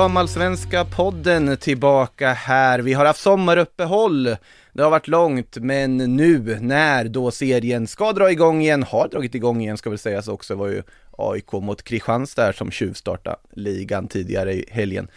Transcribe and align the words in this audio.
Damallsvenska 0.00 0.84
podden 0.84 1.56
tillbaka 1.56 2.32
här. 2.32 2.78
Vi 2.78 2.92
har 2.92 3.04
haft 3.04 3.20
sommaruppehåll. 3.20 4.24
Det 4.72 4.82
har 4.82 4.90
varit 4.90 5.08
långt, 5.08 5.56
men 5.56 5.96
nu 5.96 6.58
när 6.60 7.04
då 7.04 7.30
serien 7.30 7.86
ska 7.86 8.12
dra 8.12 8.30
igång 8.30 8.62
igen, 8.62 8.82
har 8.82 9.08
dragit 9.08 9.34
igång 9.34 9.60
igen 9.60 9.76
ska 9.76 9.90
väl 9.90 9.98
sägas 9.98 10.28
också, 10.28 10.54
var 10.54 10.68
ju 10.68 10.82
AIK 11.18 11.52
mot 11.52 11.82
Kristianstad 11.82 12.52
som 12.52 12.70
tjuvstartade 12.70 13.36
ligan 13.52 14.08
tidigare 14.08 14.52
i 14.52 14.64
helgen. 14.70 15.08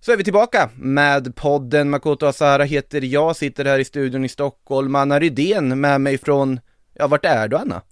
Så 0.00 0.12
är 0.12 0.16
vi 0.16 0.24
tillbaka 0.24 0.70
med 0.74 1.36
podden. 1.36 1.90
Makoto 1.90 2.26
Asahara 2.26 2.64
heter 2.64 3.00
jag, 3.04 3.36
sitter 3.36 3.64
här 3.64 3.78
i 3.78 3.84
studion 3.84 4.24
i 4.24 4.28
Stockholm. 4.28 4.94
Anna 4.94 5.18
Rydén 5.18 5.80
med 5.80 6.00
mig 6.00 6.18
från, 6.18 6.60
ja 6.94 7.06
vart 7.06 7.24
är 7.24 7.48
du 7.48 7.56
Anna? 7.56 7.82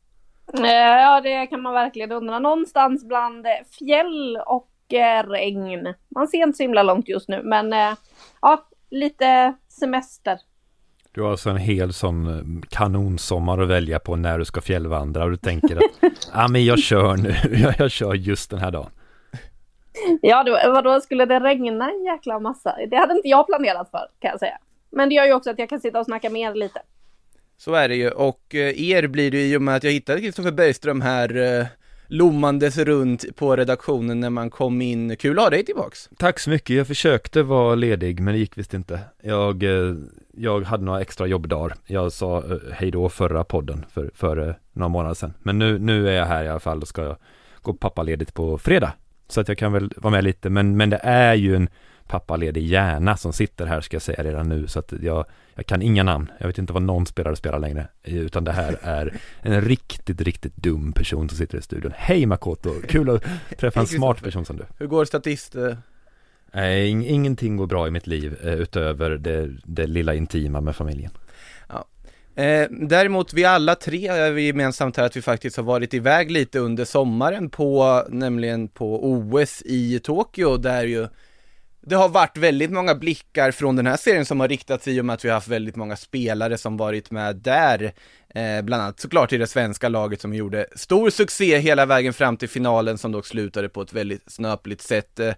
Eh, 0.55 0.71
ja, 1.03 1.21
det 1.21 1.47
kan 1.47 1.63
man 1.63 1.75
verkligen 1.75 2.13
undra. 2.13 2.39
Någonstans 2.39 3.05
bland 3.05 3.47
fjäll 3.79 4.39
och 4.47 4.69
eh, 4.93 5.29
regn. 5.29 5.95
Man 6.09 6.29
ser 6.29 6.43
inte 6.43 6.57
så 6.57 6.63
himla 6.63 6.83
långt 6.83 7.09
just 7.09 7.29
nu, 7.29 7.43
men 7.43 7.73
eh, 7.73 7.97
ja, 8.43 8.69
lite 8.91 9.55
semester. 9.69 10.39
Du 11.13 11.23
har 11.23 11.31
alltså 11.31 11.51
en 11.51 11.57
hel 11.57 11.93
sån 11.93 12.27
eh, 12.27 12.69
kanonsommar 12.69 13.59
att 13.59 13.69
välja 13.69 13.99
på 13.99 14.17
när 14.17 14.39
du 14.39 14.45
ska 14.45 14.61
fjällvandra 14.61 15.25
och 15.25 15.31
du 15.31 15.37
tänker 15.37 15.77
att 15.77 16.13
ja 16.33 16.49
men 16.51 16.65
jag 16.65 16.79
kör 16.79 17.17
nu, 17.17 17.35
jag, 17.63 17.75
jag 17.79 17.91
kör 17.91 18.15
just 18.15 18.51
den 18.51 18.59
här 18.59 18.71
dagen. 18.71 18.91
Ja, 20.23 20.45
då, 20.45 20.73
vadå, 20.73 21.01
skulle 21.01 21.25
det 21.25 21.41
regna 21.41 21.91
en 21.91 22.05
jäkla 22.05 22.39
massa? 22.39 22.77
Det 22.91 22.97
hade 22.97 23.15
inte 23.15 23.29
jag 23.29 23.47
planerat 23.47 23.91
för, 23.91 24.09
kan 24.19 24.31
jag 24.31 24.39
säga. 24.39 24.59
Men 24.91 25.09
det 25.09 25.15
gör 25.15 25.25
ju 25.25 25.33
också 25.33 25.51
att 25.51 25.59
jag 25.59 25.69
kan 25.69 25.81
sitta 25.81 26.01
och 26.01 26.07
snacka 26.07 26.31
med 26.31 26.43
er 26.43 26.55
lite. 26.55 26.81
Så 27.57 27.75
är 27.75 27.89
det 27.89 27.97
ju, 27.97 28.11
och 28.11 28.55
eh, 28.55 28.91
er 28.91 29.07
blir 29.07 29.31
det 29.31 29.37
ju 29.37 29.55
i 29.55 29.57
och 29.57 29.63
med 29.63 29.77
att 29.77 29.85
jag 29.85 29.93
hittade 29.93 30.21
Kristoffer 30.21 30.53
Bergström 30.53 31.01
här 31.01 31.37
eh, 31.37 31.67
lommandes 32.07 32.79
runt 32.79 33.37
på 33.37 33.57
redaktionen 33.57 34.21
när 34.21 34.31
man 34.31 34.51
kom 34.51 34.83
in. 34.83 35.17
Kul 35.17 35.39
att 35.39 35.45
ha 35.45 35.51
dig 35.51 35.65
tillbaks! 35.65 36.11
Tack 36.17 36.39
så 36.39 36.51
mycket, 36.51 36.77
jag 36.77 36.87
försökte 36.87 37.43
vara 37.43 37.75
ledig 37.75 38.21
men 38.21 38.35
det 38.35 38.39
gick 38.39 38.59
visst 38.59 38.75
inte. 38.75 39.01
Jag, 39.23 39.63
eh, 39.63 39.95
jag 40.33 40.61
hade 40.61 40.85
några 40.85 41.01
extra 41.01 41.27
jobbdagar. 41.27 41.77
Jag 41.87 42.13
sa 42.13 42.39
eh, 42.39 42.57
hej 42.73 42.91
då 42.91 43.09
förra 43.09 43.45
podden 43.45 43.85
för, 43.91 44.11
för 44.15 44.49
eh, 44.49 44.55
några 44.73 44.89
månader 44.89 45.15
sedan. 45.15 45.35
Men 45.43 45.59
nu, 45.59 45.79
nu 45.79 46.09
är 46.09 46.13
jag 46.13 46.27
här 46.27 46.45
i 46.45 46.49
alla 46.49 46.61
fall 46.61 46.83
och 46.83 46.89
ska 46.89 47.03
jag 47.03 47.17
gå 47.63 47.75
pappaledigt 47.75 48.35
på 48.35 48.59
fredag. 48.59 48.93
Så 49.29 49.41
att 49.41 49.49
jag 49.49 49.59
kan 49.59 49.73
väl 49.73 49.93
vara 49.97 50.11
med 50.11 50.25
lite, 50.25 50.51
men, 50.51 50.77
men 50.77 50.91
det 50.91 51.01
är 51.03 51.35
ju 51.35 51.57
en 51.57 51.69
pappaledig 52.07 52.67
hjärna 52.67 53.17
som 53.17 53.33
sitter 53.33 53.67
här 53.67 53.81
ska 53.81 53.95
jag 53.95 54.03
säga 54.03 54.25
redan 54.25 54.49
nu. 54.49 54.67
Så 54.67 54.79
att 54.79 54.93
jag, 55.03 55.25
jag 55.55 55.67
kan 55.67 55.83
inga 55.83 56.03
namn. 56.03 56.31
Jag 56.39 56.47
vet 56.47 56.59
inte 56.59 56.73
vad 56.73 56.83
någon 56.83 57.07
spelare 57.07 57.37
spelar 57.37 57.59
längre. 57.59 57.89
Utan 58.03 58.45
det 58.45 58.53
här 58.53 58.79
är 58.83 59.21
en 59.43 59.61
riktigt, 59.61 60.21
riktigt 60.21 60.57
dum 60.57 60.93
person 60.93 61.29
som 61.29 61.39
sitter 61.39 61.59
i 61.59 61.63
studion. 61.63 61.93
Hej 61.97 62.27
Makoto, 62.27 62.75
kul 62.89 63.11
att 63.11 63.25
träffa 63.59 63.81
en 63.81 63.87
smart 63.87 64.23
person 64.23 64.45
som 64.45 64.57
du. 64.57 64.65
Hur 64.79 64.87
går 64.87 65.05
statist? 65.05 65.55
eh? 65.55 65.75
Nej, 66.53 66.91
ing- 66.93 67.07
ingenting 67.07 67.57
går 67.57 67.67
bra 67.67 67.89
i 67.89 67.91
mitt 67.91 68.07
liv 68.07 68.37
eh, 68.45 68.53
utöver 68.55 69.11
det, 69.11 69.51
det 69.65 69.87
lilla 69.87 70.15
intima 70.15 70.61
med 70.61 70.77
familjen. 70.77 71.11
Eh, 72.37 72.69
däremot 72.71 73.33
vi 73.35 73.45
alla 73.45 73.75
tre 73.75 74.09
är 74.09 74.31
vi 74.31 74.47
gemensamt 74.47 74.97
här 74.97 75.05
att 75.05 75.17
vi 75.17 75.23
faktiskt 75.23 75.57
har 75.57 75.65
varit 75.65 75.95
iväg 75.95 76.31
lite 76.31 76.59
under 76.59 76.85
sommaren 76.85 77.51
på, 77.51 78.03
nämligen 78.09 78.69
på 78.69 79.11
OS 79.13 79.63
i 79.67 79.99
Tokyo 79.99 80.57
där 80.57 80.85
ju 80.85 81.09
det 81.87 81.95
har 81.97 82.09
varit 82.09 82.37
väldigt 82.37 82.71
många 82.71 82.95
blickar 82.95 83.51
från 83.51 83.77
den 83.77 83.87
här 83.87 83.97
serien 83.97 84.25
som 84.25 84.41
har 84.41 84.49
riktats 84.49 84.89
i 84.89 85.01
och 85.01 85.05
med 85.05 85.15
att 85.15 85.25
vi 85.25 85.29
har 85.29 85.35
haft 85.35 85.49
väldigt 85.49 85.77
många 85.77 85.97
spelare 85.97 86.59
som 86.59 86.77
varit 86.77 87.11
med 87.11 87.37
där. 87.37 87.93
Eh, 88.35 88.63
bland 88.63 88.83
annat 88.83 89.01
såklart 89.01 89.33
i 89.33 89.39
det 89.39 89.47
svenska 89.47 89.89
laget 89.89 90.21
som 90.21 90.35
gjorde 90.35 90.67
stor 90.77 91.11
succé 91.11 91.59
hela 91.59 91.87
vägen 91.87 92.13
fram 92.13 92.37
till 92.37 92.49
finalen 92.49 92.99
som 92.99 93.13
dock 93.13 93.27
slutade 93.27 93.69
på 93.69 93.83
ett 93.83 93.93
väldigt 93.93 94.33
snöpligt 94.33 94.83
sätt. 94.83 95.21
Eh, 95.21 95.35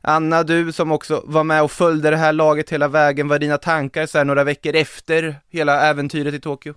Anna, 0.00 0.42
du 0.42 0.72
som 0.72 0.92
också 0.92 1.22
var 1.24 1.44
med 1.44 1.62
och 1.62 1.70
följde 1.70 2.10
det 2.10 2.16
här 2.16 2.32
laget 2.32 2.72
hela 2.72 2.88
vägen, 2.88 3.28
vad 3.28 3.36
är 3.36 3.40
dina 3.40 3.58
tankar 3.58 4.06
så 4.06 4.18
här 4.18 4.24
några 4.24 4.44
veckor 4.44 4.74
efter 4.76 5.36
hela 5.50 5.80
äventyret 5.80 6.34
i 6.34 6.40
Tokyo? 6.40 6.74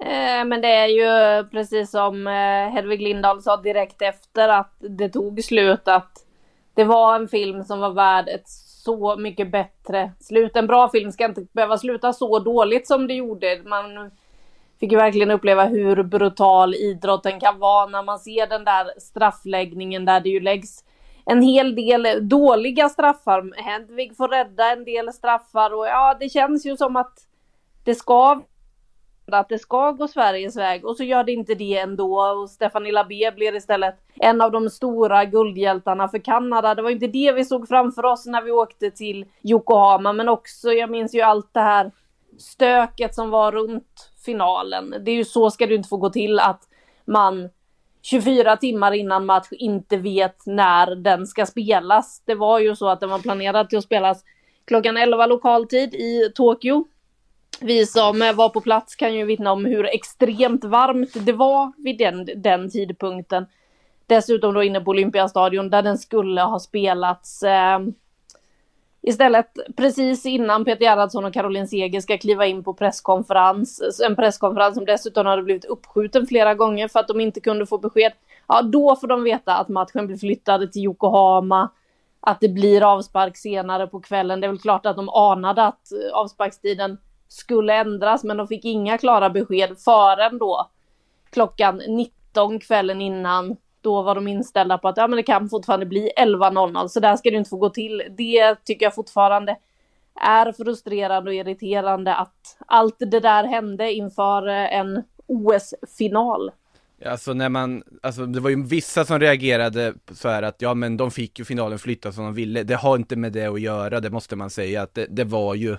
Eh, 0.00 0.44
men 0.44 0.60
det 0.60 0.68
är 0.68 0.86
ju 0.86 1.44
precis 1.48 1.90
som 1.90 2.26
eh, 2.26 2.74
Hedvig 2.74 3.02
Lindahl 3.02 3.42
sa 3.42 3.56
direkt 3.56 4.02
efter 4.02 4.48
att 4.48 4.74
det 4.78 5.08
tog 5.08 5.44
slut 5.44 5.88
att 5.88 6.26
det 6.74 6.84
var 6.84 7.16
en 7.16 7.28
film 7.28 7.64
som 7.64 7.80
var 7.80 7.90
värd 7.90 8.28
ett 8.28 8.48
så 8.84 9.16
mycket 9.16 9.52
bättre 9.52 10.12
slut. 10.20 10.56
En 10.56 10.66
bra 10.66 10.88
film 10.88 11.12
ska 11.12 11.24
inte 11.24 11.46
behöva 11.52 11.78
sluta 11.78 12.12
så 12.12 12.38
dåligt 12.38 12.86
som 12.86 13.06
det 13.06 13.14
gjorde. 13.14 13.62
Man 13.64 14.10
fick 14.80 14.92
ju 14.92 14.98
verkligen 14.98 15.30
uppleva 15.30 15.64
hur 15.64 16.02
brutal 16.02 16.74
idrotten 16.74 17.40
kan 17.40 17.58
vara 17.58 17.86
när 17.86 18.02
man 18.02 18.18
ser 18.18 18.46
den 18.46 18.64
där 18.64 19.00
straffläggningen 19.00 20.04
där 20.04 20.20
det 20.20 20.28
ju 20.28 20.40
läggs 20.40 20.84
en 21.24 21.42
hel 21.42 21.74
del 21.74 22.28
dåliga 22.28 22.88
straffar. 22.88 23.62
Hedvig 23.62 24.16
får 24.16 24.28
rädda 24.28 24.72
en 24.72 24.84
del 24.84 25.12
straffar 25.12 25.74
och 25.74 25.86
ja, 25.86 26.16
det 26.20 26.28
känns 26.28 26.66
ju 26.66 26.76
som 26.76 26.96
att 26.96 27.18
det 27.84 27.94
ska 27.94 28.42
att 29.38 29.48
det 29.48 29.58
ska 29.58 29.92
gå 29.92 30.08
Sveriges 30.08 30.56
väg 30.56 30.84
och 30.84 30.96
så 30.96 31.04
gör 31.04 31.24
det 31.24 31.32
inte 31.32 31.54
det 31.54 31.78
ändå 31.78 32.20
och 32.20 32.50
Stephanie 32.50 32.92
Labé 32.92 33.30
blir 33.30 33.56
istället 33.56 33.94
en 34.14 34.40
av 34.40 34.52
de 34.52 34.70
stora 34.70 35.24
guldhjältarna 35.24 36.08
för 36.08 36.18
Kanada. 36.18 36.74
Det 36.74 36.82
var 36.82 36.90
inte 36.90 37.06
det 37.06 37.32
vi 37.32 37.44
såg 37.44 37.68
framför 37.68 38.04
oss 38.04 38.26
när 38.26 38.42
vi 38.42 38.50
åkte 38.50 38.90
till 38.90 39.26
Yokohama 39.42 40.12
men 40.12 40.28
också, 40.28 40.72
jag 40.72 40.90
minns 40.90 41.14
ju 41.14 41.20
allt 41.20 41.54
det 41.54 41.60
här 41.60 41.90
stöket 42.38 43.14
som 43.14 43.30
var 43.30 43.52
runt 43.52 44.12
finalen. 44.24 44.94
Det 45.00 45.10
är 45.10 45.14
ju 45.14 45.24
så 45.24 45.50
ska 45.50 45.66
det 45.66 45.74
inte 45.74 45.88
få 45.88 45.96
gå 45.96 46.10
till 46.10 46.38
att 46.38 46.62
man 47.04 47.48
24 48.02 48.56
timmar 48.56 48.92
innan 48.92 49.26
match 49.26 49.48
inte 49.50 49.96
vet 49.96 50.46
när 50.46 50.94
den 50.94 51.26
ska 51.26 51.46
spelas. 51.46 52.22
Det 52.26 52.34
var 52.34 52.58
ju 52.58 52.76
så 52.76 52.88
att 52.88 53.00
den 53.00 53.10
var 53.10 53.18
planerad 53.18 53.68
till 53.68 53.78
att 53.78 53.84
spelas 53.84 54.24
klockan 54.64 54.96
11 54.96 55.26
lokal 55.26 55.66
tid 55.66 55.94
i 55.94 56.32
Tokyo. 56.34 56.84
Vi 57.62 57.86
som 57.86 58.18
var 58.34 58.48
på 58.48 58.60
plats 58.60 58.96
kan 58.96 59.14
ju 59.14 59.24
vittna 59.24 59.52
om 59.52 59.64
hur 59.64 59.86
extremt 59.86 60.64
varmt 60.64 61.26
det 61.26 61.32
var 61.32 61.72
vid 61.76 61.98
den, 61.98 62.28
den 62.36 62.70
tidpunkten. 62.70 63.46
Dessutom 64.06 64.54
då 64.54 64.62
inne 64.62 64.80
på 64.80 64.90
Olympiastadion 64.90 65.70
där 65.70 65.82
den 65.82 65.98
skulle 65.98 66.40
ha 66.40 66.58
spelats. 66.58 67.42
Eh, 67.42 67.78
istället 69.02 69.46
precis 69.76 70.26
innan 70.26 70.64
Peter 70.64 70.84
Gerhardsson 70.84 71.24
och 71.24 71.32
Caroline 71.34 71.68
Seger 71.68 72.00
ska 72.00 72.18
kliva 72.18 72.46
in 72.46 72.64
på 72.64 72.74
presskonferens. 72.74 74.00
En 74.06 74.16
presskonferens 74.16 74.74
som 74.74 74.84
dessutom 74.84 75.26
hade 75.26 75.42
blivit 75.42 75.64
uppskjuten 75.64 76.26
flera 76.26 76.54
gånger 76.54 76.88
för 76.88 77.00
att 77.00 77.08
de 77.08 77.20
inte 77.20 77.40
kunde 77.40 77.66
få 77.66 77.78
besked. 77.78 78.12
Ja, 78.46 78.62
då 78.62 78.96
får 78.96 79.08
de 79.08 79.22
veta 79.22 79.56
att 79.56 79.68
matchen 79.68 80.06
blir 80.06 80.16
flyttad 80.16 80.72
till 80.72 80.84
Yokohama. 80.84 81.70
Att 82.20 82.40
det 82.40 82.48
blir 82.48 82.92
avspark 82.92 83.36
senare 83.36 83.86
på 83.86 84.00
kvällen. 84.00 84.40
Det 84.40 84.46
är 84.46 84.48
väl 84.48 84.58
klart 84.58 84.86
att 84.86 84.96
de 84.96 85.08
anade 85.08 85.64
att 85.64 85.92
eh, 85.92 86.12
avsparkstiden 86.12 86.98
skulle 87.32 87.74
ändras, 87.74 88.24
men 88.24 88.36
de 88.36 88.48
fick 88.48 88.64
inga 88.64 88.98
klara 88.98 89.30
besked 89.30 89.78
förrän 89.78 90.38
då 90.38 90.70
klockan 91.30 91.82
19 91.88 92.60
kvällen 92.60 93.00
innan. 93.00 93.56
Då 93.80 94.02
var 94.02 94.14
de 94.14 94.28
inställda 94.28 94.78
på 94.78 94.88
att 94.88 94.96
ja, 94.96 95.08
men 95.08 95.16
det 95.16 95.22
kan 95.22 95.48
fortfarande 95.48 95.86
bli 95.86 96.10
11.00, 96.18 96.88
så 96.88 97.00
där 97.00 97.16
ska 97.16 97.30
det 97.30 97.36
inte 97.36 97.50
få 97.50 97.56
gå 97.56 97.70
till. 97.70 98.02
Det 98.18 98.64
tycker 98.64 98.86
jag 98.86 98.94
fortfarande 98.94 99.56
är 100.20 100.52
frustrerande 100.52 101.30
och 101.30 101.34
irriterande 101.34 102.14
att 102.14 102.56
allt 102.66 102.96
det 102.98 103.20
där 103.20 103.44
hände 103.44 103.92
inför 103.92 104.48
eh, 104.48 104.74
en 104.74 105.02
OS-final. 105.26 106.50
Alltså 107.06 107.32
när 107.32 107.48
man, 107.48 107.82
alltså 108.02 108.26
det 108.26 108.40
var 108.40 108.50
ju 108.50 108.66
vissa 108.66 109.04
som 109.04 109.20
reagerade 109.20 109.94
så 110.12 110.28
här 110.28 110.42
att 110.42 110.62
ja 110.62 110.74
men 110.74 110.96
de 110.96 111.10
fick 111.10 111.38
ju 111.38 111.44
finalen 111.44 111.78
flyttad 111.78 112.14
som 112.14 112.24
de 112.24 112.34
ville. 112.34 112.62
Det 112.62 112.74
har 112.74 112.96
inte 112.96 113.16
med 113.16 113.32
det 113.32 113.46
att 113.46 113.60
göra, 113.60 114.00
det 114.00 114.10
måste 114.10 114.36
man 114.36 114.50
säga 114.50 114.82
att 114.82 114.94
det, 114.94 115.06
det 115.10 115.24
var 115.24 115.54
ju 115.54 115.76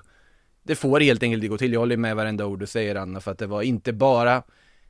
det 0.63 0.75
får 0.75 0.99
helt 0.99 1.23
enkelt 1.23 1.43
inte 1.43 1.47
gå 1.47 1.57
till. 1.57 1.73
Jag 1.73 1.79
håller 1.79 1.97
med 1.97 2.15
varenda 2.15 2.45
ord 2.45 2.59
du 2.59 2.67
säger 2.67 2.95
Anna, 2.95 3.19
för 3.19 3.31
att 3.31 3.37
det 3.37 3.47
var 3.47 3.61
inte 3.61 3.93
bara 3.93 4.43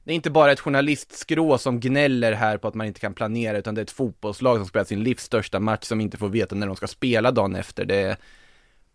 det 0.03 0.11
är 0.11 0.15
inte 0.15 0.29
bara 0.29 0.51
ett 0.51 0.59
journalistskrå 0.59 1.57
som 1.57 1.79
gnäller 1.79 2.31
här 2.31 2.57
på 2.57 2.67
att 2.67 2.73
man 2.73 2.87
inte 2.87 2.99
kan 2.99 3.13
planera, 3.13 3.57
utan 3.57 3.75
det 3.75 3.81
är 3.81 3.83
ett 3.83 3.91
fotbollslag 3.91 4.57
som 4.57 4.65
spelar 4.65 4.85
sin 4.85 5.03
livs 5.03 5.23
största 5.23 5.59
match 5.59 5.83
som 5.83 6.01
inte 6.01 6.17
får 6.17 6.29
veta 6.29 6.55
när 6.55 6.67
de 6.67 6.75
ska 6.75 6.87
spela 6.87 7.31
dagen 7.31 7.55
efter. 7.55 7.85
Det 7.85 7.95
är 7.95 8.17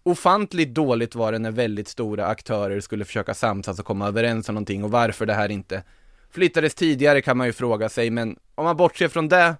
ofantligt 0.02 0.74
dåligt 0.74 1.14
var 1.14 1.32
det 1.32 1.38
när 1.38 1.50
väldigt 1.50 1.88
stora 1.88 2.26
aktörer 2.26 2.80
skulle 2.80 3.04
försöka 3.04 3.34
samsas 3.34 3.78
och 3.78 3.86
komma 3.86 4.08
överens 4.08 4.48
om 4.48 4.54
någonting 4.54 4.84
och 4.84 4.90
varför 4.90 5.26
det 5.26 5.34
här 5.34 5.48
inte 5.48 5.82
flyttades 6.30 6.74
tidigare 6.74 7.22
kan 7.22 7.36
man 7.36 7.46
ju 7.46 7.52
fråga 7.52 7.88
sig, 7.88 8.10
men 8.10 8.38
om 8.54 8.64
man 8.64 8.76
bortser 8.76 9.08
från 9.08 9.28
det, 9.28 9.54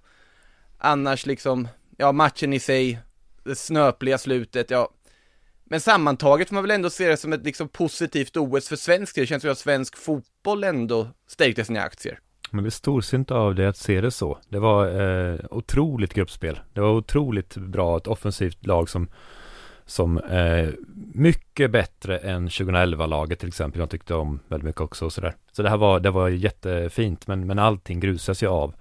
annars 0.77 1.25
liksom, 1.25 1.67
ja 1.97 2.11
matchen 2.11 2.53
i 2.53 2.59
sig, 2.59 2.99
det 3.43 3.55
snöpliga 3.55 4.17
slutet, 4.17 4.71
ja, 4.71 4.89
men 5.69 5.81
sammantaget 5.81 6.49
får 6.49 6.53
man 6.53 6.63
väl 6.63 6.71
ändå 6.71 6.89
se 6.89 7.09
det 7.09 7.17
som 7.17 7.33
ett 7.33 7.45
liksom 7.45 7.69
positivt 7.69 8.37
OS 8.37 8.69
för 8.69 8.75
svensk 8.75 9.15
Det 9.15 9.25
känns 9.25 9.41
som 9.41 9.51
att 9.51 9.57
svensk 9.57 9.97
fotboll 9.97 10.63
ändå 10.63 11.07
stärkte 11.27 11.65
sina 11.65 11.81
aktier. 11.81 12.19
Men 12.51 12.63
det 12.63 12.67
är 12.67 12.71
storsint 12.71 13.31
av 13.31 13.55
det 13.55 13.69
att 13.69 13.77
se 13.77 14.01
det 14.01 14.11
så. 14.11 14.39
Det 14.49 14.59
var 14.59 15.01
eh, 15.01 15.39
otroligt 15.51 16.13
gruppspel. 16.13 16.59
Det 16.73 16.81
var 16.81 16.89
otroligt 16.89 17.57
bra, 17.57 17.97
ett 17.97 18.07
offensivt 18.07 18.65
lag 18.65 18.89
som 18.89 19.07
som 19.87 20.17
är 20.29 20.75
mycket 21.13 21.71
bättre 21.71 22.17
än 22.17 22.47
2011-laget 22.47 23.39
till 23.39 23.47
exempel. 23.47 23.79
Jag 23.79 23.89
tyckte 23.89 24.13
om 24.13 24.39
väldigt 24.47 24.65
mycket 24.65 24.81
också 24.81 25.05
och 25.05 25.13
sådär. 25.13 25.35
Så 25.51 25.63
det 25.63 25.69
här 25.69 25.77
var, 25.77 25.99
det 25.99 26.11
var 26.11 26.29
jättefint, 26.29 27.27
men, 27.27 27.47
men 27.47 27.59
allting 27.59 27.99
grusas 27.99 28.43
ju 28.43 28.47
av 28.47 28.73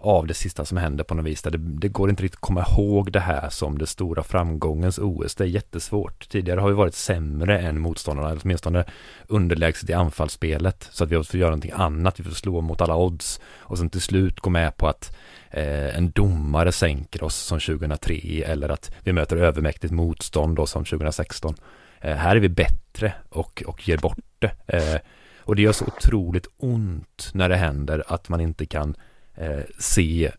av 0.00 0.26
det 0.26 0.34
sista 0.34 0.64
som 0.64 0.78
händer 0.78 1.04
på 1.04 1.14
något 1.14 1.24
vis. 1.24 1.42
Det, 1.42 1.58
det 1.58 1.88
går 1.88 2.10
inte 2.10 2.22
riktigt 2.22 2.36
att 2.36 2.40
komma 2.40 2.66
ihåg 2.70 3.12
det 3.12 3.20
här 3.20 3.50
som 3.50 3.78
det 3.78 3.86
stora 3.86 4.22
framgångens 4.22 4.98
OS. 4.98 5.34
Det 5.34 5.44
är 5.44 5.48
jättesvårt. 5.48 6.28
Tidigare 6.28 6.60
har 6.60 6.68
vi 6.68 6.74
varit 6.74 6.94
sämre 6.94 7.58
än 7.58 7.80
motståndarna, 7.80 8.36
åtminstone 8.42 8.84
underlägset 9.26 9.90
i 9.90 9.92
anfallsspelet. 9.92 10.88
Så 10.92 11.04
att 11.04 11.10
vi 11.10 11.24
får 11.24 11.40
göra 11.40 11.50
någonting 11.50 11.72
annat, 11.74 12.20
vi 12.20 12.24
får 12.24 12.30
slå 12.30 12.60
mot 12.60 12.80
alla 12.80 12.96
odds. 12.96 13.40
Och 13.58 13.78
sen 13.78 13.90
till 13.90 14.00
slut 14.00 14.40
gå 14.40 14.50
med 14.50 14.76
på 14.76 14.88
att 14.88 15.16
eh, 15.50 15.96
en 15.96 16.10
domare 16.10 16.72
sänker 16.72 17.22
oss 17.22 17.36
som 17.36 17.60
2003 17.60 18.42
eller 18.46 18.68
att 18.68 18.90
vi 19.04 19.12
möter 19.12 19.36
övermäktigt 19.36 19.92
motstånd 19.92 20.56
då 20.56 20.66
som 20.66 20.84
2016. 20.84 21.54
Eh, 22.00 22.16
här 22.16 22.36
är 22.36 22.40
vi 22.40 22.48
bättre 22.48 23.14
och, 23.28 23.62
och 23.66 23.88
ger 23.88 23.98
bort 23.98 24.18
det. 24.38 24.52
Eh, 24.66 25.00
och 25.38 25.56
det 25.56 25.62
gör 25.62 25.72
så 25.72 25.84
otroligt 25.84 26.46
ont 26.56 27.30
när 27.34 27.48
det 27.48 27.56
händer 27.56 28.04
att 28.06 28.28
man 28.28 28.40
inte 28.40 28.66
kan 28.66 28.94
eh, 29.40 29.60
se 29.78 30.32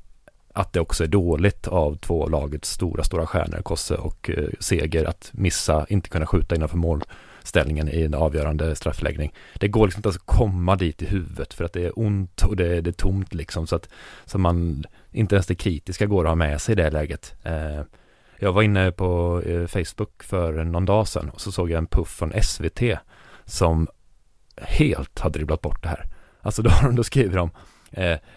att 0.54 0.74
det 0.74 0.80
också 0.80 1.04
är 1.04 1.08
dåligt 1.08 1.68
av 1.68 1.96
två 1.96 2.28
lagets 2.28 2.70
stora, 2.72 3.04
stora 3.04 3.28
stjärnor, 3.28 3.62
Kosse 3.62 3.96
och 3.96 4.30
eh, 4.30 4.50
Seger, 4.60 5.06
att 5.06 5.30
missa, 5.34 5.86
inte 5.90 6.10
kunna 6.10 6.26
skjuta 6.26 6.56
innanför 6.56 6.78
målställningen 6.78 7.90
i 7.90 8.04
en 8.04 8.14
avgörande 8.14 8.76
straffläggning. 8.76 9.34
Det 9.54 9.68
går 9.68 9.88
liksom 9.88 10.00
inte 10.00 10.10
att 10.10 10.26
komma 10.26 10.76
dit 10.76 11.02
i 11.02 11.06
huvudet 11.06 11.54
för 11.54 11.66
att 11.66 11.74
det 11.74 11.86
är 11.86 12.00
ont 12.00 12.44
och 12.44 12.56
det, 12.56 12.78
är, 12.78 12.82
det 12.82 12.90
är 12.90 12.92
tomt 12.92 13.34
liksom 13.34 13.68
så 13.68 13.76
att 13.76 13.90
så 14.26 14.38
man, 14.38 14.86
inte 15.12 15.36
ens 15.36 15.48
det 15.48 15.56
kritiska 15.56 16.06
går 16.06 16.24
att 16.24 16.30
ha 16.30 16.36
med 16.36 16.62
sig 16.62 16.74
i 16.74 16.76
det 16.76 16.90
läget. 16.90 17.36
Eh, 17.44 17.82
jag 18.40 18.54
var 18.54 18.62
inne 18.62 18.92
på 18.92 19.42
eh, 19.46 19.68
Facebook 19.68 20.24
för 20.24 20.64
någon 20.64 20.86
dag 20.86 21.08
sedan 21.08 21.30
och 21.30 21.42
så 21.42 21.52
såg 21.52 21.72
jag 21.72 21.78
en 21.78 21.88
puff 21.88 22.10
från 22.10 22.34
SVT 22.44 22.82
som 23.46 23.88
helt 24.58 25.20
har 25.20 25.30
dribblat 25.30 25.62
bort 25.62 25.84
det 25.84 25.90
här. 25.90 26.06
Alltså 26.42 26.62
då, 26.64 26.70
har 26.70 26.88
de, 26.88 26.96
då 26.96 27.04
skriver 27.04 27.38
de 27.38 27.52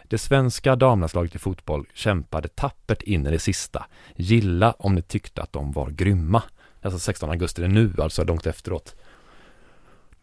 det 0.08 0.18
svenska 0.18 0.76
damlandslaget 0.76 1.34
i 1.34 1.38
fotboll 1.38 1.86
kämpade 1.94 2.48
tappert 2.48 3.02
in 3.02 3.26
i 3.26 3.30
det 3.30 3.38
sista. 3.38 3.86
Gilla 4.16 4.72
om 4.78 4.94
ni 4.94 5.02
tyckte 5.02 5.42
att 5.42 5.52
de 5.52 5.72
var 5.72 5.90
grymma. 5.90 6.42
Alltså 6.82 6.98
16 6.98 7.30
augusti, 7.30 7.62
det 7.62 7.66
är 7.66 7.68
nu, 7.68 7.94
alltså 7.98 8.24
långt 8.24 8.46
efteråt. 8.46 8.96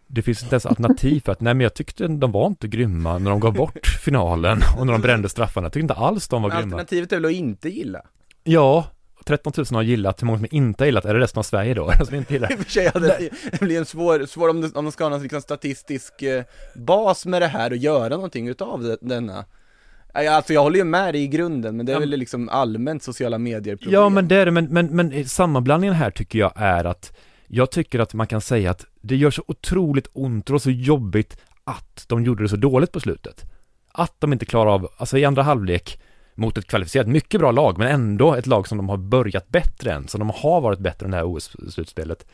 Det 0.08 0.22
finns 0.22 0.44
inte 0.44 0.54
ens 0.54 0.66
alternativ 0.66 1.22
för 1.26 1.32
att, 1.32 1.42
nej 1.42 1.54
men 1.54 1.64
jag 1.64 1.74
tyckte 1.74 2.08
de 2.08 2.32
var 2.32 2.48
inte 2.48 2.68
grymma 2.68 3.18
när 3.18 3.32
de 3.32 3.40
gav 3.40 3.54
bort 3.54 3.88
finalen 3.88 4.62
och 4.78 4.86
när 4.86 4.94
de 4.94 5.02
brände 5.02 5.30
straffarna. 5.30 5.66
Jag 5.66 5.74
tyckte 5.74 5.84
inte 5.84 5.94
alls 5.94 6.28
de 6.28 6.42
var 6.42 6.50
grymma. 6.50 6.64
Alternativet 6.64 7.12
är 7.12 7.16
väl 7.16 7.26
att 7.26 7.32
inte 7.32 7.70
gilla? 7.70 8.02
Ja, 8.44 8.88
13 9.30 9.54
000 9.58 9.66
har 9.72 9.82
gillat, 9.82 10.22
hur 10.22 10.26
många 10.26 10.38
som 10.40 10.48
inte 10.52 10.84
har 10.84 10.86
gillat, 10.86 11.06
är 11.06 11.14
det 11.14 11.20
resten 11.20 11.40
av 11.40 11.44
Sverige 11.44 11.74
då? 11.74 11.92
som 12.06 12.16
inte 12.16 12.34
gillar? 12.34 12.52
I 12.52 12.56
och 12.56 12.60
för 12.60 12.72
sig, 12.72 12.92
ja, 12.94 13.00
det, 13.00 13.30
det 13.52 13.60
blir 13.60 13.78
en 13.78 13.86
svår, 13.86 14.26
svår 14.26 14.50
om, 14.50 14.72
om 14.76 14.86
de 14.86 14.92
ska 14.92 15.04
ha 15.04 15.10
någon 15.10 15.22
liksom 15.22 15.42
statistisk 15.42 16.22
eh, 16.22 16.44
bas 16.76 17.26
med 17.26 17.42
det 17.42 17.48
här 17.48 17.72
och 17.72 17.78
göra 17.78 18.10
någonting 18.10 18.48
utav 18.48 18.84
det, 18.84 18.98
denna 19.02 19.46
Alltså 20.14 20.54
jag 20.54 20.64
håller 20.64 20.78
ju 20.78 20.84
med 20.84 21.14
dig 21.14 21.24
i 21.24 21.28
grunden, 21.28 21.78
men 21.78 21.86
det 21.86 21.92
är 21.92 21.94
ja. 21.94 22.00
väl 22.00 22.10
liksom 22.10 22.50
allmänt 22.50 23.04
sociala 23.04 23.38
medier 23.38 23.76
problem. 23.76 23.94
Ja 23.94 24.10
men 24.10 24.28
det 24.28 24.36
är 24.36 24.46
det, 24.46 24.52
men, 24.52 24.66
men, 24.66 24.86
men 24.86 25.26
sammanblandningen 25.26 25.96
här 25.96 26.12
tycker 26.12 26.40
jag 26.40 26.52
är 26.56 26.86
att 26.86 27.18
Jag 27.48 27.72
tycker 27.72 28.00
att 28.00 28.14
man 28.14 28.28
kan 28.28 28.42
säga 28.42 28.72
att 28.72 28.86
det 29.02 29.16
gör 29.16 29.32
så 29.32 29.44
otroligt 29.48 30.10
ont 30.14 30.50
och 30.50 30.62
så 30.62 30.72
jobbigt 30.72 31.38
att 31.64 32.06
de 32.08 32.24
gjorde 32.24 32.44
det 32.44 32.50
så 32.50 32.56
dåligt 32.56 32.92
på 32.92 33.00
slutet 33.00 33.46
Att 33.92 34.16
de 34.20 34.34
inte 34.34 34.46
klarar 34.46 34.72
av, 34.72 34.90
alltså 34.98 35.18
i 35.18 35.26
andra 35.26 35.44
halvlek 35.44 36.00
mot 36.40 36.58
ett 36.58 36.68
kvalificerat, 36.68 37.08
mycket 37.08 37.40
bra 37.40 37.52
lag, 37.52 37.78
men 37.78 37.88
ändå 37.88 38.36
ett 38.36 38.48
lag 38.48 38.68
som 38.68 38.78
de 38.78 38.90
har 38.90 38.98
börjat 38.98 39.50
bättre 39.50 39.94
än, 39.94 40.08
som 40.08 40.20
de 40.20 40.30
har 40.30 40.62
varit 40.62 40.80
bättre 40.80 41.06
än 41.06 41.12
det 41.12 41.18
här 41.18 41.26
OS-slutspelet. 41.26 42.26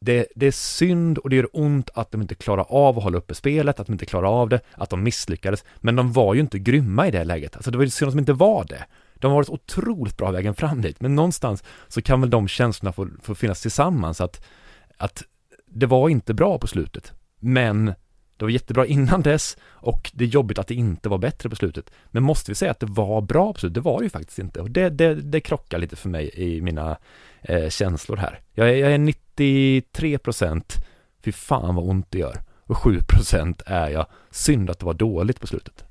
Det, 0.00 0.26
det, 0.34 0.46
är 0.46 0.50
synd 0.50 1.18
och 1.18 1.30
det 1.30 1.36
gör 1.36 1.48
ont 1.52 1.90
att 1.94 2.12
de 2.12 2.22
inte 2.22 2.34
klarar 2.34 2.66
av 2.68 2.98
att 2.98 3.04
hålla 3.04 3.18
uppe 3.18 3.34
spelet, 3.34 3.80
att 3.80 3.86
de 3.86 3.92
inte 3.92 4.06
klarar 4.06 4.42
av 4.42 4.48
det, 4.48 4.60
att 4.72 4.90
de 4.90 5.02
misslyckades. 5.02 5.64
Men 5.76 5.96
de 5.96 6.12
var 6.12 6.34
ju 6.34 6.40
inte 6.40 6.58
grymma 6.58 7.08
i 7.08 7.10
det 7.10 7.24
läget. 7.24 7.56
Alltså 7.56 7.70
det 7.70 7.78
var 7.78 7.84
ju 7.84 7.90
synd 7.90 8.08
att 8.08 8.14
de 8.14 8.18
inte 8.18 8.32
var 8.32 8.64
det. 8.64 8.84
De 9.14 9.30
har 9.30 9.36
varit 9.36 9.48
otroligt 9.48 10.16
bra 10.16 10.30
vägen 10.30 10.54
fram 10.54 10.82
dit, 10.82 11.00
men 11.00 11.14
någonstans 11.14 11.64
så 11.88 12.02
kan 12.02 12.20
väl 12.20 12.30
de 12.30 12.48
känslorna 12.48 12.92
få, 12.92 13.08
få 13.22 13.34
finnas 13.34 13.62
tillsammans 13.62 14.20
att, 14.20 14.44
att 14.96 15.22
det 15.66 15.86
var 15.86 16.08
inte 16.08 16.34
bra 16.34 16.58
på 16.58 16.66
slutet. 16.66 17.12
Men 17.38 17.94
det 18.42 18.46
var 18.46 18.50
jättebra 18.50 18.86
innan 18.86 19.22
dess 19.22 19.56
och 19.64 20.10
det 20.14 20.24
är 20.24 20.28
jobbigt 20.28 20.58
att 20.58 20.66
det 20.66 20.74
inte 20.74 21.08
var 21.08 21.18
bättre 21.18 21.48
på 21.50 21.56
slutet. 21.56 21.90
Men 22.06 22.22
måste 22.22 22.50
vi 22.50 22.54
säga 22.54 22.70
att 22.70 22.80
det 22.80 22.86
var 22.86 23.20
bra 23.20 23.52
på 23.52 23.60
slutet? 23.60 23.74
Det 23.74 23.80
var 23.80 23.98
det 23.98 24.04
ju 24.04 24.10
faktiskt 24.10 24.38
inte. 24.38 24.60
Och 24.60 24.70
det, 24.70 24.90
det, 24.90 25.14
det 25.14 25.40
krockar 25.40 25.78
lite 25.78 25.96
för 25.96 26.08
mig 26.08 26.30
i 26.34 26.60
mina 26.60 26.96
eh, 27.40 27.68
känslor 27.68 28.16
här. 28.16 28.40
Jag 28.52 28.70
är, 28.70 28.74
jag 28.74 28.92
är 28.92 28.98
93 28.98 30.18
procent, 30.18 30.76
fy 31.24 31.32
fan 31.32 31.74
vad 31.74 31.88
ont 31.88 32.06
det 32.10 32.18
gör. 32.18 32.42
Och 32.66 32.76
7 32.76 32.98
procent 33.08 33.62
är 33.66 33.88
jag, 33.88 34.06
synd 34.30 34.70
att 34.70 34.78
det 34.78 34.86
var 34.86 34.94
dåligt 34.94 35.40
på 35.40 35.46
slutet. 35.46 35.84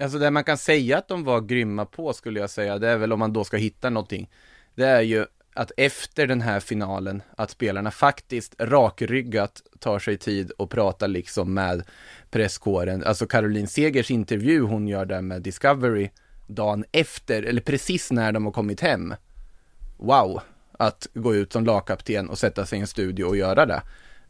Alltså 0.00 0.18
det 0.18 0.30
man 0.30 0.44
kan 0.44 0.58
säga 0.58 0.98
att 0.98 1.08
de 1.08 1.24
var 1.24 1.40
grymma 1.40 1.84
på 1.84 2.12
skulle 2.12 2.40
jag 2.40 2.50
säga, 2.50 2.78
det 2.78 2.88
är 2.88 2.96
väl 2.96 3.12
om 3.12 3.18
man 3.18 3.32
då 3.32 3.44
ska 3.44 3.56
hitta 3.56 3.90
någonting. 3.90 4.30
Det 4.74 4.86
är 4.86 5.02
ju 5.02 5.26
att 5.58 5.72
efter 5.76 6.26
den 6.26 6.40
här 6.40 6.60
finalen, 6.60 7.22
att 7.36 7.50
spelarna 7.50 7.90
faktiskt 7.90 8.54
rakryggat 8.58 9.62
tar 9.78 9.98
sig 9.98 10.18
tid 10.18 10.50
och 10.50 10.70
pratar 10.70 11.08
liksom 11.08 11.54
med 11.54 11.82
presskåren. 12.30 13.04
Alltså 13.04 13.26
Caroline 13.26 13.66
Segers 13.66 14.10
intervju 14.10 14.60
hon 14.60 14.88
gör 14.88 15.04
där 15.04 15.22
med 15.22 15.42
Discovery 15.42 16.10
dagen 16.46 16.84
efter, 16.92 17.42
eller 17.42 17.60
precis 17.60 18.10
när 18.10 18.32
de 18.32 18.44
har 18.44 18.52
kommit 18.52 18.80
hem. 18.80 19.14
Wow, 19.96 20.40
att 20.72 21.06
gå 21.14 21.34
ut 21.34 21.52
som 21.52 21.64
lagkapten 21.64 22.28
och 22.28 22.38
sätta 22.38 22.66
sig 22.66 22.78
i 22.78 22.80
en 22.80 22.86
studio 22.86 23.24
och 23.24 23.36
göra 23.36 23.66
det. 23.66 23.82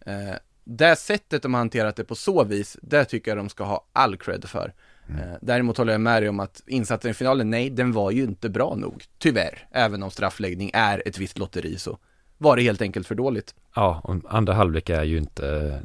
Eh, 0.06 0.36
det 0.64 0.96
sättet 0.96 1.42
de 1.42 1.54
har 1.54 1.58
hanterat 1.58 1.96
det 1.96 2.04
på 2.04 2.14
så 2.14 2.44
vis, 2.44 2.76
det 2.82 3.04
tycker 3.04 3.30
jag 3.30 3.38
de 3.38 3.48
ska 3.48 3.64
ha 3.64 3.86
all 3.92 4.16
cred 4.16 4.44
för. 4.44 4.72
Mm. 5.08 5.20
Eh, 5.20 5.36
däremot 5.42 5.76
håller 5.76 5.92
jag 5.92 6.00
med 6.00 6.22
dig 6.22 6.28
om 6.28 6.40
att 6.40 6.62
insatsen 6.66 7.10
i 7.10 7.14
finalen, 7.14 7.50
nej, 7.50 7.70
den 7.70 7.92
var 7.92 8.10
ju 8.10 8.22
inte 8.22 8.48
bra 8.48 8.74
nog. 8.74 9.04
Tyvärr, 9.18 9.68
även 9.70 10.02
om 10.02 10.10
straffläggning 10.10 10.70
är 10.74 11.02
ett 11.08 11.18
visst 11.18 11.38
lotteri 11.38 11.78
så 11.78 11.98
var 12.38 12.56
det 12.56 12.62
helt 12.62 12.82
enkelt 12.82 13.06
för 13.06 13.14
dåligt. 13.14 13.54
Ja, 13.74 14.00
och 14.04 14.34
andra 14.34 14.52
halvlek 14.52 14.90
är 14.90 15.02
ju 15.02 15.18
inte 15.18 15.78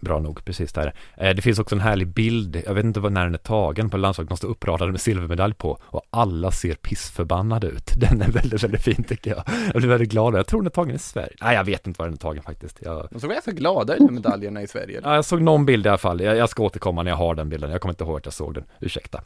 bra 0.00 0.18
nog 0.18 0.44
precis 0.44 0.72
där. 0.72 0.94
Eh, 1.16 1.34
det 1.34 1.42
finns 1.42 1.58
också 1.58 1.74
en 1.74 1.80
härlig 1.80 2.08
bild, 2.08 2.62
jag 2.66 2.74
vet 2.74 2.84
inte 2.84 3.00
när 3.00 3.24
den 3.24 3.34
är 3.34 3.38
tagen 3.38 3.90
på 3.90 3.96
landslaget, 3.96 4.28
de 4.28 4.36
står 4.36 4.48
uppradade 4.48 4.92
med 4.92 5.00
silvermedalj 5.00 5.54
på 5.54 5.78
och 5.82 6.02
alla 6.10 6.50
ser 6.50 6.74
pissförbannade 6.74 7.66
ut. 7.66 7.92
Den 8.00 8.22
är 8.22 8.28
väldigt, 8.28 8.64
väldigt 8.64 8.82
fin 8.82 9.04
tycker 9.04 9.30
jag. 9.30 9.42
Jag 9.72 9.76
blir 9.76 9.88
väldigt 9.88 10.10
glad, 10.10 10.34
jag 10.34 10.46
tror 10.46 10.60
den 10.60 10.66
är 10.66 10.70
tagen 10.70 10.96
i 10.96 10.98
Sverige. 10.98 11.36
Nej, 11.40 11.54
jag 11.54 11.64
vet 11.64 11.86
inte 11.86 11.98
var 11.98 12.06
den 12.06 12.14
är 12.14 12.18
tagen 12.18 12.42
faktiskt. 12.42 12.78
Jag... 12.82 13.08
De 13.10 13.20
såg 13.20 13.30
ganska 13.30 13.50
glada 13.50 13.94
ut 13.94 14.00
med 14.00 14.12
medaljerna 14.12 14.62
i 14.62 14.66
Sverige. 14.66 15.00
Ja, 15.04 15.14
jag 15.14 15.24
såg 15.24 15.42
någon 15.42 15.66
bild 15.66 15.86
i 15.86 15.88
alla 15.88 15.98
fall. 15.98 16.20
Jag, 16.20 16.36
jag 16.36 16.48
ska 16.48 16.62
återkomma 16.62 17.02
när 17.02 17.10
jag 17.10 17.18
har 17.18 17.34
den 17.34 17.48
bilden. 17.48 17.70
Jag 17.70 17.80
kommer 17.80 17.92
inte 17.92 18.04
ihåg 18.04 18.16
att 18.16 18.24
jag 18.24 18.34
såg 18.34 18.54
den, 18.54 18.64
ursäkta. 18.80 19.22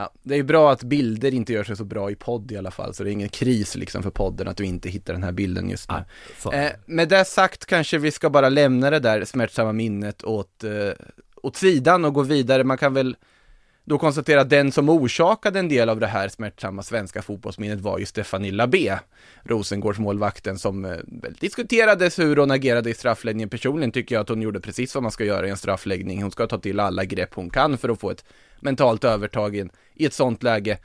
Ja, 0.00 0.10
det 0.22 0.34
är 0.34 0.42
bra 0.42 0.72
att 0.72 0.82
bilder 0.82 1.34
inte 1.34 1.52
gör 1.52 1.64
sig 1.64 1.76
så 1.76 1.84
bra 1.84 2.10
i 2.10 2.14
podd 2.14 2.52
i 2.52 2.56
alla 2.56 2.70
fall, 2.70 2.94
så 2.94 3.04
det 3.04 3.10
är 3.10 3.12
ingen 3.12 3.28
kris 3.28 3.76
liksom 3.76 4.02
för 4.02 4.10
podden 4.10 4.48
att 4.48 4.56
du 4.56 4.64
inte 4.64 4.88
hittar 4.88 5.12
den 5.12 5.22
här 5.22 5.32
bilden 5.32 5.70
just 5.70 5.90
nu. 5.90 5.96
Ah, 6.44 6.52
eh, 6.52 6.72
med 6.86 7.08
det 7.08 7.24
sagt 7.24 7.66
kanske 7.66 7.98
vi 7.98 8.10
ska 8.10 8.30
bara 8.30 8.48
lämna 8.48 8.90
det 8.90 8.98
där 8.98 9.24
smärtsamma 9.24 9.72
minnet 9.72 10.24
åt, 10.24 10.64
eh, 10.64 10.92
åt 11.42 11.56
sidan 11.56 12.04
och 12.04 12.14
gå 12.14 12.22
vidare. 12.22 12.64
Man 12.64 12.78
kan 12.78 12.94
väl 12.94 13.16
då 13.84 13.98
konstatera 13.98 14.40
att 14.40 14.50
den 14.50 14.72
som 14.72 14.88
orsakade 14.88 15.58
en 15.58 15.68
del 15.68 15.88
av 15.88 16.00
det 16.00 16.06
här 16.06 16.28
smärtsamma 16.28 16.82
svenska 16.82 17.22
fotbollsminnet 17.22 17.80
var 17.80 17.98
ju 17.98 18.06
Stefanie 18.06 18.52
Labé, 18.52 18.98
Rosengårdsmålvakten 19.42 20.58
som 20.58 20.84
eh, 20.84 20.96
diskuterades 21.40 22.18
hur 22.18 22.36
hon 22.36 22.50
agerade 22.50 22.90
i 22.90 22.94
straffläggningen. 22.94 23.48
Personligen 23.48 23.92
tycker 23.92 24.14
jag 24.14 24.22
att 24.22 24.28
hon 24.28 24.42
gjorde 24.42 24.60
precis 24.60 24.94
vad 24.94 25.02
man 25.02 25.12
ska 25.12 25.24
göra 25.24 25.46
i 25.46 25.50
en 25.50 25.56
straffläggning. 25.56 26.22
Hon 26.22 26.30
ska 26.30 26.46
ta 26.46 26.58
till 26.58 26.80
alla 26.80 27.04
grepp 27.04 27.34
hon 27.34 27.50
kan 27.50 27.78
för 27.78 27.88
att 27.88 28.00
få 28.00 28.10
ett 28.10 28.24
mentalt 28.60 29.04
övertag 29.04 29.56
i, 29.56 29.68
i 30.00 30.04
ett 30.04 30.14
sånt 30.14 30.42
läge. 30.42 30.78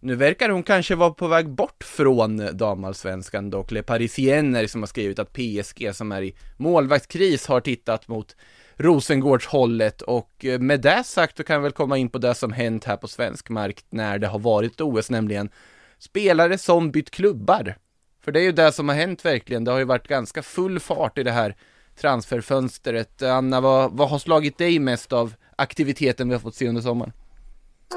Nu 0.00 0.14
verkar 0.14 0.48
hon 0.48 0.62
kanske 0.62 0.94
vara 0.94 1.10
på 1.10 1.28
väg 1.28 1.48
bort 1.48 1.84
från 1.84 2.56
damallsvenskan 2.56 3.50
dock. 3.50 3.70
Le 3.70 3.82
Parisienner 3.82 4.66
som 4.66 4.82
har 4.82 4.86
skrivit 4.86 5.18
att 5.18 5.32
PSG 5.32 5.94
som 5.94 6.12
är 6.12 6.22
i 6.22 6.34
målvaktskris 6.56 7.46
har 7.46 7.60
tittat 7.60 8.08
mot 8.08 8.36
Rosengårdshållet 8.76 10.02
och 10.02 10.44
eh, 10.44 10.60
med 10.60 10.80
det 10.80 11.04
sagt 11.04 11.36
så 11.36 11.44
kan 11.44 11.60
vi 11.60 11.62
väl 11.62 11.72
komma 11.72 11.98
in 11.98 12.08
på 12.08 12.18
det 12.18 12.34
som 12.34 12.52
hänt 12.52 12.84
här 12.84 12.96
på 12.96 13.08
svensk 13.08 13.48
mark 13.48 13.84
när 13.90 14.18
det 14.18 14.26
har 14.26 14.38
varit 14.38 14.80
OS, 14.80 15.10
nämligen 15.10 15.50
spelare 15.98 16.58
som 16.58 16.90
bytt 16.90 17.10
klubbar. 17.10 17.76
För 18.24 18.32
det 18.32 18.40
är 18.40 18.44
ju 18.44 18.52
det 18.52 18.72
som 18.72 18.88
har 18.88 18.96
hänt 18.96 19.24
verkligen. 19.24 19.64
Det 19.64 19.70
har 19.70 19.78
ju 19.78 19.84
varit 19.84 20.08
ganska 20.08 20.42
full 20.42 20.80
fart 20.80 21.18
i 21.18 21.22
det 21.22 21.32
här 21.32 21.56
transferfönstret. 22.00 23.22
Anna, 23.22 23.60
vad, 23.60 23.92
vad 23.92 24.10
har 24.10 24.18
slagit 24.18 24.58
dig 24.58 24.78
mest 24.78 25.12
av 25.12 25.34
aktiviteten 25.56 26.28
vi 26.28 26.34
har 26.34 26.40
fått 26.40 26.54
se 26.54 26.68
under 26.68 26.82
sommaren? 26.82 27.12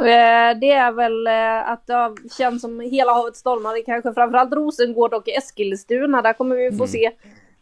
Eh, 0.02 0.60
det 0.60 0.72
är 0.72 0.92
väl 0.92 1.28
eh, 1.28 1.70
att 1.72 1.88
det 1.88 1.94
har 1.94 2.38
känts 2.38 2.62
som 2.62 2.80
hela 2.80 3.14
havet 3.14 3.36
stormar 3.36 3.80
i 3.80 3.84
kanske 3.84 4.14
framförallt 4.14 4.54
Rosengård 4.54 5.14
och 5.14 5.30
Eskilstuna. 5.30 6.22
Där 6.22 6.34
kommer 6.34 6.56
vi 6.56 6.70
få 6.70 6.76
mm. 6.76 6.88
se 6.88 7.12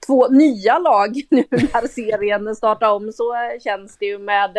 två 0.07 0.27
nya 0.27 0.79
lag 0.79 1.09
nu 1.29 1.43
när 1.51 1.87
serien 1.87 2.55
startar 2.55 2.91
om. 2.91 3.11
Så 3.11 3.33
känns 3.63 3.97
det 3.97 4.05
ju 4.05 4.17
med 4.17 4.57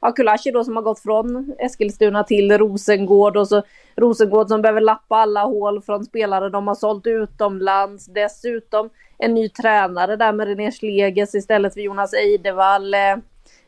ja, 0.00 0.12
Kulashi 0.12 0.50
då 0.50 0.64
som 0.64 0.76
har 0.76 0.82
gått 0.82 1.00
från 1.00 1.54
Eskilstuna 1.58 2.24
till 2.24 2.58
Rosengård 2.58 3.36
och 3.36 3.48
så 3.48 3.62
Rosengård 3.96 4.48
som 4.48 4.62
behöver 4.62 4.80
lappa 4.80 5.16
alla 5.16 5.44
hål 5.44 5.82
från 5.82 6.04
spelare 6.04 6.50
de 6.50 6.68
har 6.68 6.74
sålt 6.74 7.06
utomlands. 7.06 8.06
Dessutom 8.06 8.90
en 9.18 9.34
ny 9.34 9.48
tränare 9.48 10.16
där 10.16 10.32
med 10.32 10.48
René 10.48 10.72
Schleges 10.72 11.34
istället 11.34 11.74
för 11.74 11.80
Jonas 11.80 12.14
Eidevall. 12.14 12.94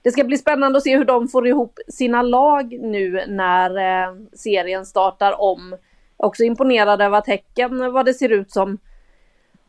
Det 0.03 0.11
ska 0.11 0.25
bli 0.25 0.39
spännande 0.39 0.77
att 0.77 0.83
se 0.83 0.97
hur 0.97 1.05
de 1.05 1.29
får 1.29 1.47
ihop 1.47 1.79
sina 1.89 2.23
lag 2.23 2.79
nu 2.81 3.25
när 3.29 3.71
eh, 3.77 4.15
serien 4.33 4.87
startar 4.87 5.41
om. 5.41 5.77
Också 6.17 6.43
imponerad 6.43 7.03
över 7.03 7.19
att 7.19 7.27
Häcken, 7.27 7.93
vad 7.93 8.07
det 8.07 8.15
ser 8.15 8.29
ut 8.29 8.51
som, 8.51 8.79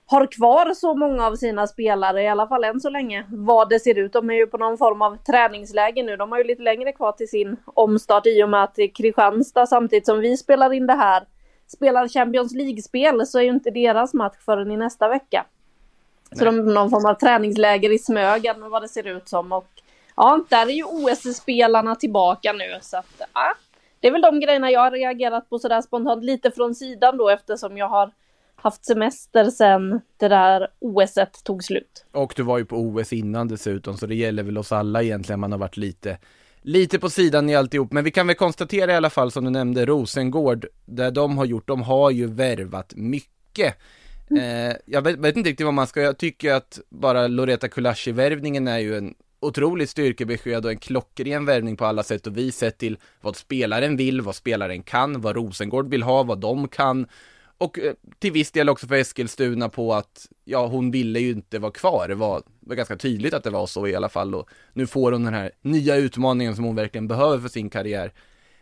har 0.05 0.25
kvar 0.25 0.73
så 0.73 0.95
många 0.95 1.27
av 1.27 1.35
sina 1.35 1.67
spelare, 1.67 2.23
i 2.23 2.27
alla 2.27 2.47
fall 2.47 2.63
än 2.63 2.79
så 2.79 2.89
länge, 2.89 3.25
vad 3.29 3.69
det 3.69 3.79
ser 3.79 3.97
ut. 3.97 4.13
De 4.13 4.29
är 4.29 4.33
ju 4.33 4.47
på 4.47 4.57
någon 4.57 4.77
form 4.77 5.01
av 5.01 5.17
träningsläge 5.17 6.03
nu. 6.03 6.15
De 6.15 6.31
har 6.31 6.39
ju 6.39 6.43
lite 6.43 6.63
längre 6.63 6.91
kvar 6.91 7.11
till 7.11 7.29
sin 7.29 7.57
omstart 7.65 8.25
i 8.25 8.43
och 8.43 8.49
med 8.49 8.63
att 8.63 8.79
Kristianstad, 8.95 9.67
samtidigt 9.67 10.05
som 10.05 10.19
vi 10.19 10.37
spelar 10.37 10.73
in 10.73 10.87
det 10.87 10.93
här, 10.93 11.23
spelar 11.67 12.07
Champions 12.07 12.53
League-spel 12.53 13.27
så 13.27 13.39
är 13.39 13.43
ju 13.43 13.49
inte 13.49 13.71
deras 13.71 14.13
match 14.13 14.37
förrän 14.45 14.71
i 14.71 14.77
nästa 14.77 15.07
vecka. 15.07 15.45
Nej. 16.29 16.39
Så 16.39 16.45
de 16.45 16.59
har 16.59 16.65
någon 16.65 16.89
form 16.89 17.05
av 17.05 17.13
träningsläger 17.13 17.91
i 17.91 17.99
Smögen, 17.99 18.69
vad 18.69 18.81
det 18.81 18.87
ser 18.87 19.07
ut 19.07 19.27
som. 19.27 19.51
Och 19.51 19.67
ja, 20.19 20.45
där 20.49 20.65
är 20.65 20.71
ju 20.71 20.83
OS-spelarna 20.83 21.95
tillbaka 21.95 22.53
nu. 22.53 22.77
Så 22.81 22.97
att, 22.97 23.21
ja, 23.33 23.53
det 23.99 24.07
är 24.07 24.11
väl 24.11 24.21
de 24.21 24.39
grejerna 24.39 24.71
jag 24.71 24.79
har 24.79 24.91
reagerat 24.91 25.49
på 25.49 25.59
sådär 25.59 25.81
spontant, 25.81 26.23
lite 26.23 26.51
från 26.51 26.75
sidan 26.75 27.17
då 27.17 27.29
eftersom 27.29 27.77
jag 27.77 27.89
har 27.89 28.11
haft 28.55 28.85
semester 28.85 29.45
sen 29.45 30.01
det 30.17 30.27
där 30.27 30.67
OS 30.79 31.13
tog 31.43 31.63
slut. 31.63 32.05
Och 32.11 32.33
du 32.35 32.43
var 32.43 32.57
ju 32.57 32.65
på 32.65 32.75
OS 32.75 33.13
innan 33.13 33.47
dessutom, 33.47 33.97
så 33.97 34.05
det 34.05 34.15
gäller 34.15 34.43
väl 34.43 34.57
oss 34.57 34.71
alla 34.71 35.03
egentligen, 35.03 35.39
man 35.39 35.51
har 35.51 35.59
varit 35.59 35.77
lite 35.77 36.17
lite 36.61 36.99
på 36.99 37.09
sidan 37.09 37.49
i 37.49 37.55
alltihop, 37.55 37.91
men 37.91 38.03
vi 38.03 38.11
kan 38.11 38.27
väl 38.27 38.35
konstatera 38.35 38.91
i 38.91 38.95
alla 38.95 39.09
fall 39.09 39.31
som 39.31 39.43
du 39.43 39.49
nämnde 39.49 39.85
Rosengård, 39.85 40.65
där 40.85 41.11
de 41.11 41.37
har 41.37 41.45
gjort, 41.45 41.67
de 41.67 41.81
har 41.81 42.11
ju 42.11 42.27
värvat 42.27 42.93
mycket. 42.95 43.75
Mm. 44.29 44.69
Eh, 44.69 44.75
jag 44.85 45.01
vet, 45.01 45.17
vet, 45.19 45.37
inte 45.37 45.49
riktigt 45.49 45.65
vad 45.65 45.73
man 45.73 45.87
ska, 45.87 46.01
jag 46.01 46.17
tycker 46.17 46.53
att 46.53 46.79
bara 46.89 47.27
Loreta 47.27 47.67
Kulashi-värvningen 47.67 48.67
är 48.67 48.77
ju 48.77 48.97
en 48.97 49.13
otroligt 49.39 49.89
styrkebesked 49.89 50.65
och 50.65 50.71
en 50.71 50.79
klockren 50.79 51.45
värvning 51.45 51.77
på 51.77 51.85
alla 51.85 52.03
sätt 52.03 52.27
och 52.27 52.37
vis 52.37 52.57
sett 52.57 52.77
till 52.77 52.97
vad 53.21 53.35
spelaren 53.35 53.97
vill, 53.97 54.21
vad 54.21 54.35
spelaren 54.35 54.83
kan, 54.83 55.21
vad 55.21 55.35
Rosengård 55.35 55.89
vill 55.89 56.03
ha, 56.03 56.23
vad 56.23 56.39
de 56.39 56.67
kan 56.67 57.07
och 57.59 57.79
eh, 57.79 57.93
till 58.19 58.31
viss 58.31 58.51
del 58.51 58.69
också 58.69 58.87
för 58.87 58.95
Eskilstuna 58.95 59.69
på 59.69 59.93
att, 59.93 60.27
ja, 60.45 60.67
hon 60.67 60.91
ville 60.91 61.19
ju 61.19 61.31
inte 61.31 61.59
vara 61.59 61.71
kvar. 61.71 62.07
Det 62.07 62.15
var, 62.15 62.43
var 62.59 62.75
ganska 62.75 62.97
tydligt 62.97 63.33
att 63.33 63.43
det 63.43 63.49
var 63.49 63.67
så 63.67 63.87
i 63.87 63.95
alla 63.95 64.09
fall 64.09 64.35
och 64.35 64.49
nu 64.73 64.87
får 64.87 65.11
hon 65.11 65.23
den 65.23 65.33
här 65.33 65.51
nya 65.61 65.95
utmaningen 65.95 66.55
som 66.55 66.65
hon 66.65 66.75
verkligen 66.75 67.07
behöver 67.07 67.39
för 67.39 67.49
sin 67.49 67.69
karriär. 67.69 68.13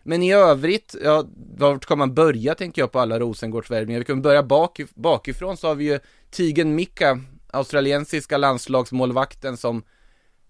Men 0.03 0.23
i 0.23 0.33
övrigt, 0.33 0.95
ja, 1.03 1.25
vart 1.57 1.85
kan 1.85 1.97
man 1.97 2.13
börja 2.13 2.55
tänker 2.55 2.81
jag 2.81 2.91
på 2.91 2.99
alla 2.99 3.19
Rosengårdsvärvningar? 3.19 3.99
Vi 3.99 4.05
kan 4.05 4.21
börja 4.21 4.43
bak, 4.43 4.81
bakifrån 4.95 5.57
så 5.57 5.67
har 5.67 5.75
vi 5.75 5.91
ju 5.91 5.99
Tigen 6.29 6.75
Mika, 6.75 7.19
australiensiska 7.51 8.37
landslagsmålvakten 8.37 9.57
som 9.57 9.83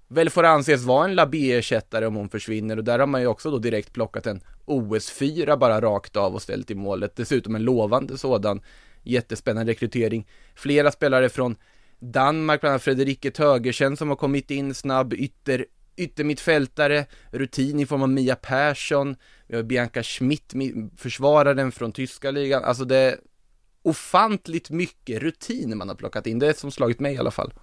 väl 0.08 0.30
får 0.30 0.44
anses 0.44 0.84
vara 0.84 1.06
en 1.06 1.16
Labé-ersättare 1.16 2.06
om 2.06 2.16
hon 2.16 2.30
försvinner 2.30 2.78
och 2.78 2.84
där 2.84 3.00
har 3.00 3.08
man 3.08 3.22
ju 3.22 3.28
också 3.28 3.52
då 3.52 3.58
direkt 3.58 3.94
plockat 3.94 4.28
en 4.28 4.42
OS-4 4.66 5.58
bara 5.58 5.82
rakt 5.82 6.16
av 6.16 6.34
och 6.34 6.42
ställt 6.42 6.72
i 6.72 6.76
målet. 6.76 7.16
Dessutom 7.16 7.56
en 7.56 7.64
lovande 7.64 8.18
sådan 8.18 8.62
jättespännande 9.04 9.72
rekrytering. 9.72 10.28
Flera 10.56 10.92
spelare 10.92 11.30
från 11.30 11.56
Danmark, 12.00 12.62
bland 12.62 12.72
annat 12.72 12.84
Frederike 12.84 13.32
Tögersen 13.32 13.98
som 13.98 14.10
har 14.10 14.16
kommit 14.16 14.52
in, 14.52 14.74
snabb 14.74 15.14
ytter, 15.14 15.66
yttermittfältare, 15.96 17.06
rutin 17.32 17.80
i 17.80 17.86
form 17.86 18.02
av 18.02 18.10
Mia 18.10 18.36
Persson, 18.36 19.16
vi 19.48 19.56
har 19.56 19.64
Bianca 19.64 20.04
Schmidt, 20.04 20.54
försvararen 20.98 21.72
från 21.72 21.92
tyska 21.92 22.32
ligan, 22.32 22.64
alltså 22.64 22.86
det 22.86 22.98
är 22.98 23.20
ofantligt 23.82 24.70
mycket 24.70 25.22
rutin 25.22 25.78
man 25.78 25.90
har 25.90 25.96
plockat 25.96 26.28
in, 26.28 26.40
det 26.40 26.48
är 26.48 26.54
som 26.54 26.72
slagit 26.72 27.00
mig 27.00 27.16
i 27.16 27.18
alla 27.18 27.32
fall. 27.32 27.54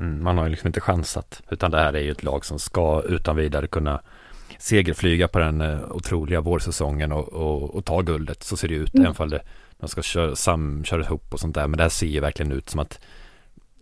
Mm, 0.00 0.24
man 0.24 0.38
har 0.38 0.44
ju 0.44 0.50
liksom 0.50 0.66
inte 0.66 0.80
chansat, 0.80 1.42
utan 1.50 1.70
det 1.70 1.78
här 1.78 1.92
är 1.92 2.00
ju 2.00 2.10
ett 2.10 2.22
lag 2.22 2.44
som 2.44 2.58
ska 2.58 3.02
utan 3.02 3.36
vidare 3.36 3.66
kunna 3.66 4.00
segerflyga 4.58 5.28
på 5.28 5.38
den 5.38 5.60
uh, 5.60 5.90
otroliga 5.90 6.40
vårsäsongen 6.40 7.12
och, 7.12 7.28
och, 7.28 7.74
och, 7.74 7.84
ta 7.84 8.00
guldet. 8.00 8.42
Så 8.42 8.56
ser 8.56 8.68
det 8.68 8.74
ut, 8.74 8.94
mm. 8.94 9.04
även 9.04 9.14
fall 9.14 9.30
det, 9.30 9.42
de 9.78 9.88
ska 9.88 10.02
köra, 10.02 10.36
sam, 10.36 10.84
köra 10.84 11.04
ihop 11.04 11.32
och 11.32 11.40
sånt 11.40 11.54
där. 11.54 11.66
Men 11.66 11.76
det 11.76 11.82
här 11.82 11.90
ser 11.90 12.06
ju 12.06 12.20
verkligen 12.20 12.52
ut 12.52 12.70
som 12.70 12.80
att 12.80 13.00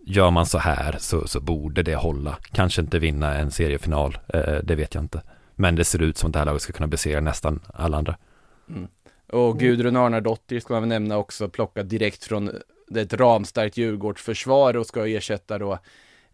gör 0.06 0.30
man 0.30 0.46
så 0.46 0.58
här 0.58 0.96
så, 0.98 1.28
så 1.28 1.40
borde 1.40 1.82
det 1.82 1.94
hålla. 1.94 2.38
Kanske 2.52 2.80
inte 2.80 2.98
vinna 2.98 3.34
en 3.34 3.50
seriefinal, 3.50 4.18
uh, 4.34 4.58
det 4.62 4.74
vet 4.74 4.94
jag 4.94 5.04
inte. 5.04 5.22
Men 5.54 5.76
det 5.76 5.84
ser 5.84 6.02
ut 6.02 6.18
som 6.18 6.26
att 6.26 6.32
det 6.32 6.38
här 6.38 6.46
laget 6.46 6.62
ska 6.62 6.72
kunna 6.72 6.86
besegra 6.86 7.20
nästan 7.20 7.60
alla 7.74 7.96
andra. 7.96 8.16
Mm. 8.68 8.88
Och 9.32 9.58
Gudrun 9.58 9.96
Arnardottir 9.96 10.60
ska 10.60 10.74
man 10.74 10.82
väl 10.82 10.88
nämna 10.88 11.16
också, 11.16 11.48
plockad 11.48 11.86
direkt 11.86 12.24
från 12.24 12.50
ett 12.96 13.12
ramstarkt 13.12 13.76
Djurgårdsförsvar 13.76 14.76
och 14.76 14.86
ska 14.86 15.06
ersätta 15.06 15.58
då 15.58 15.78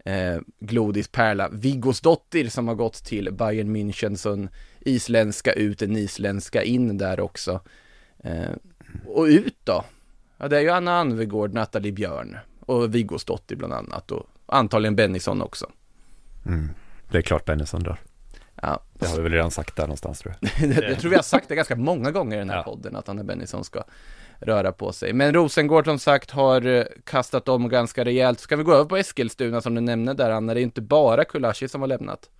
eh, 0.04 0.40
Glodis 0.60 1.08
Perla 1.08 1.48
Viggosdottir 1.48 2.48
som 2.48 2.68
har 2.68 2.74
gått 2.74 3.04
till 3.04 3.32
Bayern 3.32 3.76
München, 3.76 4.16
så 4.16 4.32
en 4.32 4.48
isländska 4.80 5.52
ut, 5.52 5.82
en 5.82 5.96
isländska 5.96 6.62
in 6.62 6.98
där 6.98 7.20
också. 7.20 7.60
Eh, 8.24 8.50
och 9.06 9.24
ut 9.24 9.56
då? 9.64 9.84
Ja, 10.38 10.48
det 10.48 10.56
är 10.56 10.60
ju 10.60 10.70
Anna 10.70 10.98
Anvegård, 10.98 11.54
Nathalie 11.54 11.92
Björn 11.92 12.38
och 12.60 12.94
Viggosdottir 12.94 13.56
bland 13.56 13.72
annat 13.72 14.10
och 14.10 14.26
antagligen 14.46 14.96
Bennison 14.96 15.42
också. 15.42 15.70
Mm. 16.46 16.68
Det 17.10 17.18
är 17.18 17.22
klart 17.22 17.44
Bennison 17.44 17.82
drar. 17.82 17.98
Ja. 18.62 18.80
Det 18.92 19.06
har 19.06 19.16
vi 19.16 19.22
väl 19.22 19.32
redan 19.32 19.50
sagt 19.50 19.76
där 19.76 19.82
någonstans 19.82 20.18
tror 20.18 20.34
jag. 20.40 20.70
jag 20.90 21.00
tror 21.00 21.10
vi 21.10 21.16
har 21.16 21.22
sagt 21.22 21.48
det 21.48 21.54
ganska 21.54 21.76
många 21.76 22.10
gånger 22.10 22.36
i 22.36 22.38
den 22.38 22.50
här 22.50 22.56
ja. 22.56 22.62
podden, 22.62 22.96
att 22.96 23.08
Anna 23.08 23.24
Bennison 23.24 23.64
ska 23.64 23.82
röra 24.40 24.72
på 24.72 24.92
sig. 24.92 25.12
Men 25.12 25.34
Rosengård 25.34 25.84
som 25.84 25.98
sagt 25.98 26.30
har 26.30 26.66
eh, 26.66 26.84
kastat 27.04 27.48
om 27.48 27.68
ganska 27.68 28.04
rejält. 28.04 28.40
Ska 28.40 28.56
vi 28.56 28.62
gå 28.62 28.72
över 28.72 28.84
på 28.84 28.96
Eskilstuna 28.96 29.60
som 29.60 29.74
du 29.74 29.80
nämnde 29.80 30.14
där 30.14 30.30
Anna? 30.30 30.54
Det 30.54 30.60
är 30.60 30.62
inte 30.62 30.80
bara 30.80 31.24
Kulashi 31.24 31.68
som 31.68 31.80
har 31.80 31.88
lämnat. 31.88 32.30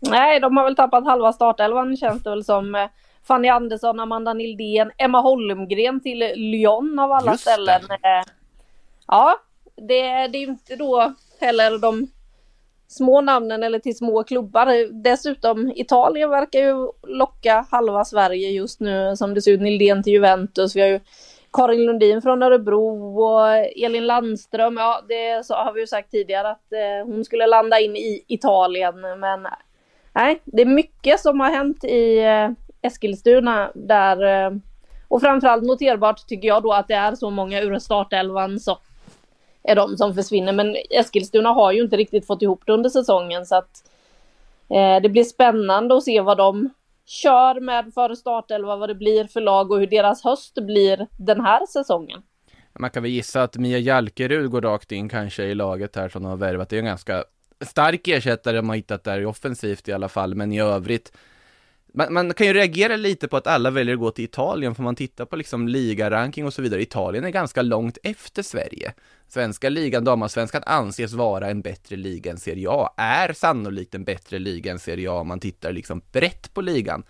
Nej, 0.00 0.40
de 0.40 0.56
har 0.56 0.64
väl 0.64 0.76
tappat 0.76 1.04
halva 1.04 1.32
startelvan 1.32 1.96
känns 1.96 2.22
det 2.22 2.30
väl 2.30 2.44
som. 2.44 2.74
Eh, 2.74 2.86
Fanny 3.26 3.48
Andersson, 3.48 4.00
Amanda 4.00 4.34
Nildén, 4.34 4.90
Emma 4.98 5.20
Holmgren 5.20 6.00
till 6.00 6.32
Lyon 6.36 6.98
av 6.98 7.12
alla 7.12 7.32
Just 7.32 7.42
ställen. 7.42 7.82
Det. 7.88 7.94
Eh, 7.94 8.24
ja, 9.06 9.36
det, 9.76 10.26
det 10.28 10.38
är 10.38 10.40
ju 10.40 10.46
inte 10.46 10.76
då 10.76 11.14
heller 11.40 11.78
de 11.78 12.08
små 12.94 13.20
namnen 13.20 13.62
eller 13.62 13.78
till 13.78 13.96
små 13.96 14.24
klubbar. 14.24 14.92
Dessutom 15.02 15.72
Italien 15.76 16.30
verkar 16.30 16.60
ju 16.60 16.88
locka 17.02 17.66
halva 17.70 18.04
Sverige 18.04 18.50
just 18.50 18.80
nu 18.80 19.16
som 19.16 19.34
det 19.34 19.42
ser 19.42 19.52
ut. 19.52 19.60
Nildén 19.60 20.02
till 20.02 20.12
Juventus. 20.12 20.76
Vi 20.76 20.80
har 20.80 20.88
ju 20.88 21.00
Karin 21.52 21.86
Lundin 21.86 22.22
från 22.22 22.42
Örebro 22.42 23.18
och 23.22 23.48
Elin 23.84 24.06
Landström. 24.06 24.76
Ja, 24.76 25.02
det 25.08 25.46
så 25.46 25.54
har 25.54 25.72
vi 25.72 25.80
ju 25.80 25.86
sagt 25.86 26.10
tidigare 26.10 26.50
att 26.50 26.72
eh, 26.72 27.06
hon 27.06 27.24
skulle 27.24 27.46
landa 27.46 27.80
in 27.80 27.96
i 27.96 28.24
Italien. 28.28 29.00
Men 29.00 29.46
nej, 30.12 30.40
det 30.44 30.62
är 30.62 30.66
mycket 30.66 31.20
som 31.20 31.40
har 31.40 31.50
hänt 31.50 31.84
i 31.84 32.18
eh, 32.18 32.50
Eskilstuna 32.82 33.70
där. 33.74 34.46
Eh, 34.46 34.50
och 35.08 35.20
framförallt 35.20 35.64
noterbart 35.64 36.26
tycker 36.26 36.48
jag 36.48 36.62
då 36.62 36.72
att 36.72 36.88
det 36.88 36.94
är 36.94 37.14
så 37.14 37.30
många 37.30 37.60
ur 37.60 37.78
startelvan 37.78 38.60
som 38.60 38.76
är 39.64 39.76
de 39.76 39.96
som 39.96 40.14
försvinner. 40.14 40.52
Men 40.52 40.76
Eskilstuna 40.90 41.48
har 41.48 41.72
ju 41.72 41.82
inte 41.82 41.96
riktigt 41.96 42.26
fått 42.26 42.42
ihop 42.42 42.62
det 42.66 42.72
under 42.72 42.90
säsongen 42.90 43.46
så 43.46 43.56
att 43.56 43.90
eh, 44.68 45.02
det 45.02 45.08
blir 45.08 45.24
spännande 45.24 45.96
att 45.96 46.04
se 46.04 46.20
vad 46.20 46.36
de 46.36 46.70
kör 47.06 47.60
med 47.60 47.94
för 47.94 48.14
startelva, 48.14 48.76
vad 48.76 48.88
det 48.88 48.94
blir 48.94 49.24
för 49.24 49.40
lag 49.40 49.70
och 49.70 49.78
hur 49.78 49.86
deras 49.86 50.24
höst 50.24 50.54
blir 50.54 51.06
den 51.16 51.40
här 51.40 51.66
säsongen. 51.66 52.22
Man 52.78 52.90
kan 52.90 53.02
väl 53.02 53.12
gissa 53.12 53.42
att 53.42 53.56
Mia 53.56 53.78
Jalkerud 53.78 54.50
går 54.50 54.60
rakt 54.60 54.92
in 54.92 55.08
kanske 55.08 55.44
i 55.44 55.54
laget 55.54 55.96
här 55.96 56.08
som 56.08 56.22
de 56.22 56.28
har 56.28 56.36
värvat. 56.36 56.68
Det 56.68 56.76
är 56.76 56.78
en 56.78 56.84
ganska 56.84 57.24
stark 57.60 58.08
ersättare 58.08 58.56
de 58.56 58.68
har 58.68 58.76
hittat 58.76 59.04
där 59.04 59.20
i 59.20 59.24
offensivt 59.24 59.88
i 59.88 59.92
alla 59.92 60.08
fall, 60.08 60.34
men 60.34 60.52
i 60.52 60.60
övrigt 60.60 61.12
man, 61.96 62.12
man 62.12 62.34
kan 62.34 62.46
ju 62.46 62.52
reagera 62.52 62.96
lite 62.96 63.28
på 63.28 63.36
att 63.36 63.46
alla 63.46 63.70
väljer 63.70 63.94
att 63.94 64.00
gå 64.00 64.10
till 64.10 64.24
Italien, 64.24 64.74
för 64.74 64.82
man 64.82 64.96
tittar 64.96 65.24
på 65.24 65.36
liksom 65.36 65.68
ligaranking 65.68 66.46
och 66.46 66.54
så 66.54 66.62
vidare. 66.62 66.82
Italien 66.82 67.24
är 67.24 67.30
ganska 67.30 67.62
långt 67.62 67.98
efter 68.02 68.42
Sverige. 68.42 68.92
Svenska 69.28 69.68
ligan, 69.68 70.04
damallsvenskan, 70.04 70.62
anses 70.66 71.12
vara 71.12 71.50
en 71.50 71.60
bättre 71.60 71.96
liga 71.96 72.30
än 72.30 72.38
Serie 72.38 72.68
A, 72.70 72.94
är 72.96 73.32
sannolikt 73.32 73.94
en 73.94 74.04
bättre 74.04 74.38
liga 74.38 74.72
än 74.72 74.78
Serie 74.78 75.10
A 75.10 75.14
om 75.14 75.28
man 75.28 75.40
tittar 75.40 75.72
liksom 75.72 76.02
brett 76.12 76.54
på 76.54 76.60
ligan. 76.60 77.02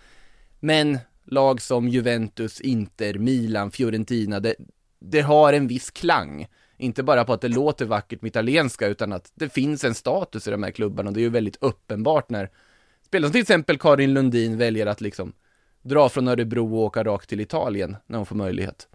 Men 0.59 0.99
lag 1.25 1.61
som 1.61 1.89
Juventus, 1.89 2.61
Inter, 2.61 3.13
Milan, 3.13 3.71
Fiorentina, 3.71 4.39
det, 4.39 4.55
det 4.99 5.21
har 5.21 5.53
en 5.53 5.67
viss 5.67 5.91
klang. 5.91 6.47
Inte 6.77 7.03
bara 7.03 7.23
på 7.23 7.33
att 7.33 7.41
det 7.41 7.47
låter 7.47 7.85
vackert 7.85 8.21
med 8.21 8.29
italienska, 8.29 8.87
utan 8.87 9.13
att 9.13 9.31
det 9.35 9.49
finns 9.49 9.83
en 9.83 9.95
status 9.95 10.47
i 10.47 10.51
de 10.51 10.63
här 10.63 10.71
klubbarna 10.71 11.09
och 11.09 11.13
det 11.13 11.19
är 11.19 11.21
ju 11.23 11.29
väldigt 11.29 11.57
uppenbart 11.61 12.29
när 12.29 12.49
spelare 13.05 13.27
som 13.27 13.33
till 13.33 13.41
exempel 13.41 13.77
Karin 13.77 14.13
Lundin 14.13 14.57
väljer 14.57 14.85
att 14.85 15.01
liksom 15.01 15.33
dra 15.81 16.09
från 16.09 16.27
Örebro 16.27 16.75
och 16.75 16.83
åka 16.83 17.03
rakt 17.03 17.29
till 17.29 17.41
Italien 17.41 17.97
när 18.07 18.17
hon 18.17 18.25
får 18.25 18.35
möjlighet. 18.35 18.87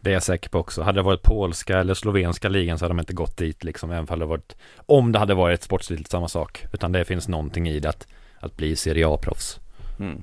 Det 0.00 0.10
är 0.10 0.14
jag 0.14 0.22
säker 0.22 0.50
på 0.50 0.58
också. 0.58 0.82
Hade 0.82 0.98
det 0.98 1.02
varit 1.02 1.22
polska 1.22 1.78
eller 1.78 1.94
slovenska 1.94 2.48
ligan 2.48 2.78
så 2.78 2.84
hade 2.84 2.94
de 2.94 3.00
inte 3.00 3.12
gått 3.12 3.36
dit 3.36 3.64
liksom, 3.64 3.90
även 3.90 4.06
om 4.08 4.18
det 4.18 4.26
varit, 4.26 4.56
om 4.86 5.12
det 5.12 5.18
hade 5.18 5.34
varit 5.34 5.62
sportsligt 5.62 6.10
samma 6.10 6.28
sak. 6.28 6.64
Utan 6.72 6.92
det 6.92 7.04
finns 7.04 7.28
någonting 7.28 7.68
i 7.68 7.80
det 7.80 7.88
att, 7.88 8.06
att 8.40 8.56
bli 8.56 8.76
Serie 8.76 9.08
A-proffs. 9.08 9.58
Mm. 10.00 10.22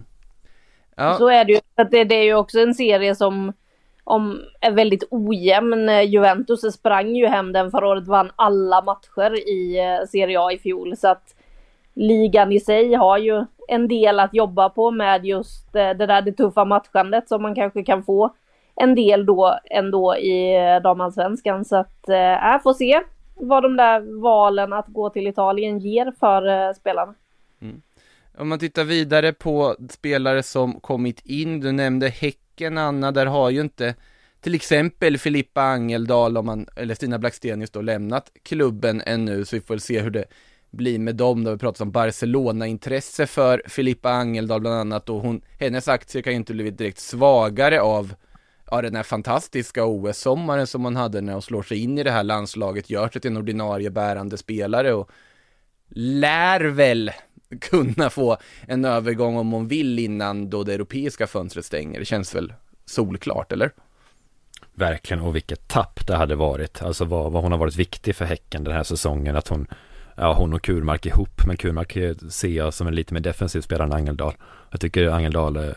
Ja. 0.96 1.18
Så 1.18 1.30
är 1.30 1.46
det 1.46 1.54
ju. 1.54 1.60
Det, 1.92 2.04
det 2.04 2.16
är 2.16 2.24
ju 2.24 2.34
också 2.34 2.60
en 2.60 2.74
serie 2.74 3.16
som 3.16 3.54
om, 4.04 4.42
är 4.62 4.72
väldigt 4.72 5.04
ojämn. 5.10 5.90
Juventus 6.08 6.74
sprang 6.74 7.16
ju 7.16 7.28
hem 7.28 7.52
den 7.52 7.72
förra 7.72 7.88
året, 7.88 8.08
vann 8.08 8.32
alla 8.36 8.82
matcher 8.82 9.50
i 9.50 9.78
eh, 9.80 10.08
Serie 10.08 10.40
A 10.40 10.52
i 10.52 10.58
fjol. 10.58 10.98
Så 10.98 11.08
att 11.08 11.35
ligan 11.96 12.52
i 12.52 12.60
sig 12.60 12.94
har 12.94 13.18
ju 13.18 13.46
en 13.68 13.88
del 13.88 14.20
att 14.20 14.34
jobba 14.34 14.70
på 14.70 14.92
med 14.92 15.26
just 15.26 15.76
eh, 15.76 15.90
det 15.90 16.06
där 16.06 16.22
det 16.22 16.32
tuffa 16.32 16.66
matchandet 16.66 17.30
som 17.30 17.42
man 17.42 17.56
kanske 17.56 17.84
kan 17.84 18.04
få 18.04 18.36
en 18.76 18.96
del 18.96 19.26
då 19.26 19.60
ändå 19.72 20.16
i 20.16 20.56
eh, 20.56 20.82
damallsvenskan. 20.82 21.66
Så 21.66 21.76
att 21.76 22.10
eh, 22.10 22.54
äh, 22.54 22.62
får 22.62 22.74
se 22.74 23.02
vad 23.36 23.64
de 23.64 23.78
där 23.78 24.22
valen 24.22 24.74
att 24.74 24.88
gå 24.88 25.10
till 25.10 25.28
Italien 25.28 25.80
ger 25.80 26.14
för 26.20 26.68
äh, 26.68 26.74
spelarna. 26.74 27.14
Mm. 27.62 27.82
Om 28.38 28.50
man 28.50 28.60
tittar 28.60 28.84
vidare 28.84 29.34
på 29.34 29.76
spelare 29.90 30.44
som 30.44 30.80
kommit 30.80 31.22
in, 31.26 31.60
du 31.60 31.72
nämnde 31.72 32.08
Häcken 32.08 32.78
Anna, 32.78 33.12
där 33.12 33.26
har 33.26 33.50
ju 33.50 33.62
inte 33.62 33.96
till 34.42 34.56
exempel 34.56 35.18
Filippa 35.18 35.62
Angeldal 35.62 36.38
om 36.38 36.46
man, 36.46 36.68
eller 36.76 36.96
Stina 36.96 37.20
Blackstenius 37.20 37.72
då 37.72 37.82
lämnat 37.82 38.32
klubben 38.44 39.02
ännu, 39.06 39.46
så 39.46 39.56
vi 39.56 39.62
får 39.62 39.74
väl 39.74 39.82
se 39.82 40.00
hur 40.00 40.10
det 40.10 40.26
bli 40.76 40.98
med 40.98 41.16
dem. 41.16 41.44
Då 41.44 41.52
vi 41.52 41.58
pratat 41.58 41.82
om 41.82 41.92
Barcelona-intresse 41.92 43.28
för 43.28 43.62
Filippa 43.68 44.10
Angeldal 44.10 44.62
bland 44.62 44.76
annat 44.76 45.10
och 45.10 45.22
hon, 45.22 45.42
hennes 45.60 45.88
aktier 45.88 46.22
kan 46.22 46.34
ju 46.34 46.38
inte 46.38 46.54
blivit 46.54 46.78
direkt 46.78 47.00
svagare 47.00 47.82
av 47.82 48.14
ja, 48.72 48.82
den 48.82 48.96
här 48.96 49.04
fantastiska 49.04 49.86
OS-sommaren 49.86 50.68
som 50.68 50.84
hon 50.84 50.96
hade 50.96 51.22
när 51.22 51.34
hon 51.34 51.42
slår 51.42 51.64
sig 51.64 51.78
in 51.78 51.98
i 51.98 52.04
det 52.04 52.12
här 52.12 52.24
landslaget, 52.24 52.90
gör 52.90 53.10
sig 53.10 53.22
till 53.22 53.32
en 53.32 53.38
ordinarie 53.38 53.90
bärande 53.90 54.38
spelare 54.38 54.94
och 54.94 55.10
lär 55.90 56.62
väl 56.62 57.12
kunna 57.62 58.10
få 58.10 58.38
en 58.68 58.86
övergång 58.86 59.38
om 59.38 59.52
hon 59.52 59.68
vill 59.68 60.00
innan 60.00 60.50
då 60.50 60.64
det 60.64 60.74
europeiska 60.74 61.28
fönstret 61.28 61.66
stänger. 61.66 62.00
Det 62.00 62.06
känns 62.06 62.36
väl 62.36 62.54
solklart, 62.86 63.52
eller? 63.52 63.72
Verkligen, 64.74 65.24
och 65.24 65.36
vilket 65.36 65.68
tapp 65.68 66.08
det 66.08 66.16
hade 66.16 66.36
varit. 66.36 66.82
Alltså 66.82 67.06
vad, 67.06 67.32
vad 67.32 67.44
hon 67.44 67.52
har 67.52 67.60
varit 67.60 67.76
viktig 67.76 68.16
för 68.16 68.26
Häcken 68.26 68.64
den 68.64 68.74
här 68.74 68.84
säsongen. 68.84 69.36
Att 69.36 69.48
hon 69.48 69.68
ja, 70.16 70.34
hon 70.34 70.54
och 70.54 70.62
Kurmark 70.62 71.06
ihop, 71.06 71.42
men 71.48 71.58
Kurmark 71.58 71.98
ser 72.30 72.48
jag 72.48 72.74
som 72.74 72.88
en 72.88 72.96
lite 72.96 73.14
mer 73.14 73.22
defensiv 73.22 73.62
spelare 73.62 73.88
än 73.88 73.94
Angeldal. 73.94 74.34
Jag 74.72 74.82
tycker 74.82 75.08
Angeldal, 75.08 75.58
eh, 75.58 75.74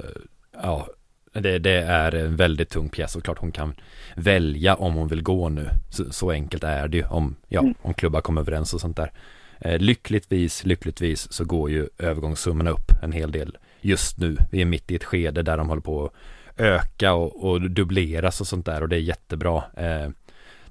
ja, 0.63 0.89
det, 1.33 1.59
det, 1.59 1.81
är 1.81 2.15
en 2.15 2.37
väldigt 2.37 2.71
tung 2.71 2.89
pjäs 2.89 3.17
och 3.17 3.25
klart 3.25 3.39
hon 3.39 3.53
kan 3.53 3.75
välja 4.17 4.75
om 4.75 4.95
hon 4.95 5.09
vill 5.09 5.23
gå 5.23 5.49
nu. 5.49 5.69
Så, 5.91 6.13
så 6.13 6.31
enkelt 6.31 6.65
är 6.65 6.89
det 6.89 6.97
ju 6.97 7.05
om, 7.05 7.37
ja, 7.49 7.61
mm. 7.61 7.75
om 7.83 7.95
klubbar 7.95 8.21
kommer 8.21 8.41
överens 8.41 8.75
och 8.75 8.81
sånt 8.81 8.97
där. 8.97 9.13
Eh, 9.61 9.79
lyckligtvis, 9.79 10.65
lyckligtvis 10.65 11.33
så 11.33 11.45
går 11.45 11.71
ju 11.71 11.89
övergångssummorna 11.99 12.71
upp 12.71 12.93
en 13.03 13.13
hel 13.13 13.33
del 13.33 13.59
just 13.81 14.19
nu. 14.19 14.37
Vi 14.51 14.61
är 14.61 14.65
mitt 14.65 14.91
i 14.91 14.95
ett 14.95 15.05
skede 15.05 15.43
där 15.43 15.57
de 15.57 15.69
håller 15.69 15.83
på 15.83 16.05
att 16.05 16.13
öka 16.57 17.13
och, 17.13 17.45
och 17.45 17.71
dubbleras 17.71 18.41
och 18.41 18.47
sånt 18.47 18.67
där 18.67 18.83
och 18.83 18.89
det 18.89 18.97
är 18.97 19.01
jättebra. 19.01 19.63
Eh, 19.77 20.11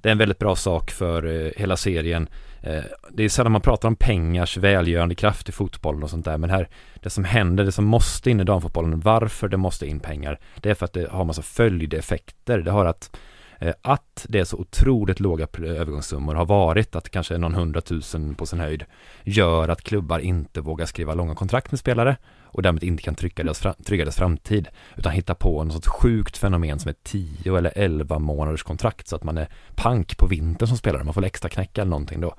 det 0.02 0.08
är 0.08 0.12
en 0.12 0.18
väldigt 0.18 0.38
bra 0.38 0.56
sak 0.56 0.90
för 0.90 1.26
eh, 1.26 1.50
hela 1.56 1.76
serien. 1.76 2.28
Eh, 2.62 2.82
det 3.10 3.24
är 3.24 3.28
sällan 3.28 3.52
man 3.52 3.60
pratar 3.60 3.88
om 3.88 3.96
pengars 3.96 4.56
välgörande 4.56 5.14
kraft 5.14 5.48
i 5.48 5.52
fotbollen 5.52 6.02
och 6.02 6.10
sånt 6.10 6.24
där 6.24 6.38
men 6.38 6.50
här 6.50 6.68
Det 7.02 7.10
som 7.10 7.24
händer, 7.24 7.64
det 7.64 7.72
som 7.72 7.84
måste 7.84 8.30
in 8.30 8.40
i 8.40 8.44
damfotbollen, 8.44 9.00
varför 9.00 9.48
det 9.48 9.56
måste 9.56 9.86
in 9.86 10.00
pengar 10.00 10.38
Det 10.60 10.70
är 10.70 10.74
för 10.74 10.84
att 10.84 10.92
det 10.92 11.10
har 11.10 11.24
massa 11.24 11.42
följdeffekter 11.42 12.58
Det 12.58 12.70
har 12.70 12.84
att 12.84 13.16
Eh, 13.58 13.74
att 13.82 14.26
det 14.28 14.38
är 14.38 14.44
så 14.44 14.56
otroligt 14.56 15.20
låga 15.20 15.46
övergångssummor 15.58 16.34
har 16.34 16.46
varit 16.46 16.96
att 16.96 17.10
kanske 17.10 17.38
någon 17.38 17.54
hundratusen 17.54 18.34
på 18.34 18.46
sin 18.46 18.60
höjd 18.60 18.84
Gör 19.24 19.68
att 19.68 19.82
klubbar 19.82 20.18
inte 20.18 20.60
vågar 20.60 20.86
skriva 20.86 21.14
långa 21.14 21.34
kontrakt 21.34 21.72
med 21.72 21.78
spelare 21.78 22.16
och 22.42 22.62
därmed 22.62 22.84
inte 22.84 23.02
kan 23.02 23.14
trygga 23.14 23.44
deras, 23.44 23.76
trygga 23.84 24.04
deras 24.04 24.16
framtid 24.16 24.68
utan 24.96 25.12
hitta 25.12 25.34
på 25.34 25.64
något 25.64 25.74
sorts 25.74 25.88
sjukt 25.88 26.36
fenomen 26.36 26.78
som 26.78 26.88
är 26.88 26.94
10 27.02 27.56
eller 27.56 27.72
11 27.76 28.18
månaders 28.18 28.62
kontrakt 28.62 29.08
så 29.08 29.16
att 29.16 29.24
man 29.24 29.38
är 29.38 29.48
pank 29.74 30.16
på 30.16 30.26
vintern 30.26 30.68
som 30.68 30.76
spelare, 30.76 31.04
man 31.04 31.14
får 31.14 31.24
extra 31.24 31.48
knäcka 31.48 31.80
eller 31.80 31.90
någonting 31.90 32.20
då. 32.20 32.34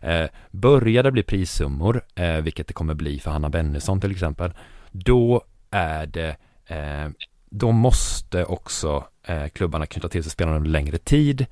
Eh, 0.00 0.26
börjar 0.50 1.02
det 1.02 1.12
bli 1.12 1.22
prissummor, 1.22 2.02
eh, 2.14 2.36
vilket 2.36 2.66
det 2.66 2.74
kommer 2.74 2.94
bli 2.94 3.18
för 3.18 3.30
Hanna 3.30 3.48
Bennison 3.48 4.00
till 4.00 4.10
exempel, 4.10 4.52
då 4.90 5.42
är 5.70 6.06
det 6.06 6.36
eh, 6.66 7.08
då 7.52 7.72
måste 7.72 8.44
också 8.44 9.04
eh, 9.26 9.48
klubbarna 9.48 9.86
knyta 9.86 10.08
till 10.08 10.22
sig 10.22 10.32
spelarna 10.32 10.56
under 10.56 10.70
längre 10.70 10.98
tid 10.98 11.46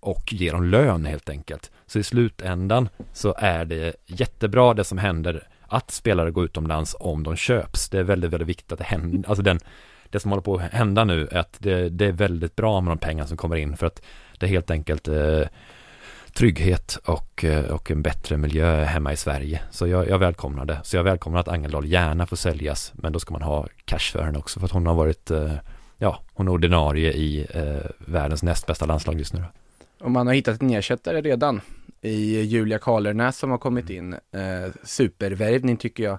och 0.00 0.32
ge 0.32 0.50
dem 0.50 0.64
lön 0.64 1.04
helt 1.04 1.28
enkelt. 1.28 1.70
Så 1.86 1.98
i 1.98 2.02
slutändan 2.02 2.88
så 3.12 3.34
är 3.38 3.64
det 3.64 3.96
jättebra 4.06 4.74
det 4.74 4.84
som 4.84 4.98
händer 4.98 5.48
att 5.66 5.90
spelare 5.90 6.30
går 6.30 6.44
utomlands 6.44 6.96
om 7.00 7.22
de 7.22 7.36
köps. 7.36 7.88
Det 7.88 7.98
är 7.98 8.02
väldigt, 8.02 8.30
väldigt 8.32 8.48
viktigt 8.48 8.72
att 8.72 8.78
det 8.78 8.84
händer, 8.84 9.28
alltså 9.28 9.42
den, 9.42 9.58
det 10.10 10.20
som 10.20 10.30
håller 10.30 10.42
på 10.42 10.56
att 10.56 10.72
hända 10.72 11.04
nu 11.04 11.28
är 11.30 11.38
att 11.38 11.56
det, 11.58 11.88
det 11.88 12.06
är 12.06 12.12
väldigt 12.12 12.56
bra 12.56 12.80
med 12.80 12.90
de 12.90 12.98
pengar 12.98 13.26
som 13.26 13.36
kommer 13.36 13.56
in 13.56 13.76
för 13.76 13.86
att 13.86 14.02
det 14.38 14.46
är 14.46 14.50
helt 14.50 14.70
enkelt 14.70 15.08
eh, 15.08 15.42
trygghet 16.38 16.98
och, 17.04 17.44
eh, 17.44 17.64
och 17.64 17.90
en 17.90 18.02
bättre 18.02 18.36
miljö 18.36 18.84
hemma 18.84 19.12
i 19.12 19.16
Sverige. 19.16 19.60
Så 19.70 19.86
jag, 19.86 20.08
jag 20.08 20.18
välkomnar 20.18 20.64
det. 20.64 20.80
Så 20.84 20.96
jag 20.96 21.04
välkomnar 21.04 21.40
att 21.40 21.48
Angeldal 21.48 21.86
gärna 21.86 22.26
får 22.26 22.36
säljas, 22.36 22.92
men 22.94 23.12
då 23.12 23.20
ska 23.20 23.32
man 23.32 23.42
ha 23.42 23.66
cash 23.84 24.12
för 24.12 24.22
henne 24.22 24.38
också 24.38 24.60
för 24.60 24.66
att 24.66 24.72
hon 24.72 24.86
har 24.86 24.94
varit, 24.94 25.30
eh, 25.30 25.52
ja, 25.96 26.22
hon 26.32 26.48
är 26.48 26.52
ordinarie 26.52 27.12
i 27.12 27.46
eh, 27.50 27.90
världens 27.98 28.42
näst 28.42 28.66
bästa 28.66 28.86
landslag 28.86 29.18
just 29.18 29.34
nu. 29.34 29.44
Och 30.00 30.10
man 30.10 30.26
har 30.26 30.34
hittat 30.34 30.62
en 30.62 30.70
ersättare 30.70 31.20
redan 31.20 31.60
i 32.00 32.40
Julia 32.40 32.78
Karlernäs 32.78 33.38
som 33.38 33.50
har 33.50 33.58
kommit 33.58 33.90
in. 33.90 34.12
Eh, 34.12 34.72
supervärvning 34.82 35.76
tycker 35.76 36.04
jag. 36.04 36.18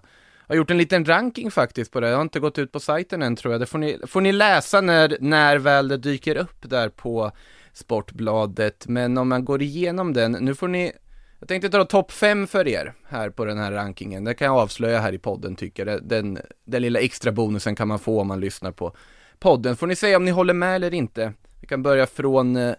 Jag 0.50 0.56
har 0.56 0.58
gjort 0.58 0.72
en 0.72 0.78
liten 0.78 1.06
ranking 1.06 1.52
faktiskt 1.52 1.92
på 1.92 2.00
det. 2.00 2.10
Jag 2.10 2.16
har 2.16 2.22
inte 2.22 2.40
gått 2.40 2.58
ut 2.58 2.72
på 2.72 2.80
sajten 2.80 3.22
än 3.22 3.36
tror 3.36 3.54
jag. 3.54 3.62
Det 3.62 3.66
får 3.66 3.78
ni, 3.78 4.00
får 4.08 4.22
ni 4.22 4.32
läsa 4.32 4.82
när, 4.82 5.18
när 5.20 5.58
väl 5.58 5.88
det 5.88 5.98
dyker 5.98 6.36
upp 6.36 6.70
där 6.70 6.90
på 6.90 7.32
Sportbladet. 7.74 8.88
Men 8.88 9.18
om 9.18 9.30
man 9.30 9.46
går 9.46 9.62
igenom 9.62 10.14
den, 10.14 10.32
nu 10.32 10.56
får 10.56 10.68
ni 10.68 10.92
jag 11.40 11.48
tänkte 11.48 11.70
dra 11.70 11.86
topp 11.86 12.12
5 12.12 12.48
för 12.48 12.68
er 12.68 12.94
här 13.08 13.30
på 13.30 13.46
den 13.46 13.58
här 13.58 13.72
rankingen. 13.72 14.24
Det 14.24 14.34
kan 14.34 14.46
jag 14.46 14.56
avslöja 14.56 15.00
här 15.00 15.14
i 15.14 15.18
podden 15.18 15.56
tycker 15.56 15.86
jag. 15.86 16.04
Den, 16.04 16.40
den 16.66 16.82
lilla 16.82 17.00
extra 17.00 17.32
bonusen 17.32 17.76
kan 17.76 17.88
man 17.88 18.00
få 18.00 18.22
om 18.22 18.28
man 18.28 18.40
lyssnar 18.40 18.72
på 18.72 18.96
podden. 19.40 19.76
Får 19.76 19.88
ni 19.88 19.96
säga 19.96 20.18
om 20.18 20.26
ni 20.26 20.32
håller 20.32 20.54
med 20.54 20.76
eller 20.76 20.94
inte. 20.94 21.34
Vi 21.60 21.68
kan 21.68 21.84
börja 21.84 22.08
från 22.08 22.56
eh, 22.56 22.76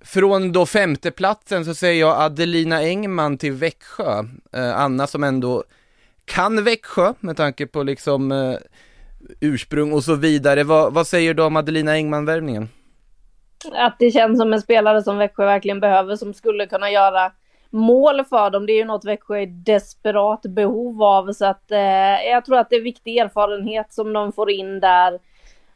från 0.00 0.52
då 0.52 0.66
femteplatsen 0.66 1.64
så 1.64 1.74
säger 1.74 2.00
jag 2.00 2.16
Adelina 2.16 2.82
Engman 2.82 3.38
till 3.38 3.52
Växjö. 3.52 4.24
Eh, 4.52 4.80
Anna 4.80 5.06
som 5.06 5.24
ändå 5.24 5.64
kan 6.26 6.64
Växjö 6.64 7.12
med 7.20 7.36
tanke 7.36 7.66
på 7.66 7.82
liksom 7.82 8.32
eh, 8.32 8.58
ursprung 9.40 9.92
och 9.92 10.04
så 10.04 10.14
vidare. 10.14 10.64
Va, 10.64 10.90
vad 10.90 11.06
säger 11.06 11.34
du 11.34 11.42
om 11.42 11.56
Adelina 11.56 11.92
Engman-värvningen? 11.92 12.68
Att 13.72 13.96
det 13.98 14.10
känns 14.10 14.38
som 14.38 14.52
en 14.52 14.62
spelare 14.62 15.02
som 15.02 15.18
Växjö 15.18 15.46
verkligen 15.46 15.80
behöver 15.80 16.16
som 16.16 16.34
skulle 16.34 16.66
kunna 16.66 16.90
göra 16.90 17.32
mål 17.70 18.24
för 18.24 18.50
dem. 18.50 18.66
Det 18.66 18.72
är 18.72 18.78
ju 18.78 18.84
något 18.84 19.04
Växjö 19.04 19.36
är 19.36 19.40
i 19.40 19.46
desperat 19.46 20.42
behov 20.42 21.02
av 21.02 21.32
så 21.32 21.46
att 21.46 21.70
eh, 21.70 22.28
jag 22.30 22.44
tror 22.44 22.58
att 22.58 22.70
det 22.70 22.76
är 22.76 22.82
viktig 22.82 23.16
erfarenhet 23.16 23.92
som 23.92 24.12
de 24.12 24.32
får 24.32 24.50
in 24.50 24.80
där 24.80 25.18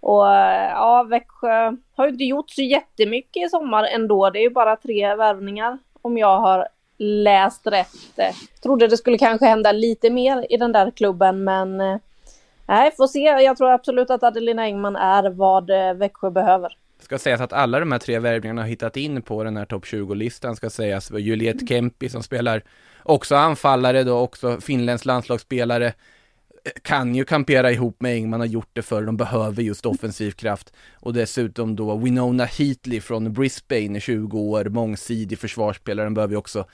och 0.00 0.34
eh, 0.34 0.70
ja, 0.70 1.02
Växjö 1.02 1.76
har 1.96 2.06
ju 2.06 2.12
inte 2.12 2.24
gjort 2.24 2.50
så 2.50 2.62
jättemycket 2.62 3.46
i 3.46 3.48
sommar 3.48 3.84
ändå. 3.84 4.30
Det 4.30 4.38
är 4.38 4.42
ju 4.42 4.50
bara 4.50 4.76
tre 4.76 5.14
värvningar 5.14 5.78
om 6.02 6.18
jag 6.18 6.40
har 6.40 6.68
läst 7.00 7.66
rätt. 7.66 8.18
Eh, 8.18 8.34
trodde 8.62 8.88
det 8.88 8.96
skulle 8.96 9.18
kanske 9.18 9.46
hända 9.46 9.72
lite 9.72 10.10
mer 10.10 10.46
i 10.50 10.56
den 10.56 10.72
där 10.72 10.90
klubben 10.90 11.44
men 11.44 11.80
eh, 11.80 11.96
nej, 12.66 12.92
får 12.96 13.06
se. 13.06 13.18
Jag 13.18 13.56
tror 13.56 13.70
absolut 13.70 14.10
att 14.10 14.22
Adelina 14.22 14.62
Engman 14.62 14.96
är 14.96 15.30
vad 15.30 15.70
eh, 15.70 15.94
Växjö 15.94 16.30
behöver. 16.30 16.76
Ska 17.02 17.18
sägas 17.18 17.40
att 17.40 17.52
alla 17.52 17.80
de 17.80 17.92
här 17.92 17.98
tre 17.98 18.18
värvningarna 18.18 18.62
har 18.62 18.68
hittat 18.68 18.96
in 18.96 19.22
på 19.22 19.44
den 19.44 19.56
här 19.56 19.64
topp 19.64 19.84
20-listan 19.84 20.56
ska 20.56 20.70
sägas. 20.70 21.10
Juliette 21.10 21.66
Kempi 21.66 22.08
som 22.08 22.22
spelar 22.22 22.62
också 23.02 23.36
anfallare 23.36 24.04
då, 24.04 24.18
också 24.18 24.60
finländsk 24.60 25.04
landslagsspelare 25.04 25.92
kan 26.82 27.14
ju 27.14 27.24
kampera 27.24 27.72
ihop 27.72 28.00
med 28.00 28.14
Engman, 28.14 28.40
har 28.40 28.46
gjort 28.46 28.70
det 28.72 28.82
för 28.82 29.02
de 29.02 29.16
behöver 29.16 29.62
just 29.62 29.86
offensiv 29.86 30.30
kraft. 30.30 30.72
Och 30.94 31.12
dessutom 31.12 31.76
då 31.76 31.96
Winona 31.96 32.44
Heatley 32.44 33.00
från 33.00 33.32
Brisbane, 33.32 34.00
20 34.00 34.38
år, 34.38 34.64
mångsidig 34.64 35.38
försvarsspelare, 35.38 36.06
den 36.06 36.14
behöver 36.14 36.32
ju 36.32 36.38
också 36.38 36.64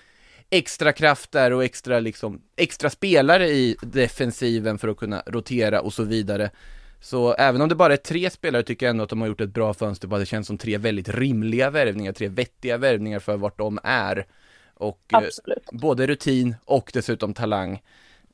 extra 0.51 0.93
kraft 0.93 1.33
där 1.33 1.53
och 1.53 1.65
extra 1.65 2.01
liksom, 2.01 2.43
extra 2.57 2.91
spelare 2.91 3.49
i 3.49 3.77
defensiven 3.83 4.79
för 4.79 4.89
att 4.89 4.97
kunna 4.97 5.23
rotera 5.27 5.81
och 5.81 5.93
så 5.93 6.03
vidare. 6.03 6.51
Så 7.01 7.35
även 7.35 7.61
om 7.63 7.69
det 7.69 7.75
bara 7.75 7.93
är 7.93 7.97
tre 7.97 8.31
spelare 8.31 8.63
tycker 8.63 8.87
jag 8.87 8.91
ändå 8.91 9.05
att 9.05 9.11
de 9.11 9.21
har 9.21 9.29
gjort 9.29 9.41
ett 9.41 9.55
bra 9.55 9.75
fönster 9.75 10.09
på 10.09 10.15
att 10.15 10.23
det 10.23 10.27
känns 10.27 10.47
som 10.47 10.59
tre 10.59 10.79
väldigt 10.79 11.09
rimliga 11.09 11.71
värvningar, 11.71 12.13
tre 12.13 12.29
vettiga 12.29 12.77
värvningar 12.77 13.19
för 13.19 13.37
vart 13.37 13.59
de 13.59 13.79
är. 13.85 14.27
Och 14.75 15.01
eh, 15.13 15.21
både 15.73 16.07
rutin 16.07 16.55
och 16.65 16.91
dessutom 16.95 17.35
talang. 17.35 17.83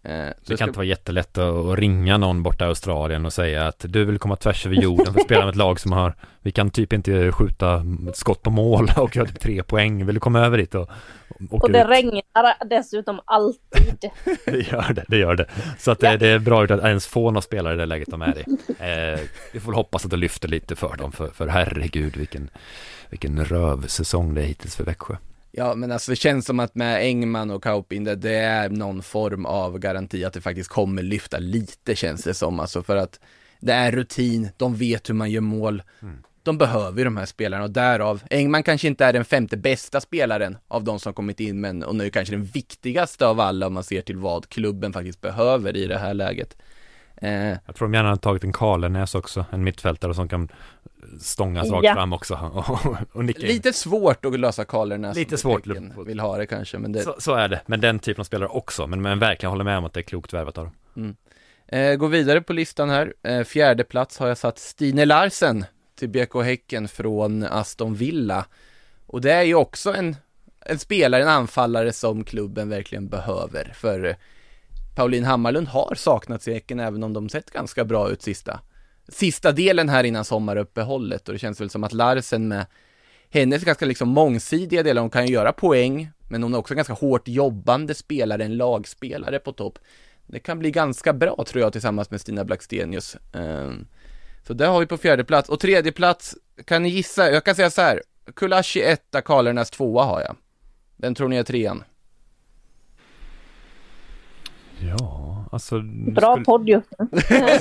Eh, 0.05 0.29
så 0.29 0.35
Det 0.43 0.47
kan 0.49 0.57
ska- 0.57 0.65
inte 0.65 0.79
vara 0.79 0.87
jättelätt 0.87 1.39
att 1.39 1.79
ringa 1.79 2.19
någon 2.19 2.43
borta 2.43 2.65
i 2.65 2.69
Australien 2.69 3.27
och 3.27 3.33
säga 3.33 3.67
att 3.67 3.85
du 3.89 4.05
vill 4.05 4.19
komma 4.19 4.37
tvärs 4.37 4.67
över 4.67 4.77
jorden 4.77 5.13
för 5.13 5.21
att 5.21 5.27
spela 5.27 5.41
med 5.41 5.49
ett 5.51 5.57
lag 5.57 5.81
som 5.81 5.93
har 5.93 6.15
Vi 6.41 6.51
kan 6.53 6.71
typ 6.71 6.93
inte 6.93 7.33
skjuta 7.33 7.85
ett 8.09 8.17
skott 8.17 8.43
på 8.43 8.51
mål 8.51 8.91
och 8.97 9.17
göra 9.17 9.27
typ 9.27 9.41
tre 9.41 9.63
poäng. 9.63 10.07
Vill 10.07 10.15
du 10.15 10.21
komma 10.21 10.41
över 10.41 10.59
dit 10.59 10.75
och 10.75 10.89
åka 11.51 11.67
Och 11.67 11.73
det 11.73 11.83
ut? 11.83 11.89
regnar 11.89 12.69
dessutom 12.69 13.21
alltid. 13.25 14.11
Det 14.45 14.71
gör 14.73 14.93
det, 14.93 15.05
det 15.09 15.17
gör 15.19 15.35
det. 15.37 15.47
Så 15.79 15.91
att 15.91 16.01
det, 16.01 16.17
det 16.17 16.29
är 16.29 16.39
bra 16.39 16.65
att 16.65 16.71
ens 16.71 17.07
få 17.07 17.31
några 17.31 17.41
spelare 17.43 17.75
i 17.75 17.77
det 17.77 17.87
läget 17.87 18.09
de 18.11 18.23
är 18.23 18.39
i. 18.39 18.45
Eh, 18.79 19.21
vi 19.53 19.61
får 19.61 19.73
hoppas 19.73 20.05
att 20.05 20.11
det 20.11 20.17
lyfter 20.17 20.49
lite 20.49 20.77
för 20.77 20.97
dem, 20.97 21.13
för, 21.13 21.27
för 21.29 21.47
herregud 21.49 22.17
vilken, 22.17 22.51
vilken 23.11 23.45
rövsäsong 23.45 24.35
det 24.35 24.41
är 24.43 24.47
hittills 24.47 24.77
för 24.77 24.85
Växjö. 24.85 25.17
Ja, 25.55 25.75
men 25.75 25.93
alltså 25.93 26.13
det 26.13 26.17
känns 26.17 26.47
som 26.47 26.61
att 26.61 26.75
med 26.75 27.03
Engman 27.03 27.51
och 27.51 27.63
Kaupin, 27.63 28.05
det, 28.05 28.35
är 28.35 28.69
någon 28.69 29.03
form 29.03 29.47
av 29.47 29.79
garanti 29.79 30.25
att 30.25 30.33
det 30.33 30.41
faktiskt 30.41 30.71
kommer 30.71 31.03
lyfta 31.03 31.39
lite 31.39 31.97
känns 31.97 32.25
det 32.25 32.35
som, 32.35 32.61
alltså 32.61 32.83
för 32.83 32.97
att 32.97 33.21
det 33.61 33.73
är 33.73 33.93
rutin, 33.93 34.49
de 34.57 34.77
vet 34.77 35.09
hur 35.09 35.15
man 35.15 35.31
gör 35.31 35.41
mål. 35.41 35.83
De 36.43 36.59
behöver 36.59 36.99
ju 36.99 37.05
de 37.05 37.17
här 37.17 37.27
spelarna 37.27 37.65
och 37.65 37.71
därav, 37.71 38.23
Engman 38.31 38.63
kanske 38.63 38.89
inte 38.89 39.05
är 39.05 39.13
den 39.13 39.25
femte 39.25 39.57
bästa 39.57 40.01
spelaren 40.01 40.57
av 40.69 40.85
de 40.85 41.01
som 41.01 41.15
kommit 41.15 41.41
in, 41.41 41.61
men 41.61 41.83
och 41.83 41.97
nu 41.97 42.11
kanske 42.11 42.35
den 42.35 42.45
viktigaste 42.45 43.27
av 43.27 43.41
alla 43.41 43.67
om 43.67 43.75
man 43.75 43.85
ser 43.85 44.03
till 44.03 44.17
vad 44.17 44.49
klubben 44.49 44.93
faktiskt 44.93 45.21
behöver 45.21 45.77
i 45.77 45.87
det 45.87 45.99
här 45.99 46.15
läget. 46.15 46.57
Eh, 47.23 47.57
Jag 47.67 47.75
tror 47.77 47.89
de 47.89 47.95
gärna 47.95 48.09
har 48.09 48.17
tagit 48.17 48.45
en 48.45 48.53
Karlenäs 48.53 49.15
också, 49.15 49.45
en 49.51 49.65
mittfältare 49.65 50.15
som 50.15 50.29
kan 50.29 50.49
stångas 51.21 51.71
rakt 51.71 51.85
Ja. 51.85 51.95
fram 51.95 52.13
också 52.13 52.35
och, 52.55 52.97
och 53.13 53.25
nicka 53.25 53.41
in. 53.41 53.47
lite 53.47 53.73
svårt 53.73 54.25
att 54.25 54.41
lösa 54.41 54.65
Karlerna 54.65 55.13
Lite 55.13 55.39
svårt. 55.39 55.67
vill 56.07 56.21
ha 56.21 56.37
det 56.37 56.47
kanske, 56.47 56.79
men 56.79 56.93
det, 56.93 57.03
Så, 57.03 57.15
så 57.19 57.35
är 57.35 57.49
det, 57.49 57.61
men 57.67 57.81
den 57.81 57.99
typen 57.99 58.21
av 58.21 58.25
spelare 58.25 58.49
också, 58.49 58.87
men, 58.87 59.03
men 59.03 59.19
verkligen 59.19 59.51
håller 59.51 59.65
med 59.65 59.79
om 59.79 59.85
att 59.85 59.93
det 59.93 60.01
är 60.01 60.03
klokt 60.03 60.33
värvat 60.33 60.59
av 60.59 60.65
dem. 60.95 61.17
Eh, 61.69 61.95
går 61.95 62.09
vidare 62.09 62.41
på 62.41 62.53
listan 62.53 62.91
här. 62.91 63.15
Eh, 63.23 63.45
fjärde 63.45 63.85
plats 63.85 64.19
har 64.19 64.29
jag 64.29 64.39
satt 64.39 64.59
Stine 64.59 65.05
Larsen 65.05 65.65
till 65.99 66.09
BK 66.09 66.35
Häcken 66.45 66.89
från 66.89 67.43
Aston 67.45 67.95
Villa. 67.95 68.45
Och 69.07 69.21
det 69.21 69.33
är 69.33 69.43
ju 69.43 69.55
också 69.55 69.95
en, 69.95 70.17
en 70.67 70.79
spelare, 70.79 71.23
en 71.23 71.29
anfallare 71.29 71.93
som 71.93 72.25
klubben 72.25 72.69
verkligen 72.69 73.09
behöver. 73.09 73.73
För 73.75 74.17
Pauline 74.95 75.25
Hammarlund 75.25 75.69
har 75.69 75.95
saknats 75.95 76.49
i 76.49 76.53
Häcken 76.53 76.81
även 76.81 77.03
om 77.03 77.13
de 77.13 77.29
sett 77.29 77.51
ganska 77.51 77.85
bra 77.85 78.11
ut 78.11 78.23
sista, 78.23 78.61
sista 79.09 79.53
delen 79.53 79.89
här 79.89 80.05
innan 80.05 80.25
sommaruppehållet. 80.25 81.29
Och 81.29 81.33
det 81.33 81.39
känns 81.39 81.61
väl 81.61 81.71
som 81.71 81.85
att 81.85 81.93
Larsen 81.93 82.49
med 82.49 82.67
hennes 83.31 83.65
ganska 83.65 83.87
liksom 83.87 84.09
mångsidiga 84.09 84.83
delar, 84.83 85.01
hon 85.01 85.11
kan 85.11 85.27
ju 85.27 85.33
göra 85.33 85.53
poäng, 85.53 86.11
men 86.31 86.43
hon 86.43 86.55
är 86.55 86.59
också 86.59 86.75
en 86.75 86.77
ganska 86.77 86.93
hårt 86.93 87.29
jobbande 87.29 87.95
spelare, 87.95 88.45
en 88.45 88.57
lagspelare 88.57 89.39
på 89.39 89.53
topp. 89.53 89.79
Det 90.27 90.39
kan 90.39 90.59
bli 90.59 90.71
ganska 90.71 91.13
bra 91.13 91.45
tror 91.47 91.63
jag 91.63 91.73
tillsammans 91.73 92.11
med 92.11 92.21
Stina 92.21 92.45
Blackstenius. 92.45 93.17
Ehm, 93.33 93.87
så 94.47 94.53
det 94.53 94.67
har 94.67 94.81
vi 94.81 94.87
på 94.87 94.97
fjärde 94.97 95.25
plats. 95.25 95.49
Och 95.49 95.61
tredje 95.61 95.93
plats, 95.93 96.37
kan 96.65 96.83
ni 96.83 96.89
gissa? 96.89 97.31
Jag 97.31 97.45
kan 97.45 97.55
säga 97.55 97.71
så 97.71 97.83
här. 97.83 98.03
Kulashi 98.37 98.81
etta, 98.83 99.21
Karlarnas 99.21 99.71
tvåa 99.71 100.05
har 100.05 100.21
jag. 100.21 100.37
Den 100.97 101.15
tror 101.15 101.29
ni 101.29 101.37
är 101.37 101.43
trean? 101.43 101.85
Ja, 104.89 105.45
alltså... 105.53 105.81
Bra 106.13 106.43
podd 106.45 106.69
just 106.69 106.93
nu. 106.99 107.07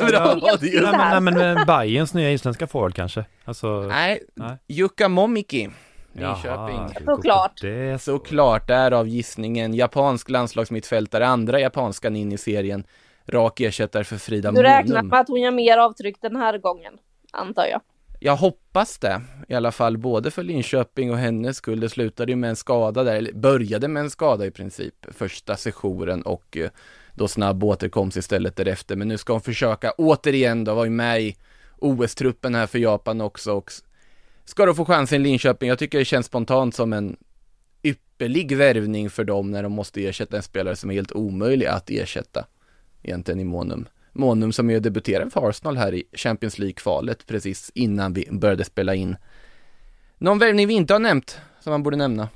Bra, 0.07 0.31
är- 0.31 0.81
Nej 0.97 1.21
men, 1.21 1.34
nej, 1.34 1.55
men 1.55 1.65
Bayerns 1.65 2.13
nya 2.13 2.31
isländska 2.31 2.67
forward 2.67 2.95
kanske? 2.95 3.25
Alltså... 3.45 3.81
Nej, 3.81 4.23
Nej. 4.36 4.57
Jukka 4.67 5.10
Momiki, 5.10 5.69
på 7.05 7.15
Såklart. 7.15 7.62
Det 7.62 8.01
så. 8.01 8.12
Såklart, 8.12 8.67
därav 8.67 9.07
gissningen. 9.07 9.73
Japansk 9.73 10.29
landslagsmittfältare, 10.29 11.27
andra 11.27 11.60
japanskan 11.60 12.15
in 12.15 12.31
i 12.31 12.38
serien. 12.38 12.84
Rak 13.27 13.60
ersättare 13.60 14.03
för 14.03 14.17
Frida 14.17 14.51
Du 14.51 14.62
räknar 14.62 15.03
med 15.03 15.19
att 15.19 15.27
hon 15.27 15.41
gör 15.41 15.51
mer 15.51 15.77
avtryck 15.77 16.17
den 16.21 16.36
här 16.36 16.57
gången, 16.57 16.93
antar 17.31 17.65
jag. 17.65 17.81
Jag 18.19 18.36
hoppas 18.36 18.97
det, 18.97 19.21
i 19.47 19.53
alla 19.55 19.71
fall 19.71 19.97
både 19.97 20.31
för 20.31 20.43
Linköping 20.43 21.12
och 21.12 21.17
hennes 21.17 21.57
skull. 21.57 21.79
Det 21.79 21.89
slutade 21.89 22.31
ju 22.31 22.36
med 22.36 22.49
en 22.49 22.55
skada 22.55 23.03
där, 23.03 23.15
eller 23.15 23.34
började 23.34 23.88
med 23.88 24.01
en 24.01 24.10
skada 24.10 24.45
i 24.45 24.51
princip, 24.51 25.05
första 25.12 25.55
sessionen 25.55 26.21
och 26.21 26.57
eh, 26.57 26.69
då 27.15 27.28
snabb 27.28 27.63
återkomst 27.63 28.17
istället 28.17 28.56
därefter. 28.56 28.95
Men 28.95 29.08
nu 29.08 29.17
ska 29.17 29.34
hon 29.34 29.41
försöka 29.41 29.91
återigen 29.91 30.63
då, 30.63 30.74
var 30.74 30.86
ju 30.86 30.91
med 30.91 31.21
i 31.21 31.36
OS-truppen 31.78 32.56
här 32.56 32.67
för 32.67 32.80
Japan 32.80 33.21
också 33.21 33.54
och 33.54 33.71
ska 34.45 34.65
då 34.65 34.74
få 34.74 34.86
chansen 34.86 35.21
i 35.21 35.24
Linköping. 35.24 35.69
Jag 35.69 35.80
tycker 35.80 36.00
det 36.00 36.06
känns 36.06 36.26
spontant 36.26 36.76
som 36.76 36.93
en 36.93 37.17
ypperlig 37.84 38.58
värvning 38.58 39.10
för 39.10 39.24
dem 39.24 39.52
när 39.52 39.63
de 39.63 39.71
måste 39.71 40.06
ersätta 40.06 40.38
en 40.38 40.43
spelare 40.43 40.76
som 40.76 40.89
är 40.89 40.93
helt 40.93 41.12
omöjlig 41.12 41.65
att 41.65 41.89
ersätta 41.89 42.45
egentligen 43.04 43.39
i 43.39 43.43
Monum. 43.43 43.88
Monum 44.13 44.52
som 44.52 44.69
ju 44.69 44.80
debuterade 44.80 45.32
för 45.32 45.50
Arsenal 45.50 45.78
här 45.78 45.93
i 45.93 46.04
Champions 46.13 46.60
League-kvalet 46.60 47.28
precis 47.28 47.71
innan 47.76 48.13
vi 48.13 48.28
började 48.32 48.63
spela 48.63 48.95
in. 48.95 49.15
Någon 50.17 50.39
värvning 50.39 50.67
vi 50.67 50.74
inte 50.74 50.93
har 50.93 51.00
nämnt 51.00 51.39
som 51.60 51.71
man 51.71 51.84
borde 51.84 51.97
nämna? 51.97 52.30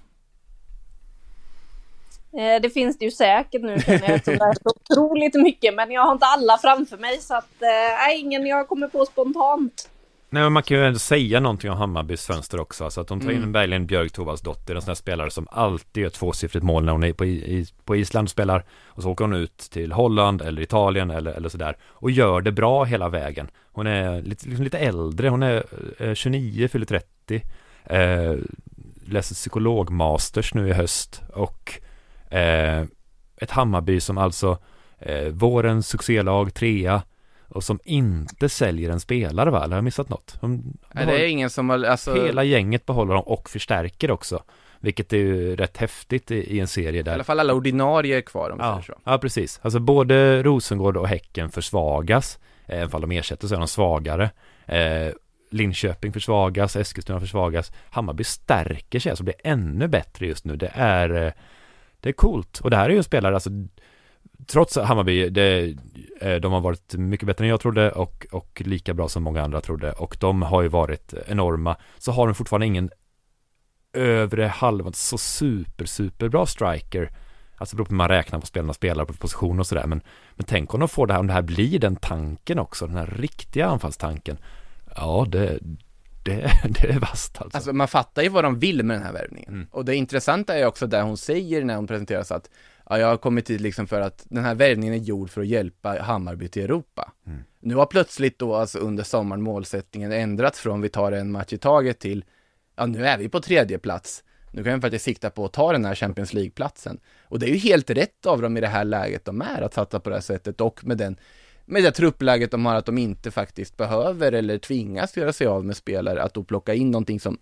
Eh, 2.37 2.61
Det 2.61 2.69
finns 2.69 2.97
det 2.97 3.05
ju 3.05 3.11
säkert 3.11 3.61
nu 3.61 3.79
känner 3.79 4.01
jag 4.01 4.09
eftersom 4.15 4.37
det 4.37 4.45
är 4.45 4.53
så 4.63 4.73
otroligt 4.93 5.33
mycket 5.35 5.75
men 5.75 5.91
jag 5.91 6.01
har 6.01 6.11
inte 6.11 6.25
alla 6.25 6.57
framför 6.57 6.97
mig 6.97 7.17
så 7.21 7.35
att 7.35 7.61
eh, 7.61 7.97
nej, 8.07 8.19
ingen 8.19 8.45
jag 8.45 8.67
kommer 8.67 8.87
på 8.87 9.05
spontant. 9.05 9.89
Nej 10.29 10.43
men 10.43 10.53
man 10.53 10.63
kan 10.63 10.77
ju 10.77 10.85
ändå 10.85 10.99
säga 10.99 11.39
någonting 11.39 11.71
om 11.71 11.77
Hammarbys 11.77 12.25
fönster 12.25 12.59
också. 12.59 12.83
Alltså 12.83 13.01
att 13.01 13.07
de 13.07 13.21
tar 13.21 13.31
in 13.31 13.37
Mm. 13.37 13.51
Berglind 13.51 13.85
Björk 13.87 14.11
Thorvaldsdotter, 14.11 14.75
en 14.75 14.81
sån 14.81 14.87
här 14.89 14.95
spelare 14.95 15.31
som 15.31 15.47
alltid 15.51 16.03
gör 16.03 16.09
tvåsiffrigt 16.09 16.63
mål 16.65 16.83
när 16.85 16.91
hon 16.91 17.03
är 17.03 17.13
på, 17.13 17.25
i, 17.25 17.65
på 17.85 17.95
Island 17.95 18.25
och 18.25 18.29
spelar. 18.29 18.65
Och 18.85 19.03
så 19.03 19.11
åker 19.11 19.23
hon 19.25 19.33
ut 19.33 19.57
till 19.57 19.91
Holland 19.91 20.41
eller 20.41 20.61
Italien 20.61 21.11
eller, 21.11 21.31
eller 21.31 21.49
sådär. 21.49 21.77
Och 21.83 22.11
gör 22.11 22.41
det 22.41 22.51
bra 22.51 22.83
hela 22.83 23.09
vägen. 23.09 23.47
Hon 23.71 23.87
är 23.87 24.21
lite, 24.21 24.47
liksom 24.47 24.63
lite 24.63 24.77
äldre, 24.77 25.29
hon 25.29 25.43
är 25.43 25.63
eh, 25.99 26.13
29, 26.13 26.67
fyller 26.67 26.85
30. 26.85 27.41
Eh, 27.85 28.35
läser 29.07 29.35
psykologmasters 29.35 30.53
nu 30.53 30.69
i 30.69 30.73
höst. 30.73 31.21
Och 31.33 31.79
ett 33.37 33.51
Hammarby 33.51 33.99
som 33.99 34.17
alltså 34.17 34.57
eh, 34.99 35.27
vårens 35.27 35.87
succélag, 35.87 36.53
trea. 36.53 37.01
Och 37.47 37.63
som 37.63 37.79
inte 37.83 38.49
säljer 38.49 38.89
en 38.89 38.99
spelare 38.99 39.49
va? 39.49 39.57
Eller 39.57 39.69
har 39.69 39.77
jag 39.77 39.83
missat 39.83 40.09
något? 40.09 40.37
De 40.41 40.63
Nej, 40.93 41.05
det 41.05 41.23
är 41.23 41.27
ingen 41.27 41.49
som 41.49 41.69
har, 41.69 41.83
alltså, 41.83 42.13
Hela 42.25 42.43
gänget 42.43 42.85
behåller 42.85 43.13
dem 43.13 43.23
och 43.23 43.49
förstärker 43.49 44.11
också. 44.11 44.43
Vilket 44.79 45.13
är 45.13 45.17
ju 45.17 45.55
rätt 45.55 45.77
häftigt 45.77 46.31
i, 46.31 46.35
i 46.35 46.59
en 46.59 46.67
serie 46.67 46.99
i 46.99 47.03
där. 47.03 47.13
alla 47.13 47.23
fall 47.23 47.39
alla 47.39 47.53
ordinarie 47.53 48.17
är 48.17 48.21
kvar 48.21 48.49
om 48.49 48.57
Ja, 48.61 48.81
så. 48.87 48.93
ja, 49.03 49.17
precis. 49.17 49.59
Alltså 49.63 49.79
både 49.79 50.43
Rosengård 50.43 50.97
och 50.97 51.07
Häcken 51.07 51.49
försvagas. 51.51 52.39
eh, 52.67 52.79
Även 52.81 52.93
om 52.93 53.01
de 53.01 53.11
ersätter 53.11 53.47
så 53.47 53.55
är 53.55 53.59
de 53.59 53.67
svagare. 53.67 54.29
Eh, 54.65 55.13
Linköping 55.51 56.13
försvagas, 56.13 56.75
Eskilstuna 56.75 57.19
försvagas. 57.19 57.71
Hammarby 57.89 58.23
stärker 58.23 58.99
sig, 58.99 59.09
alltså 59.09 59.23
blir 59.23 59.35
ännu 59.43 59.87
bättre 59.87 60.27
just 60.27 60.45
nu. 60.45 60.55
Det 60.55 60.71
är, 60.75 61.09
eh, 61.25 61.31
det 62.05 62.09
är 62.09 62.13
coolt. 62.13 62.59
Och 62.59 62.69
det 62.69 62.77
här 62.77 62.85
är 62.85 62.89
ju 62.89 62.97
en 62.97 63.03
spelare, 63.03 63.33
alltså 63.33 63.49
Trots 64.47 64.77
Hammarby, 64.77 65.29
det, 65.29 65.75
eh, 66.21 66.35
de 66.35 66.51
har 66.51 66.61
varit 66.61 66.93
mycket 66.93 67.27
bättre 67.27 67.45
än 67.45 67.49
jag 67.49 67.59
trodde 67.59 67.91
och, 67.91 68.25
och 68.31 68.61
lika 68.65 68.93
bra 68.93 69.09
som 69.09 69.23
många 69.23 69.43
andra 69.43 69.61
trodde. 69.61 69.91
Och 69.91 70.17
de 70.19 70.41
har 70.41 70.61
ju 70.61 70.67
varit 70.67 71.13
enorma. 71.27 71.75
Så 71.97 72.11
har 72.11 72.27
de 72.27 72.35
fortfarande 72.35 72.65
ingen 72.65 72.89
övre 73.93 74.45
halvan 74.45 74.93
så 74.93 75.17
super 75.17 75.85
super 75.85 76.29
bra 76.29 76.45
striker. 76.45 77.11
Alltså 77.57 77.75
det 77.75 77.77
beror 77.77 77.85
på 77.85 77.91
hur 77.91 77.97
man 77.97 78.09
räknar 78.09 78.39
på 78.39 78.45
spelarna 78.45 78.73
spelar 78.73 79.05
på 79.05 79.13
position 79.13 79.59
och 79.59 79.67
sådär. 79.67 79.87
Men, 79.87 80.01
men 80.35 80.45
tänk 80.45 80.73
om 80.73 80.79
de 80.79 80.89
får 80.89 81.07
det 81.07 81.13
här, 81.13 81.19
om 81.19 81.27
det 81.27 81.33
här 81.33 81.41
blir 81.41 81.79
den 81.79 81.95
tanken 81.95 82.59
också, 82.59 82.87
den 82.87 82.97
här 82.97 83.13
riktiga 83.17 83.67
anfallstanken. 83.67 84.37
Ja 84.95 85.25
det, 85.29 85.59
det, 86.25 86.51
det 86.69 86.87
är 86.87 86.99
vasst 86.99 87.41
alltså, 87.41 87.57
Alltså 87.57 87.73
man 87.73 87.87
fattar 87.87 88.21
ju 88.21 88.29
vad 88.29 88.43
de 88.43 88.59
vill 88.59 88.83
med 88.83 88.95
den 88.95 89.03
här 89.03 89.13
värvningen. 89.13 89.53
Mm. 89.53 89.67
Och 89.71 89.85
det 89.85 89.95
intressanta 89.95 90.57
är 90.57 90.65
också 90.65 90.87
där 90.87 91.01
hon 91.01 91.17
säger 91.17 91.63
när 91.63 91.75
hon 91.75 91.87
presenteras 91.87 92.31
att 92.31 92.49
ja, 92.89 92.99
jag 92.99 93.07
har 93.07 93.17
kommit 93.17 93.49
hit 93.49 93.61
liksom 93.61 93.87
för 93.87 94.01
att 94.01 94.25
den 94.29 94.45
här 94.45 94.55
värvningen 94.55 94.93
är 94.93 94.97
gjord 94.97 95.29
för 95.29 95.41
att 95.41 95.47
hjälpa 95.47 96.01
Hammarby 96.01 96.47
till 96.47 96.63
Europa. 96.63 97.11
Mm. 97.27 97.39
Nu 97.59 97.75
har 97.75 97.85
plötsligt 97.85 98.39
då 98.39 98.55
alltså 98.55 98.79
under 98.79 99.03
sommaren 99.03 99.41
målsättningen 99.41 100.11
ändrats 100.11 100.59
från 100.59 100.81
vi 100.81 100.89
tar 100.89 101.11
en 101.11 101.31
match 101.31 101.53
i 101.53 101.57
taget 101.57 101.99
till 101.99 102.25
ja 102.75 102.85
nu 102.85 103.07
är 103.07 103.17
vi 103.17 103.29
på 103.29 103.39
tredje 103.41 103.77
plats. 103.77 104.23
Nu 104.51 104.63
kan 104.63 104.75
vi 104.75 104.81
faktiskt 104.81 105.05
sikta 105.05 105.29
på 105.29 105.45
att 105.45 105.53
ta 105.53 105.71
den 105.71 105.85
här 105.85 105.95
Champions 105.95 106.33
League-platsen. 106.33 106.99
Och 107.23 107.39
det 107.39 107.45
är 107.45 107.49
ju 107.49 107.57
helt 107.57 107.89
rätt 107.89 108.25
av 108.25 108.41
dem 108.41 108.57
i 108.57 108.61
det 108.61 108.67
här 108.67 108.83
läget 108.83 109.25
de 109.25 109.41
är 109.41 109.61
att 109.61 109.73
satsa 109.73 109.99
på 109.99 110.09
det 110.09 110.15
här 110.15 110.21
sättet 110.21 110.61
och 110.61 110.85
med 110.85 110.97
den 110.97 111.17
med 111.65 111.83
det 111.83 111.91
truppläget 111.91 112.51
de 112.51 112.65
har 112.65 112.75
att 112.75 112.85
de 112.85 112.97
inte 112.97 113.31
faktiskt 113.31 113.77
behöver 113.77 114.31
eller 114.31 114.57
tvingas 114.57 115.17
göra 115.17 115.33
sig 115.33 115.47
av 115.47 115.65
med 115.65 115.77
spelare, 115.77 116.23
att 116.23 116.33
då 116.33 116.43
plocka 116.43 116.73
in 116.73 116.91
någonting 116.91 117.19
som 117.19 117.37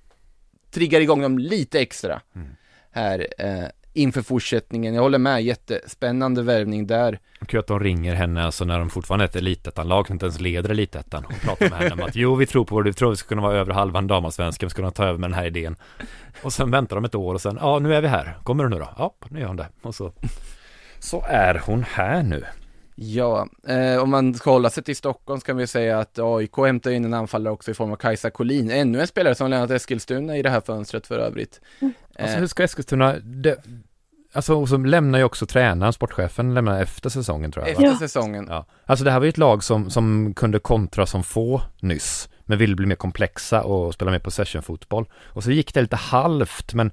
triggar 0.71 1.01
igång 1.01 1.21
dem 1.21 1.39
lite 1.39 1.79
extra 1.79 2.21
här 2.91 3.27
eh, 3.37 3.65
inför 3.93 4.21
fortsättningen. 4.21 4.93
Jag 4.93 5.01
håller 5.01 5.17
med, 5.17 5.43
jättespännande 5.43 6.41
värvning 6.43 6.87
där. 6.87 7.19
Kul 7.47 7.59
att 7.59 7.67
de 7.67 7.79
ringer 7.79 8.15
henne 8.15 8.43
alltså 8.43 8.65
när 8.65 8.79
de 8.79 8.89
fortfarande 8.89 9.25
är 9.25 9.27
ett 9.27 9.35
elitettan-lag 9.35 10.07
som 10.07 10.13
inte 10.13 10.25
ens 10.25 10.39
leder 10.39 10.69
elitettan 10.69 11.25
och 11.25 11.41
pratar 11.41 11.69
med 11.69 11.79
henne 11.79 11.93
om 11.93 12.09
att 12.09 12.15
jo 12.15 12.35
vi 12.35 12.45
tror 12.45 12.65
på 12.65 12.81
det, 12.81 12.89
vi 12.89 12.93
tror 12.93 13.09
vi 13.09 13.15
ska 13.15 13.27
kunna 13.27 13.41
vara 13.41 13.57
över 13.57 13.73
halvan 13.73 14.07
damallsvenskan, 14.07 14.67
vi 14.67 14.69
ska 14.69 14.75
kunna 14.75 14.91
ta 14.91 15.05
över 15.05 15.19
med 15.19 15.29
den 15.29 15.39
här 15.39 15.45
idén. 15.45 15.75
Och 16.43 16.53
sen 16.53 16.71
väntar 16.71 16.95
de 16.95 17.05
ett 17.05 17.15
år 17.15 17.33
och 17.33 17.41
sen, 17.41 17.57
ja 17.61 17.79
nu 17.79 17.95
är 17.95 18.01
vi 18.01 18.07
här, 18.07 18.37
kommer 18.43 18.63
du 18.63 18.69
nu 18.69 18.79
då? 18.79 18.89
Ja, 18.97 19.15
nu 19.29 19.39
gör 19.39 19.47
hon 19.47 19.57
det. 19.57 19.67
Och 19.81 19.95
så, 19.95 20.11
så 20.99 21.23
är 21.27 21.61
hon 21.65 21.83
här 21.83 22.23
nu. 22.23 22.43
Ja, 22.95 23.47
eh, 23.67 24.01
om 24.01 24.09
man 24.09 24.33
ska 24.33 24.51
hålla 24.51 24.69
sig 24.69 24.83
till 24.83 24.95
Stockholm 24.95 25.39
så 25.39 25.45
kan 25.45 25.57
vi 25.57 25.67
säga 25.67 25.99
att 25.99 26.19
AIK 26.19 26.57
hämtar 26.57 26.91
in 26.91 27.05
en 27.05 27.13
anfallare 27.13 27.53
också 27.53 27.71
i 27.71 27.73
form 27.73 27.91
av 27.91 27.95
Kajsa 27.95 28.29
Collin, 28.29 28.71
ännu 28.71 29.01
en 29.01 29.07
spelare 29.07 29.35
som 29.35 29.49
lämnat 29.49 29.71
Eskilstuna 29.71 30.37
i 30.37 30.41
det 30.41 30.49
här 30.49 30.61
fönstret 30.61 31.07
för 31.07 31.19
övrigt. 31.19 31.61
Alltså 32.19 32.35
Eh, 32.35 32.39
hur 32.39 32.47
ska 32.47 32.63
Eskilstuna, 32.63 33.15
det, 33.23 33.57
alltså 34.33 34.55
och 34.55 34.69
så 34.69 34.77
lämnar 34.77 35.19
ju 35.19 35.25
också 35.25 35.45
tränaren, 35.45 35.93
sportchefen, 35.93 36.53
lämnar 36.53 36.81
efter 36.81 37.09
säsongen 37.09 37.51
tror 37.51 37.65
jag. 37.65 37.71
efter 37.71 37.87
Va? 37.89 37.97
säsongen. 37.97 38.47
Ja. 38.49 38.65
Alltså 38.85 39.05
det 39.05 39.11
här 39.11 39.19
var 39.19 39.25
ju 39.25 39.29
ett 39.29 39.37
lag 39.37 39.63
som, 39.63 39.89
som 39.89 40.33
kunde 40.33 40.59
kontra 40.59 41.05
som 41.05 41.23
få 41.23 41.61
nyss, 41.79 42.29
men 42.45 42.57
ville 42.57 42.75
bli 42.75 42.85
mer 42.85 42.95
komplexa 42.95 43.63
och 43.63 43.93
spela 43.93 44.11
mer 44.11 44.19
possession-fotboll. 44.19 45.05
Och 45.13 45.43
så 45.43 45.51
gick 45.51 45.73
det 45.73 45.81
lite 45.81 45.95
halvt, 45.95 46.73
men 46.73 46.91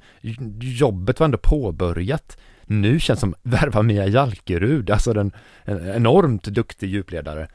jobbet 0.60 1.20
var 1.20 1.24
ändå 1.24 1.38
påbörjat. 1.38 2.38
Nu 2.70 3.00
känns 3.00 3.20
som 3.20 3.35
värva 3.42 3.83
Mia 3.83 4.06
Jalkerud, 4.06 4.90
alltså 4.90 5.12
den 5.12 5.33
en 5.64 5.88
enormt 5.88 6.44
duktig 6.44 6.90
djupledare. 6.90 7.48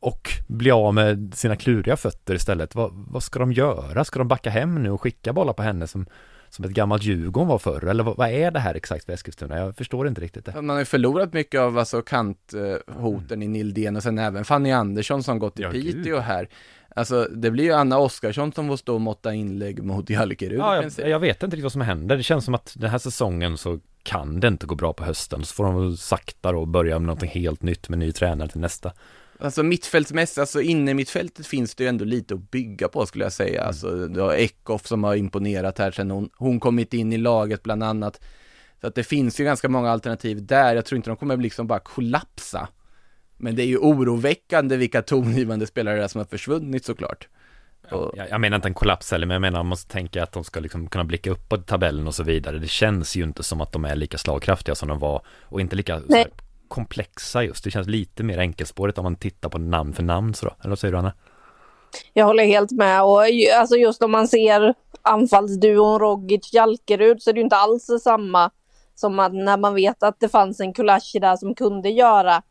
Och 0.00 0.30
bli 0.46 0.70
av 0.70 0.94
med 0.94 1.32
sina 1.34 1.56
kluriga 1.56 1.96
fötter 1.96 2.34
istället. 2.34 2.74
Vad, 2.74 2.90
vad 2.92 3.22
ska 3.22 3.38
de 3.38 3.52
göra? 3.52 4.04
Ska 4.04 4.18
de 4.18 4.28
backa 4.28 4.50
hem 4.50 4.82
nu 4.82 4.90
och 4.90 5.00
skicka 5.00 5.32
bollar 5.32 5.52
på 5.52 5.62
henne 5.62 5.86
som, 5.86 6.06
som 6.48 6.64
ett 6.64 6.70
gammalt 6.70 7.02
Djurgården 7.02 7.48
var 7.48 7.58
förr? 7.58 7.84
Eller 7.84 8.04
vad, 8.04 8.16
vad 8.16 8.28
är 8.28 8.50
det 8.50 8.58
här 8.58 8.74
exakt 8.74 9.04
för 9.04 9.12
Eskilstuna? 9.12 9.58
Jag 9.58 9.76
förstår 9.76 10.08
inte 10.08 10.20
riktigt 10.20 10.44
det. 10.44 10.52
Man 10.54 10.68
har 10.68 10.78
ju 10.78 10.84
förlorat 10.84 11.32
mycket 11.32 11.60
av 11.60 11.78
alltså 11.78 12.02
kanthoten 12.02 13.42
i 13.42 13.48
Nildén 13.48 13.96
och 13.96 14.02
sen 14.02 14.18
även 14.18 14.44
Fanny 14.44 14.70
Andersson 14.70 15.22
som 15.22 15.38
gått 15.38 15.54
till 15.54 15.64
Ja, 15.64 15.70
gud. 15.70 15.94
Piteå 15.94 16.18
här. 16.18 16.48
Alltså 16.96 17.24
det 17.24 17.50
blir 17.50 17.64
ju 17.64 17.72
Anna 17.72 17.98
Oskarsson 17.98 18.52
som 18.52 18.68
får 18.68 18.76
stå 18.76 18.94
och 18.94 19.00
måtta 19.00 19.34
inlägg 19.34 19.82
mot 19.82 20.10
Jalkerud 20.10 20.58
Ja, 20.58 20.82
i 20.82 20.88
jag, 20.96 21.08
jag 21.10 21.20
vet 21.20 21.42
inte 21.42 21.56
riktigt 21.56 21.62
vad 21.62 21.72
som 21.72 21.80
händer. 21.80 22.16
Det 22.16 22.22
känns 22.22 22.44
som 22.44 22.54
att 22.54 22.74
den 22.76 22.90
här 22.90 22.98
säsongen 22.98 23.58
så 23.58 23.78
kan 24.08 24.40
det 24.40 24.48
inte 24.48 24.66
gå 24.66 24.74
bra 24.74 24.92
på 24.92 25.04
hösten. 25.04 25.44
Så 25.44 25.54
får 25.54 25.64
de 25.64 25.96
sakta 25.96 26.52
då 26.52 26.66
börja 26.66 26.98
med 26.98 27.06
någonting 27.06 27.30
helt 27.30 27.62
nytt 27.62 27.88
med 27.88 27.98
ny 27.98 28.12
tränare 28.12 28.48
till 28.48 28.60
nästa. 28.60 28.92
Alltså 29.40 29.62
mittfältsmässigt, 29.62 30.38
alltså 30.38 30.60
inne 30.60 30.94
mittfältet 30.94 31.46
finns 31.46 31.74
det 31.74 31.84
ju 31.84 31.88
ändå 31.88 32.04
lite 32.04 32.34
att 32.34 32.50
bygga 32.50 32.88
på 32.88 33.06
skulle 33.06 33.24
jag 33.24 33.32
säga. 33.32 33.64
Alltså 33.64 34.06
du 34.08 34.20
har 34.20 34.34
Eckhoff 34.34 34.86
som 34.86 35.04
har 35.04 35.14
imponerat 35.14 35.78
här 35.78 35.90
sen 35.90 36.10
hon, 36.10 36.30
hon 36.36 36.60
kommit 36.60 36.94
in 36.94 37.12
i 37.12 37.16
laget 37.16 37.62
bland 37.62 37.82
annat. 37.82 38.20
Så 38.80 38.86
att 38.86 38.94
det 38.94 39.04
finns 39.04 39.40
ju 39.40 39.44
ganska 39.44 39.68
många 39.68 39.90
alternativ 39.90 40.46
där. 40.46 40.74
Jag 40.74 40.84
tror 40.84 40.96
inte 40.96 41.10
de 41.10 41.16
kommer 41.16 41.36
liksom 41.36 41.66
bara 41.66 41.78
kollapsa. 41.78 42.68
Men 43.36 43.56
det 43.56 43.62
är 43.62 43.66
ju 43.66 43.78
oroväckande 43.78 44.76
vilka 44.76 45.02
tongivande 45.02 45.66
spelare 45.66 45.96
det 45.96 46.04
är 46.04 46.08
som 46.08 46.18
har 46.18 46.26
försvunnit 46.26 46.84
såklart. 46.84 47.28
Och, 47.90 48.12
Jag, 48.16 48.30
jag 48.30 48.40
menar 48.40 48.56
inte 48.56 48.68
en 48.68 48.74
kollaps 48.74 49.10
heller, 49.10 49.26
men 49.26 49.34
jag 49.34 49.40
menar 49.40 49.58
man 49.58 49.66
måste 49.66 49.92
tänka 49.92 50.22
att 50.22 50.32
de 50.32 50.44
ska 50.44 50.60
liksom 50.60 50.88
kunna 50.88 51.04
blicka 51.04 51.30
uppåt 51.30 51.66
tabellen 51.66 52.06
och 52.06 52.14
så 52.14 52.22
vidare. 52.22 52.58
Det 52.58 52.68
känns 52.68 53.16
ju 53.16 53.22
inte 53.22 53.42
som 53.42 53.60
att 53.60 53.72
de 53.72 53.84
är 53.84 53.96
lika 53.96 54.18
slagkraftiga 54.18 54.74
som 54.74 54.88
de 54.88 54.98
var 54.98 55.22
och 55.42 55.60
inte 55.60 55.76
lika 55.76 56.02
här, 56.10 56.28
komplexa 56.68 57.42
just. 57.42 57.64
Det 57.64 57.70
känns 57.70 57.88
lite 57.88 58.22
mer 58.22 58.38
enkelspårigt 58.38 58.98
om 58.98 59.04
man 59.04 59.16
tittar 59.16 59.48
på 59.48 59.58
namn 59.58 59.92
för 59.92 60.02
namn 60.02 60.34
så 60.34 60.46
då. 60.46 60.54
Eller 60.60 60.68
vad 60.68 60.78
säger 60.78 60.92
du 60.92 60.98
Anna? 60.98 61.12
Jag 62.12 62.26
håller 62.26 62.44
helt 62.44 62.70
med 62.70 63.02
och 63.02 63.22
alltså 63.56 63.76
just 63.76 64.02
om 64.02 64.10
man 64.10 64.28
ser 64.28 64.74
anfallsduon 65.02 65.98
Rogic 65.98 66.52
Jalkerud 66.52 67.22
så 67.22 67.30
är 67.30 67.34
det 67.34 67.38
ju 67.38 67.44
inte 67.44 67.56
alls 67.56 67.90
samma 68.02 68.50
som 68.94 69.18
att 69.18 69.32
när 69.32 69.56
man 69.56 69.74
vet 69.74 70.02
att 70.02 70.20
det 70.20 70.28
fanns 70.28 70.60
en 70.60 70.72
Kulashi 70.72 71.18
där 71.18 71.36
som 71.36 71.54
kunde 71.54 71.88
göra 71.88 72.42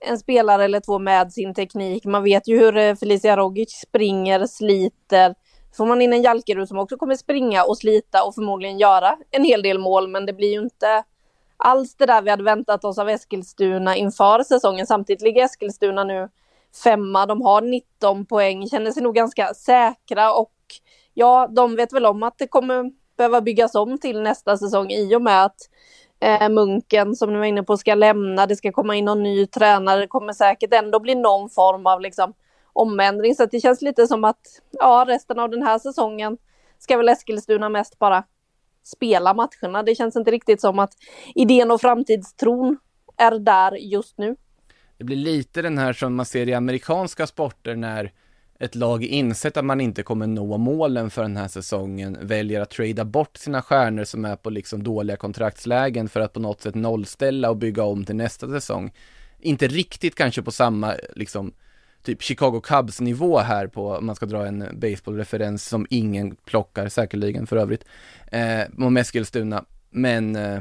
en 0.00 0.18
spelare 0.18 0.64
eller 0.64 0.80
två 0.80 0.98
med 0.98 1.32
sin 1.32 1.54
teknik. 1.54 2.04
Man 2.04 2.22
vet 2.22 2.48
ju 2.48 2.58
hur 2.58 2.76
eh, 2.76 2.94
Felicia 2.94 3.36
Rogic 3.36 3.70
springer, 3.70 4.46
sliter. 4.46 5.34
Får 5.76 5.86
man 5.86 6.02
in 6.02 6.12
en 6.12 6.22
Jalkerud 6.22 6.68
som 6.68 6.78
också 6.78 6.96
kommer 6.96 7.16
springa 7.16 7.64
och 7.64 7.78
slita 7.78 8.24
och 8.24 8.34
förmodligen 8.34 8.78
göra 8.78 9.16
en 9.30 9.44
hel 9.44 9.62
del 9.62 9.78
mål 9.78 10.08
men 10.08 10.26
det 10.26 10.32
blir 10.32 10.52
ju 10.52 10.60
inte 10.60 11.02
alls 11.56 11.94
det 11.94 12.06
där 12.06 12.22
vi 12.22 12.30
hade 12.30 12.42
väntat 12.42 12.84
oss 12.84 12.98
av 12.98 13.08
Eskilstuna 13.08 13.96
inför 13.96 14.42
säsongen. 14.42 14.86
Samtidigt 14.86 15.22
ligger 15.22 15.44
Eskilstuna 15.44 16.04
nu 16.04 16.28
femma, 16.84 17.26
de 17.26 17.42
har 17.42 17.62
19 17.62 18.26
poäng, 18.26 18.68
känner 18.68 18.92
sig 18.92 19.02
nog 19.02 19.14
ganska 19.14 19.54
säkra 19.54 20.34
och 20.34 20.54
ja, 21.14 21.48
de 21.50 21.76
vet 21.76 21.92
väl 21.92 22.06
om 22.06 22.22
att 22.22 22.38
det 22.38 22.46
kommer 22.46 22.90
behöva 23.16 23.40
byggas 23.40 23.74
om 23.74 23.98
till 23.98 24.22
nästa 24.22 24.56
säsong 24.56 24.90
i 24.90 25.14
och 25.16 25.22
med 25.22 25.44
att 25.44 25.56
eh, 26.20 26.48
Munken 26.48 27.16
som 27.16 27.32
ni 27.32 27.38
var 27.38 27.44
inne 27.44 27.62
på 27.62 27.76
ska 27.76 27.94
lämna, 27.94 28.46
det 28.46 28.56
ska 28.56 28.72
komma 28.72 28.96
in 28.96 29.04
någon 29.04 29.22
ny 29.22 29.46
tränare, 29.46 30.00
det 30.00 30.06
kommer 30.06 30.32
säkert 30.32 30.74
ändå 30.74 31.00
bli 31.00 31.14
någon 31.14 31.50
form 31.50 31.86
av 31.86 32.00
liksom 32.00 32.34
omändring 32.72 33.34
så 33.34 33.46
det 33.46 33.60
känns 33.60 33.82
lite 33.82 34.06
som 34.06 34.24
att 34.24 34.40
ja, 34.70 35.04
resten 35.08 35.38
av 35.38 35.50
den 35.50 35.62
här 35.62 35.78
säsongen 35.78 36.38
ska 36.78 36.96
väl 36.96 37.08
Eskilstuna 37.08 37.68
mest 37.68 37.98
bara 37.98 38.24
spela 38.84 39.34
matcherna. 39.34 39.82
Det 39.82 39.94
känns 39.94 40.16
inte 40.16 40.30
riktigt 40.30 40.60
som 40.60 40.78
att 40.78 40.92
idén 41.34 41.70
och 41.70 41.80
framtidstron 41.80 42.78
är 43.16 43.38
där 43.38 43.72
just 43.76 44.18
nu. 44.18 44.36
Det 44.98 45.04
blir 45.04 45.16
lite 45.16 45.62
den 45.62 45.78
här 45.78 45.92
som 45.92 46.14
man 46.14 46.26
ser 46.26 46.48
i 46.48 46.54
amerikanska 46.54 47.26
sporter 47.26 47.76
när 47.76 48.12
ett 48.60 48.74
lag 48.74 49.04
insett 49.04 49.56
att 49.56 49.64
man 49.64 49.80
inte 49.80 50.02
kommer 50.02 50.26
nå 50.26 50.58
målen 50.58 51.10
för 51.10 51.22
den 51.22 51.36
här 51.36 51.48
säsongen 51.48 52.18
väljer 52.22 52.60
att 52.60 52.70
trada 52.70 53.04
bort 53.04 53.36
sina 53.36 53.62
stjärnor 53.62 54.04
som 54.04 54.24
är 54.24 54.36
på 54.36 54.50
liksom 54.50 54.82
dåliga 54.82 55.16
kontraktslägen 55.16 56.08
för 56.08 56.20
att 56.20 56.32
på 56.32 56.40
något 56.40 56.60
sätt 56.60 56.74
nollställa 56.74 57.50
och 57.50 57.56
bygga 57.56 57.82
om 57.82 58.04
till 58.04 58.16
nästa 58.16 58.48
säsong. 58.48 58.92
Inte 59.38 59.68
riktigt 59.68 60.14
kanske 60.14 60.42
på 60.42 60.50
samma 60.50 60.94
liksom 61.16 61.52
typ 62.02 62.22
Chicago 62.22 62.60
Cubs 62.60 63.00
nivå 63.00 63.38
här 63.38 63.66
på, 63.66 63.96
om 63.96 64.06
man 64.06 64.16
ska 64.16 64.26
dra 64.26 64.46
en 64.46 64.64
baseballreferens 64.72 65.68
som 65.68 65.86
ingen 65.90 66.36
plockar 66.36 66.88
säkerligen 66.88 67.46
för 67.46 67.56
övrigt, 67.56 67.84
eh, 68.32 68.62
om 68.78 68.96
Eskilstuna. 68.96 69.64
Men 69.90 70.36
eh, 70.36 70.60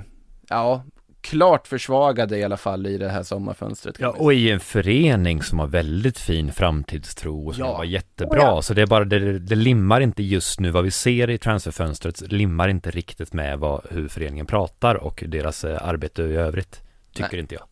ja, 0.50 0.84
klart 1.22 1.68
försvagade 1.68 2.38
i 2.38 2.44
alla 2.44 2.58
fall 2.58 2.88
i 2.88 2.98
det 2.98 3.10
här 3.10 3.24
sommarfönstret. 3.24 3.96
Ja, 4.00 4.10
och 4.10 4.34
i 4.34 4.52
en 4.52 4.60
förening 4.60 5.42
som 5.44 5.60
har 5.60 5.68
väldigt 5.68 6.18
fin 6.20 6.52
framtidstro 6.52 7.48
och 7.48 7.56
som 7.56 7.66
Ja. 7.66 7.78
var 7.78 7.84
jättebra. 7.84 8.62
Så 8.62 8.74
det 8.74 8.82
är 8.82 8.86
bara, 8.88 9.06
det, 9.06 9.40
det 9.40 9.56
limmar 9.56 10.02
inte 10.02 10.24
just 10.24 10.60
nu 10.60 10.72
vad 10.72 10.84
vi 10.84 10.92
ser 10.92 11.30
i 11.30 11.38
transferfönstret, 11.38 12.32
limmar 12.32 12.70
inte 12.70 12.92
riktigt 12.92 13.34
med 13.34 13.60
vad, 13.60 13.86
hur 13.92 14.08
föreningen 14.08 14.46
pratar 14.46 14.96
och 14.96 15.24
deras 15.28 15.64
eh, 15.64 15.88
arbete 15.88 16.22
i 16.24 16.36
övrigt. 16.36 16.82
Tycker 17.14 17.30
Nej. 17.32 17.40
inte 17.40 17.56
jag. 17.56 17.64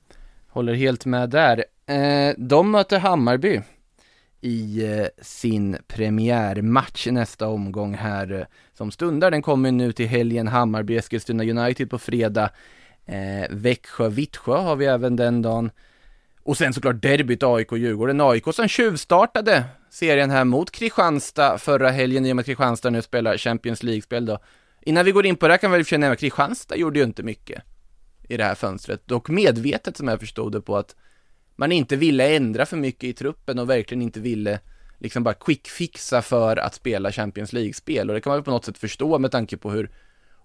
Håller 0.50 0.74
helt 0.74 1.06
med 1.06 1.30
där. 1.30 1.64
Eh, 1.86 2.34
de 2.38 2.72
möter 2.72 3.00
Hammarby 3.00 3.62
i 4.42 4.86
eh, 4.86 5.06
sin 5.22 5.78
premiärmatch 5.88 7.08
nästa 7.08 7.48
omgång 7.48 7.96
här 7.96 8.32
eh, 8.34 8.46
som 8.74 8.92
stundar. 8.92 9.32
Den 9.32 9.42
kommer 9.42 9.72
nu 9.72 9.92
till 9.92 10.08
helgen 10.08 10.48
Hammarby 10.48 10.98
Eskilstuna 10.98 11.44
United 11.44 11.90
på 11.90 11.98
fredag. 12.00 12.50
Eh, 13.08 13.48
Växjö 13.50 14.10
Vittsjö 14.10 14.58
har 14.58 14.76
vi 14.76 14.86
även 14.86 15.16
den 15.16 15.42
dagen. 15.42 15.72
Och 16.44 16.58
sen 16.58 16.74
såklart 16.74 17.02
derbyt 17.02 17.44
AIK-Djurgården. 17.44 18.22
AIK 18.22 18.44
som 18.54 18.68
tjuvstartade 18.68 19.64
serien 19.90 20.30
här 20.30 20.46
mot 20.46 20.72
Kristianstad 20.72 21.58
förra 21.58 21.90
helgen 21.90 22.26
i 22.26 22.32
och 22.32 22.36
med 22.36 22.42
att 22.42 22.46
Kristianstad 22.46 22.90
nu 22.90 23.02
spelar 23.02 23.38
Champions 23.38 23.84
League-spel 23.84 24.26
då. 24.26 24.40
Innan 24.82 25.06
vi 25.06 25.12
går 25.12 25.26
in 25.26 25.36
på 25.36 25.48
det 25.48 25.54
här 25.54 25.58
kan 25.58 25.72
vi 25.72 25.78
väl 25.78 26.00
nämna 26.00 26.14
att 26.14 26.20
Kristianstad 26.20 26.76
gjorde 26.76 27.00
ju 27.00 27.06
inte 27.06 27.24
mycket 27.24 27.64
i 28.30 28.38
det 28.38 28.44
här 28.44 28.56
fönstret. 28.56 29.08
Dock 29.08 29.30
medvetet 29.30 29.98
som 29.98 30.08
jag 30.08 30.20
förstod 30.20 30.52
det 30.52 30.62
på 30.62 30.78
att 30.78 30.96
man 31.56 31.72
inte 31.72 31.96
ville 31.96 32.36
ändra 32.36 32.66
för 32.66 32.78
mycket 32.78 33.04
i 33.04 33.14
truppen 33.14 33.60
och 33.60 33.70
verkligen 33.70 34.02
inte 34.02 34.20
ville 34.20 34.60
liksom 34.98 35.24
bara 35.24 35.34
quickfixa 35.34 36.22
för 36.22 36.58
att 36.58 36.74
spela 36.74 37.12
Champions 37.12 37.54
League-spel 37.54 38.10
och 38.10 38.16
det 38.16 38.22
kan 38.22 38.32
man 38.32 38.38
väl 38.38 38.44
på 38.44 38.52
något 38.52 38.66
sätt 38.66 38.78
förstå 38.78 39.20
med 39.20 39.32
tanke 39.32 39.58
på 39.58 39.72
hur 39.72 39.92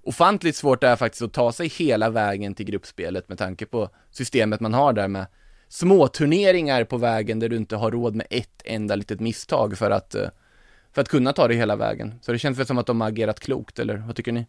ofantligt 0.03 0.57
svårt 0.57 0.81
det 0.81 0.88
är 0.88 0.97
faktiskt 0.97 1.23
att 1.23 1.33
ta 1.33 1.53
sig 1.53 1.69
hela 1.69 2.11
vägen 2.11 2.55
till 2.55 2.67
gruppspelet 2.67 3.29
med 3.29 3.38
tanke 3.38 3.67
på 3.67 3.88
systemet 4.11 4.61
man 4.61 4.75
har 4.75 4.93
där 4.93 5.09
med 5.09 5.27
små 5.69 6.09
turneringar 6.09 6.85
på 6.85 6.97
vägen 6.97 7.38
där 7.38 7.49
du 7.49 7.57
inte 7.57 7.77
har 7.77 7.91
råd 7.91 8.15
med 8.15 8.27
ett 8.31 8.62
enda 8.65 8.95
litet 8.95 9.21
misstag 9.21 9.79
för 9.79 9.91
att 9.91 10.15
eh, 10.15 10.29
för 10.95 11.03
att 11.03 11.09
kunna 11.09 11.33
ta 11.33 11.49
det 11.49 11.55
hela 11.55 11.77
vägen. 11.77 12.15
Så 12.23 12.33
det 12.33 12.38
känns 12.38 12.59
väl 12.59 12.67
som 12.67 12.79
att 12.79 12.87
de 12.87 13.01
har 13.01 13.09
agerat 13.09 13.41
klokt, 13.41 13.79
eller 13.79 13.97
vad 14.07 14.17
tycker 14.17 14.33
ni? 14.33 14.47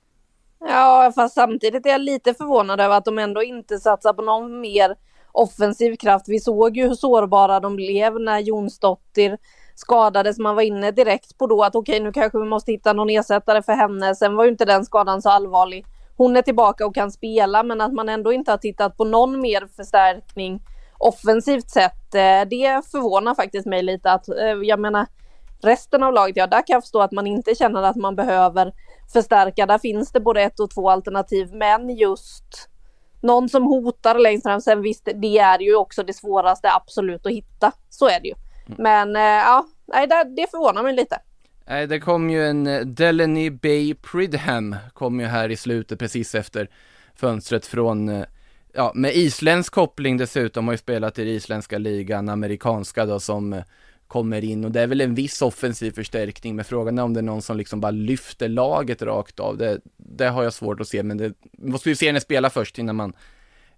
Ja, 0.59 1.11
fast 1.15 1.35
samtidigt 1.35 1.85
är 1.85 1.89
jag 1.89 2.01
lite 2.01 2.33
förvånad 2.33 2.81
över 2.81 2.97
att 2.97 3.05
de 3.05 3.19
ändå 3.19 3.43
inte 3.43 3.79
satsar 3.79 4.13
på 4.13 4.21
någon 4.21 4.61
mer 4.61 4.95
offensiv 5.31 5.95
kraft. 5.95 6.25
Vi 6.27 6.39
såg 6.39 6.77
ju 6.77 6.87
hur 6.87 6.95
sårbara 6.95 7.59
de 7.59 7.75
blev 7.75 8.19
när 8.19 8.39
Jonsdottir 8.39 9.37
skadades. 9.75 10.39
Man 10.39 10.55
var 10.55 10.63
inne 10.63 10.91
direkt 10.91 11.37
på 11.37 11.47
då 11.47 11.63
att 11.63 11.75
okej, 11.75 11.99
nu 11.99 12.11
kanske 12.11 12.37
vi 12.37 12.45
måste 12.45 12.71
hitta 12.71 12.93
någon 12.93 13.09
ersättare 13.09 13.61
för 13.61 13.73
henne. 13.73 14.15
Sen 14.15 14.35
var 14.35 14.43
ju 14.43 14.49
inte 14.49 14.65
den 14.65 14.85
skadan 14.85 15.21
så 15.21 15.29
allvarlig. 15.29 15.85
Hon 16.17 16.37
är 16.37 16.41
tillbaka 16.41 16.85
och 16.85 16.95
kan 16.95 17.11
spela, 17.11 17.63
men 17.63 17.81
att 17.81 17.93
man 17.93 18.09
ändå 18.09 18.33
inte 18.33 18.51
har 18.51 18.57
tittat 18.57 18.97
på 18.97 19.05
någon 19.05 19.41
mer 19.41 19.67
förstärkning 19.75 20.61
offensivt 20.97 21.69
sett. 21.69 22.15
Eh, 22.15 22.49
det 22.49 22.81
förvånar 22.91 23.35
faktiskt 23.35 23.65
mig 23.65 23.83
lite 23.83 24.11
att, 24.11 24.29
eh, 24.29 24.35
jag 24.63 24.79
menar, 24.79 25.05
resten 25.61 26.03
av 26.03 26.13
laget, 26.13 26.37
ja 26.37 26.47
där 26.47 26.67
kan 26.67 26.73
jag 26.73 26.83
förstå 26.83 27.01
att 27.01 27.11
man 27.11 27.27
inte 27.27 27.55
känner 27.55 27.83
att 27.83 27.95
man 27.95 28.15
behöver 28.15 28.73
förstärka. 29.13 29.65
Där 29.65 29.77
finns 29.77 30.11
det 30.11 30.19
både 30.19 30.41
ett 30.41 30.59
och 30.59 30.69
två 30.69 30.89
alternativ, 30.89 31.49
men 31.53 31.89
just 31.89 32.69
någon 33.21 33.49
som 33.49 33.63
hotar 33.63 34.19
längst 34.19 34.43
fram. 34.43 34.61
Sen 34.61 34.81
visst, 34.81 35.09
det 35.15 35.37
är 35.37 35.59
ju 35.59 35.75
också 35.75 36.03
det 36.03 36.13
svåraste 36.13 36.71
absolut 36.71 37.25
att 37.25 37.31
hitta. 37.31 37.71
Så 37.89 38.07
är 38.07 38.19
det 38.19 38.27
ju. 38.27 38.35
Men 38.65 39.15
eh, 39.15 39.21
ja, 39.21 39.67
nej, 39.85 40.07
det, 40.07 40.23
det 40.35 40.51
förvånar 40.51 40.83
mig 40.83 40.93
lite. 40.93 41.19
Nej, 41.67 41.87
det 41.87 41.99
kom 41.99 42.29
ju 42.29 42.47
en 42.47 42.67
eh, 42.67 42.81
Delany 42.81 43.49
Bay 43.49 43.93
Pridham, 43.93 44.75
kom 44.93 45.19
ju 45.19 45.25
här 45.25 45.49
i 45.49 45.55
slutet 45.55 45.99
precis 45.99 46.35
efter 46.35 46.69
fönstret 47.15 47.65
från, 47.65 48.09
eh, 48.09 48.25
ja, 48.73 48.91
med 48.95 49.15
isländsk 49.15 49.73
koppling 49.73 50.17
dessutom, 50.17 50.67
har 50.67 50.73
ju 50.73 50.77
spelat 50.77 51.19
i 51.19 51.23
den 51.23 51.33
isländska 51.33 51.77
ligan, 51.77 52.29
amerikanska 52.29 53.05
då, 53.05 53.19
som 53.19 53.61
kommer 54.07 54.43
in 54.43 54.65
och 54.65 54.71
det 54.71 54.81
är 54.81 54.87
väl 54.87 55.01
en 55.01 55.15
viss 55.15 55.41
offensiv 55.41 55.91
förstärkning, 55.91 56.55
men 56.55 56.65
frågan 56.65 56.97
är 56.97 57.03
om 57.03 57.13
det 57.13 57.19
är 57.19 57.21
någon 57.21 57.41
som 57.41 57.57
liksom 57.57 57.81
bara 57.81 57.91
lyfter 57.91 58.49
laget 58.49 59.01
rakt 59.01 59.39
av. 59.39 59.57
Det, 59.57 59.79
det 59.97 60.27
har 60.27 60.43
jag 60.43 60.53
svårt 60.53 60.79
att 60.79 60.87
se, 60.87 61.03
men 61.03 61.17
det 61.17 61.33
måste 61.57 61.89
ju 61.89 61.95
se 61.95 62.07
henne 62.07 62.21
spela 62.21 62.49
först 62.49 62.79
innan 62.79 62.95
man 62.95 63.13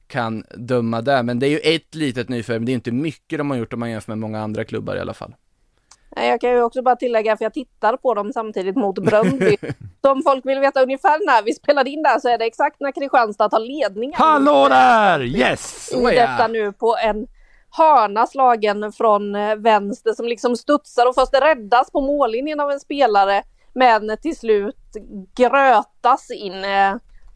kan 0.07 0.43
döma 0.55 1.01
där. 1.01 1.23
Men 1.23 1.39
det 1.39 1.47
är 1.47 1.49
ju 1.49 1.59
ett 1.59 1.95
litet 1.95 2.29
nyförvärv, 2.29 2.61
men 2.61 2.65
det 2.65 2.71
är 2.71 2.73
inte 2.73 2.91
mycket 2.91 3.37
de 3.37 3.49
har 3.49 3.57
gjort 3.57 3.73
om 3.73 3.79
man 3.79 3.91
jämför 3.91 4.11
med 4.11 4.17
många 4.17 4.41
andra 4.41 4.63
klubbar 4.63 4.95
i 4.95 4.99
alla 4.99 5.13
fall. 5.13 5.35
Jag 6.15 6.41
kan 6.41 6.49
ju 6.49 6.61
också 6.61 6.81
bara 6.81 6.95
tillägga, 6.95 7.37
för 7.37 7.45
jag 7.45 7.53
tittar 7.53 7.97
på 7.97 8.13
dem 8.13 8.33
samtidigt 8.33 8.75
mot 8.75 8.99
Bröndby. 8.99 9.57
så 10.01 10.11
om 10.11 10.23
folk 10.23 10.45
vill 10.45 10.59
veta 10.59 10.83
ungefär 10.83 11.25
när 11.25 11.43
vi 11.43 11.53
spelade 11.53 11.89
in 11.89 12.03
där 12.03 12.19
så 12.19 12.29
är 12.29 12.37
det 12.37 12.45
exakt 12.45 12.79
när 12.79 12.91
Kristianstad 12.91 13.49
tar 13.49 13.59
ledningen. 13.59 14.15
Hallå 14.17 14.67
där! 14.69 15.21
Yes! 15.21 15.93
I 15.93 16.15
detta 16.15 16.47
nu 16.47 16.71
på 16.71 16.97
en 17.03 17.27
hörna 17.69 18.27
slagen 18.27 18.91
från 18.91 19.35
eh, 19.35 19.55
vänster 19.55 20.13
som 20.13 20.25
liksom 20.25 20.57
studsar 20.57 21.05
och 21.05 21.15
först 21.15 21.33
räddas 21.33 21.91
på 21.91 22.01
mållinjen 22.01 22.59
av 22.59 22.71
en 22.71 22.79
spelare 22.79 23.43
men 23.73 24.17
till 24.21 24.37
slut 24.37 24.97
grötas 25.37 26.31
in. 26.31 26.65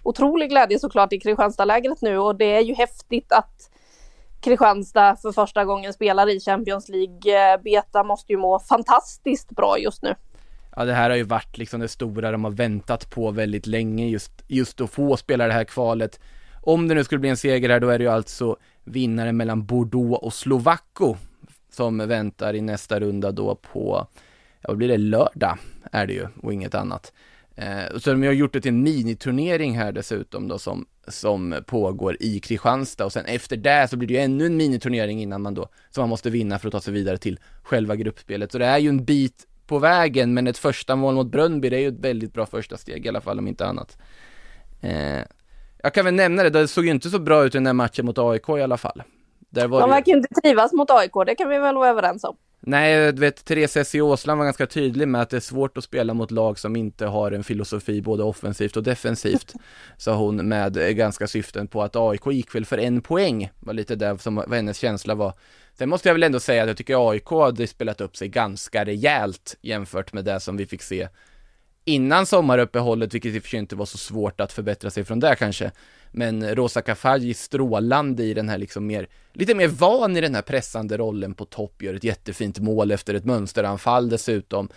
Otrolig 0.03 0.49
glädje 0.49 0.79
såklart 0.79 1.13
i 1.13 1.19
Kristianstadlägret 1.19 2.01
nu 2.01 2.17
och 2.17 2.35
det 2.35 2.55
är 2.55 2.61
ju 2.61 2.73
häftigt 2.73 3.31
att 3.31 3.69
Kristianstad 4.41 5.15
för 5.15 5.31
första 5.31 5.65
gången 5.65 5.93
spelar 5.93 6.29
i 6.29 6.39
Champions 6.39 6.89
League. 6.89 7.53
Eh, 7.53 7.61
Beta 7.61 8.03
måste 8.03 8.33
ju 8.33 8.37
må 8.37 8.59
fantastiskt 8.59 9.51
bra 9.51 9.77
just 9.79 10.03
nu. 10.03 10.15
Ja 10.75 10.85
det 10.85 10.93
här 10.93 11.09
har 11.09 11.17
ju 11.17 11.23
varit 11.23 11.57
liksom 11.57 11.79
det 11.79 11.87
stora 11.87 12.31
de 12.31 12.43
har 12.43 12.51
väntat 12.51 13.09
på 13.09 13.31
väldigt 13.31 13.67
länge 13.67 14.07
just, 14.07 14.31
just 14.47 14.81
att 14.81 14.89
få 14.89 15.17
spela 15.17 15.47
det 15.47 15.53
här 15.53 15.63
kvalet. 15.63 16.19
Om 16.61 16.87
det 16.87 16.95
nu 16.95 17.03
skulle 17.03 17.19
bli 17.19 17.29
en 17.29 17.37
seger 17.37 17.69
här 17.69 17.79
då 17.79 17.89
är 17.89 17.97
det 17.97 18.03
ju 18.03 18.11
alltså 18.11 18.57
vinnaren 18.83 19.37
mellan 19.37 19.65
Bordeaux 19.65 20.23
och 20.23 20.33
Slovakko 20.33 21.15
som 21.71 21.97
väntar 21.97 22.53
i 22.53 22.61
nästa 22.61 22.99
runda 22.99 23.31
då 23.31 23.55
på, 23.55 24.07
ja 24.61 24.67
vad 24.67 24.77
blir 24.77 24.87
det, 24.87 24.97
lördag 24.97 25.57
är 25.91 26.07
det 26.07 26.13
ju 26.13 26.27
och 26.43 26.53
inget 26.53 26.75
annat. 26.75 27.13
Eh, 27.61 27.97
så 27.97 28.11
de 28.11 28.23
har 28.23 28.33
gjort 28.33 28.53
det 28.53 28.61
till 28.61 28.69
en 28.69 28.83
miniturnering 28.83 29.77
här 29.77 29.91
dessutom 29.91 30.47
då 30.47 30.59
som, 30.59 30.85
som 31.07 31.55
pågår 31.67 32.17
i 32.19 32.39
Kristianstad 32.39 33.05
och 33.05 33.13
sen 33.13 33.25
efter 33.25 33.57
det 33.57 33.87
så 33.89 33.97
blir 33.97 34.07
det 34.07 34.13
ju 34.13 34.19
ännu 34.19 34.45
en 34.45 34.57
miniturnering 34.57 35.21
innan 35.21 35.41
man 35.41 35.53
då, 35.53 35.69
som 35.89 36.01
man 36.01 36.09
måste 36.09 36.29
vinna 36.29 36.59
för 36.59 36.67
att 36.67 36.71
ta 36.71 36.81
sig 36.81 36.93
vidare 36.93 37.17
till 37.17 37.39
själva 37.63 37.95
gruppspelet. 37.95 38.51
Så 38.51 38.57
det 38.57 38.65
är 38.65 38.77
ju 38.77 38.89
en 38.89 39.05
bit 39.05 39.47
på 39.67 39.79
vägen, 39.79 40.33
men 40.33 40.47
ett 40.47 40.57
första 40.57 40.95
mål 40.95 41.15
mot 41.15 41.31
Brönnby, 41.31 41.69
det 41.69 41.77
är 41.77 41.81
ju 41.81 41.87
ett 41.87 41.99
väldigt 41.99 42.33
bra 42.33 42.45
första 42.45 42.77
steg 42.77 43.05
i 43.05 43.09
alla 43.09 43.21
fall 43.21 43.39
om 43.39 43.47
inte 43.47 43.65
annat. 43.65 43.97
Eh, 44.81 45.19
jag 45.83 45.93
kan 45.93 46.05
väl 46.05 46.13
nämna 46.13 46.43
det, 46.43 46.49
det 46.49 46.67
såg 46.67 46.85
ju 46.85 46.91
inte 46.91 47.09
så 47.09 47.19
bra 47.19 47.45
ut 47.45 47.55
i 47.55 47.57
den 47.57 47.65
här 47.65 47.73
matchen 47.73 48.05
mot 48.05 48.17
AIK 48.17 48.49
i 48.49 48.61
alla 48.61 48.77
fall. 48.77 49.03
Där 49.49 49.67
var 49.67 49.81
De 49.81 49.89
verkar 49.89 50.11
ju 50.11 50.17
inte 50.17 50.41
trivas 50.43 50.73
mot 50.73 50.91
AIK, 50.91 51.13
det 51.25 51.35
kan 51.35 51.49
vi 51.49 51.59
väl 51.59 51.75
vara 51.75 51.89
överens 51.89 52.23
om. 52.23 52.35
Nej, 52.61 53.13
du 53.13 53.21
vet, 53.21 53.45
Therese 53.45 53.77
S. 53.77 53.95
Åsland 53.95 54.37
var 54.37 54.45
ganska 54.45 54.67
tydlig 54.67 55.07
med 55.07 55.21
att 55.21 55.29
det 55.29 55.37
är 55.37 55.41
svårt 55.41 55.77
att 55.77 55.83
spela 55.83 56.13
mot 56.13 56.31
lag 56.31 56.59
som 56.59 56.75
inte 56.75 57.05
har 57.05 57.31
en 57.31 57.43
filosofi 57.43 58.01
både 58.01 58.23
offensivt 58.23 58.77
och 58.77 58.83
defensivt, 58.83 59.53
sa 59.97 60.15
hon 60.15 60.47
med 60.47 60.97
ganska 60.97 61.27
syften 61.27 61.67
på 61.67 61.83
att 61.83 61.95
AIK 61.95 62.25
gick 62.25 62.55
väl 62.55 62.65
för 62.65 62.77
en 62.77 63.01
poäng, 63.01 63.49
var 63.59 63.73
lite 63.73 63.95
det 63.95 64.17
som 64.21 64.35
var 64.35 64.55
hennes 64.55 64.77
känsla 64.77 65.15
var. 65.15 65.33
Sen 65.77 65.89
måste 65.89 66.09
jag 66.09 66.13
väl 66.13 66.23
ändå 66.23 66.39
säga 66.39 66.61
att 66.63 66.67
jag 66.67 66.77
tycker 66.77 67.09
AIK 67.09 67.29
hade 67.29 67.67
spelat 67.67 68.01
upp 68.01 68.17
sig 68.17 68.27
ganska 68.27 68.85
rejält 68.85 69.57
jämfört 69.61 70.13
med 70.13 70.25
det 70.25 70.39
som 70.39 70.57
vi 70.57 70.65
fick 70.65 70.81
se 70.81 71.07
innan 71.89 72.25
sommaruppehållet, 72.25 73.13
vilket 73.13 73.35
i 73.35 73.39
och 73.39 73.43
för 73.43 73.49
sig 73.49 73.59
inte 73.59 73.75
var 73.75 73.85
så 73.85 73.97
svårt 73.97 74.41
att 74.41 74.53
förbättra 74.53 74.89
sig 74.89 75.03
från 75.03 75.19
det 75.19 75.35
kanske. 75.35 75.71
Men 76.11 76.55
Rosa 76.55 76.81
Kafaji 76.81 77.33
strålande 77.33 78.23
i 78.23 78.33
den 78.33 78.49
här 78.49 78.57
liksom 78.57 78.87
mer, 78.87 79.07
lite 79.33 79.55
mer 79.55 79.67
van 79.67 80.17
i 80.17 80.21
den 80.21 80.35
här 80.35 80.41
pressande 80.41 80.97
rollen 80.97 81.33
på 81.33 81.45
topp, 81.45 81.83
gör 81.83 81.93
ett 81.93 82.03
jättefint 82.03 82.59
mål 82.59 82.91
efter 82.91 83.13
ett 83.13 83.25
mönsteranfall 83.25 84.09
dessutom. 84.09 84.69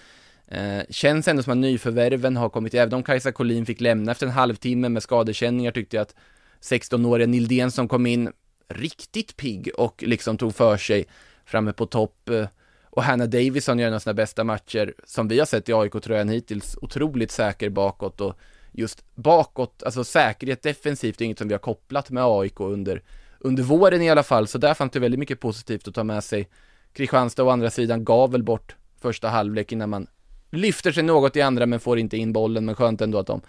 Eh, 0.49 0.83
känns 0.91 1.29
ändå 1.29 1.43
som 1.43 1.53
att 1.53 1.59
nyförvärven 1.59 2.37
har 2.37 2.49
kommit, 2.49 2.75
även 2.75 2.95
om 2.95 3.03
Kajsa 3.03 3.33
Collin 3.33 3.67
fick 3.67 3.81
lämna 3.81 4.13
efter 4.13 4.27
en 4.27 4.33
halvtimme 4.33 4.89
med 4.89 5.03
skadekänningar 5.03 5.73
tyckte 5.73 5.97
jag 5.97 6.03
att 6.03 6.15
16-åriga 6.61 7.27
Nildén 7.27 7.71
som 7.71 7.89
kom 7.89 8.07
in 8.07 8.33
riktigt 8.69 9.37
pigg 9.37 9.71
och 9.79 10.05
liksom 10.07 10.39
tog 10.39 10.55
för 10.55 10.77
sig 10.77 11.07
framme 11.45 11.73
på 11.73 11.87
topp. 11.87 12.29
Eh, 12.29 12.47
och 12.93 13.03
Hannah 13.03 13.29
Davison 13.29 13.79
gör 13.79 13.89
en 13.89 13.95
av 13.95 13.99
sina 13.99 14.15
bästa 14.15 14.45
matcher 14.45 14.95
som 15.05 15.29
vi 15.29 15.39
har 15.39 15.47
sett 15.47 15.69
i 15.69 15.73
AIK-tröjan 15.73 16.29
hittills, 16.29 16.77
otroligt 16.81 17.31
säker 17.31 17.71
bakåt 17.71 18.21
och 18.21 18.35
just 18.73 19.05
bakåt, 19.15 19.83
alltså 19.83 20.05
säkerhet 20.05 20.63
defensivt 20.63 21.21
är 21.21 21.25
inget 21.25 21.39
som 21.39 21.49
vi 21.49 21.55
har 21.55 21.59
kopplat 21.59 22.11
med 22.11 22.25
AIK 22.25 22.61
under, 22.61 23.03
under 23.39 23.63
våren 23.63 24.03
i 24.03 24.11
alla 24.11 24.23
fall, 24.23 24.47
så 24.47 24.59
där 24.59 24.75
fanns 24.75 24.93
det 24.93 25.01
väldigt 25.01 25.21
mycket 25.21 25.41
positivt 25.41 25.89
att 25.89 25.95
ta 25.95 26.05
med 26.05 26.25
sig. 26.25 26.49
Kristianstad 26.93 27.45
å 27.45 27.51
andra 27.51 27.71
sidan 27.71 28.05
gav 28.05 28.33
väl 28.33 28.43
bort 28.43 28.77
första 29.01 29.29
halvlek 29.29 29.73
innan 29.73 29.91
man 29.91 30.07
lyfter 30.51 30.93
sig 30.93 31.03
något 31.03 31.37
i 31.37 31.41
andra 31.41 31.67
men 31.67 31.81
får 31.81 31.99
inte 31.99 32.17
in 32.17 32.33
bollen, 32.33 32.65
men 32.65 32.75
skönt 32.75 33.01
ändå 33.01 33.19
att 33.19 33.27
de 33.27 33.41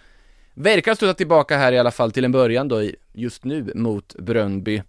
verkar 0.53 0.95
studsa 0.95 1.13
tillbaka 1.13 1.57
här 1.57 1.71
i 1.71 1.79
alla 1.79 1.91
fall 1.91 2.11
till 2.11 2.25
en 2.25 2.31
början 2.31 2.67
då 2.67 2.89
just 3.13 3.43
nu 3.43 3.71
mot 3.75 4.15
Brönby. 4.15 4.83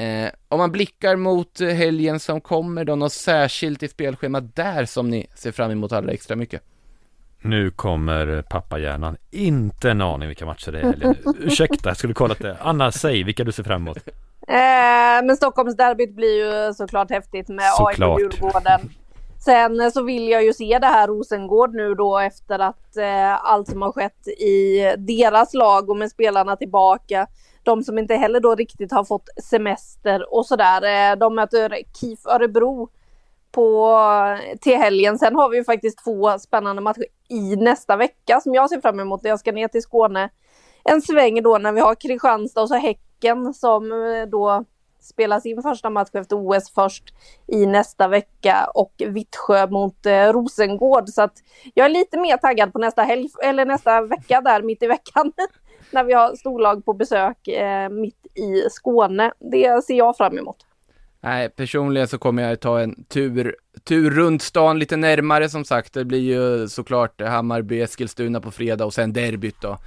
Eh, 0.00 0.30
om 0.48 0.58
man 0.58 0.72
blickar 0.72 1.16
mot 1.16 1.60
helgen 1.60 2.20
som 2.20 2.40
kommer 2.40 2.84
då, 2.84 2.96
något 2.96 3.12
särskilt 3.12 3.82
i 3.82 3.88
spelschemat 3.88 4.56
där 4.56 4.84
som 4.84 5.10
ni 5.10 5.26
ser 5.34 5.52
fram 5.52 5.70
emot 5.70 5.92
allra 5.92 6.12
extra 6.12 6.36
mycket? 6.36 6.62
Nu 7.42 7.70
kommer 7.70 8.42
pappahjärnan. 8.42 9.16
Inte 9.30 9.90
en 9.90 10.00
aning 10.00 10.28
vilka 10.28 10.46
matcher 10.46 10.72
det 10.72 10.78
är 10.78 10.82
helgen. 10.82 11.14
Ursäkta, 11.38 11.88
jag 11.90 11.96
skulle 11.96 12.14
kollat 12.14 12.38
det. 12.38 12.56
Anna, 12.60 12.92
säg 12.92 13.22
vilka 13.22 13.44
du 13.44 13.52
ser 13.52 13.62
fram 13.62 13.82
emot. 13.82 13.96
Eh, 14.48 15.24
men 15.24 15.36
Stockholmsderbyt 15.36 16.16
blir 16.16 16.68
ju 16.68 16.74
såklart 16.74 17.10
häftigt 17.10 17.48
med 17.48 17.64
AIK 17.78 17.98
och 17.98 18.20
Djurgården. 18.20 18.80
Sen 19.44 19.90
så 19.92 20.02
vill 20.02 20.28
jag 20.28 20.44
ju 20.44 20.52
se 20.52 20.78
det 20.78 20.86
här 20.86 21.08
Rosengård 21.08 21.74
nu 21.74 21.94
då 21.94 22.18
efter 22.18 22.58
att 22.58 22.96
eh, 22.96 23.44
allt 23.44 23.68
som 23.68 23.82
har 23.82 23.92
skett 23.92 24.28
i 24.28 24.80
deras 24.98 25.54
lag 25.54 25.90
och 25.90 25.96
med 25.96 26.10
spelarna 26.10 26.56
tillbaka 26.56 27.26
de 27.62 27.82
som 27.82 27.98
inte 27.98 28.14
heller 28.14 28.40
då 28.40 28.54
riktigt 28.54 28.92
har 28.92 29.04
fått 29.04 29.28
semester 29.42 30.34
och 30.34 30.46
sådär. 30.46 31.12
Eh, 31.12 31.16
de 31.16 31.34
möter 31.34 31.78
KIF 32.00 32.26
Örebro 32.26 32.88
på, 33.52 33.96
eh, 34.42 34.58
till 34.58 34.76
helgen. 34.76 35.18
Sen 35.18 35.36
har 35.36 35.48
vi 35.48 35.56
ju 35.56 35.64
faktiskt 35.64 36.04
två 36.04 36.38
spännande 36.38 36.82
matcher 36.82 37.04
i 37.28 37.56
nästa 37.56 37.96
vecka 37.96 38.40
som 38.40 38.54
jag 38.54 38.70
ser 38.70 38.80
fram 38.80 39.00
emot. 39.00 39.20
Jag 39.24 39.40
ska 39.40 39.52
ner 39.52 39.68
till 39.68 39.82
Skåne 39.82 40.30
en 40.84 41.02
sväng 41.02 41.42
då 41.42 41.58
när 41.58 41.72
vi 41.72 41.80
har 41.80 41.94
Kristianstad 41.94 42.62
och 42.62 42.68
så 42.68 42.74
Häcken 42.74 43.54
som 43.54 43.92
eh, 43.92 44.28
då 44.30 44.64
spelar 45.00 45.40
sin 45.40 45.62
första 45.62 45.90
match 45.90 46.08
efter 46.12 46.36
OS 46.36 46.70
först 46.74 47.04
i 47.46 47.66
nästa 47.66 48.08
vecka 48.08 48.70
och 48.74 48.92
Vittsjö 49.06 49.66
mot 49.66 50.06
eh, 50.06 50.32
Rosengård. 50.32 51.08
Så 51.08 51.22
att 51.22 51.34
jag 51.74 51.84
är 51.84 51.90
lite 51.90 52.18
mer 52.20 52.36
taggad 52.36 52.72
på 52.72 52.78
nästa 52.78 53.02
helg, 53.02 53.28
eller 53.42 53.64
nästa 53.64 54.02
vecka 54.02 54.40
där 54.40 54.62
mitt 54.62 54.82
i 54.82 54.86
veckan. 54.86 55.32
när 55.92 56.04
vi 56.04 56.12
har 56.12 56.34
storlag 56.34 56.84
på 56.84 56.92
besök 56.92 57.48
eh, 57.48 57.88
mitt 57.88 58.26
i 58.34 58.70
Skåne. 58.70 59.32
Det 59.38 59.84
ser 59.84 59.94
jag 59.94 60.16
fram 60.16 60.38
emot. 60.38 60.66
Nej, 61.20 61.48
personligen 61.48 62.08
så 62.08 62.18
kommer 62.18 62.42
jag 62.42 62.60
ta 62.60 62.80
en 62.80 63.04
tur, 63.04 63.56
tur 63.84 64.10
runt 64.10 64.42
stan 64.42 64.78
lite 64.78 64.96
närmare 64.96 65.48
som 65.48 65.64
sagt. 65.64 65.92
Det 65.92 66.04
blir 66.04 66.18
ju 66.18 66.68
såklart 66.68 67.20
Hammarby, 67.20 67.80
Eskilstuna 67.80 68.40
på 68.40 68.50
fredag 68.50 68.84
och 68.84 68.94
sen 68.94 69.12
derbyt 69.12 69.60
då 69.60 69.78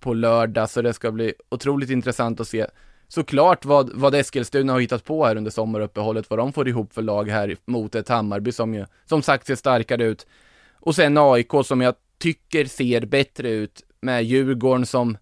på 0.00 0.14
lördag. 0.14 0.70
Så 0.70 0.82
det 0.82 0.92
ska 0.92 1.10
bli 1.10 1.34
otroligt 1.48 1.90
intressant 1.90 2.40
att 2.40 2.48
se 2.48 2.66
såklart 3.08 3.64
vad, 3.64 3.90
vad 3.94 4.14
Eskilstuna 4.14 4.72
har 4.72 4.80
hittat 4.80 5.04
på 5.04 5.26
här 5.26 5.36
under 5.36 5.50
sommaruppehållet, 5.50 6.30
vad 6.30 6.38
de 6.38 6.52
får 6.52 6.68
ihop 6.68 6.92
för 6.92 7.02
lag 7.02 7.28
här 7.28 7.56
mot 7.64 7.94
ett 7.94 8.08
Hammarby 8.08 8.52
som 8.52 8.74
ju 8.74 8.86
som 9.06 9.22
sagt 9.22 9.46
ser 9.46 9.54
starkare 9.54 10.04
ut. 10.04 10.26
Och 10.80 10.94
sen 10.94 11.18
AIK 11.18 11.50
som 11.64 11.80
jag 11.80 11.94
tycker 12.18 12.64
ser 12.64 13.06
bättre 13.06 13.50
ut 13.50 13.82
med 14.00 14.24
Djurgården 14.24 14.86
som 14.86 15.16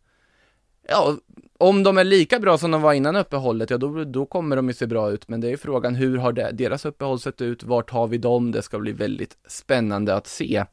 ja, 0.91 1.17
om 1.59 1.83
de 1.83 1.99
är 1.99 2.05
lika 2.05 2.39
bra 2.39 2.59
som 2.59 2.71
de 2.71 2.83
var 2.83 2.93
innan 2.93 3.17
uppehållet, 3.17 3.71
ja 3.71 3.79
då, 3.79 4.05
då 4.05 4.27
kommer 4.27 4.57
de 4.57 4.69
ju 4.69 4.75
se 4.75 4.87
bra 4.87 5.11
ut. 5.11 5.29
Men 5.29 5.41
det 5.41 5.53
är 5.53 5.57
frågan, 5.57 5.95
hur 5.95 6.19
har 6.19 6.33
det, 6.33 6.51
deras 6.53 6.85
uppehåll 6.85 7.21
sett 7.21 7.41
ut? 7.41 7.63
Vart 7.63 7.91
har 7.91 8.07
vi 8.07 8.19
dem? 8.19 8.53
Det 8.53 8.63
ska 8.63 8.79
bli 8.79 8.93
väldigt 8.93 9.37
spännande 9.49 10.15
att 10.15 10.27
se. 10.27 10.65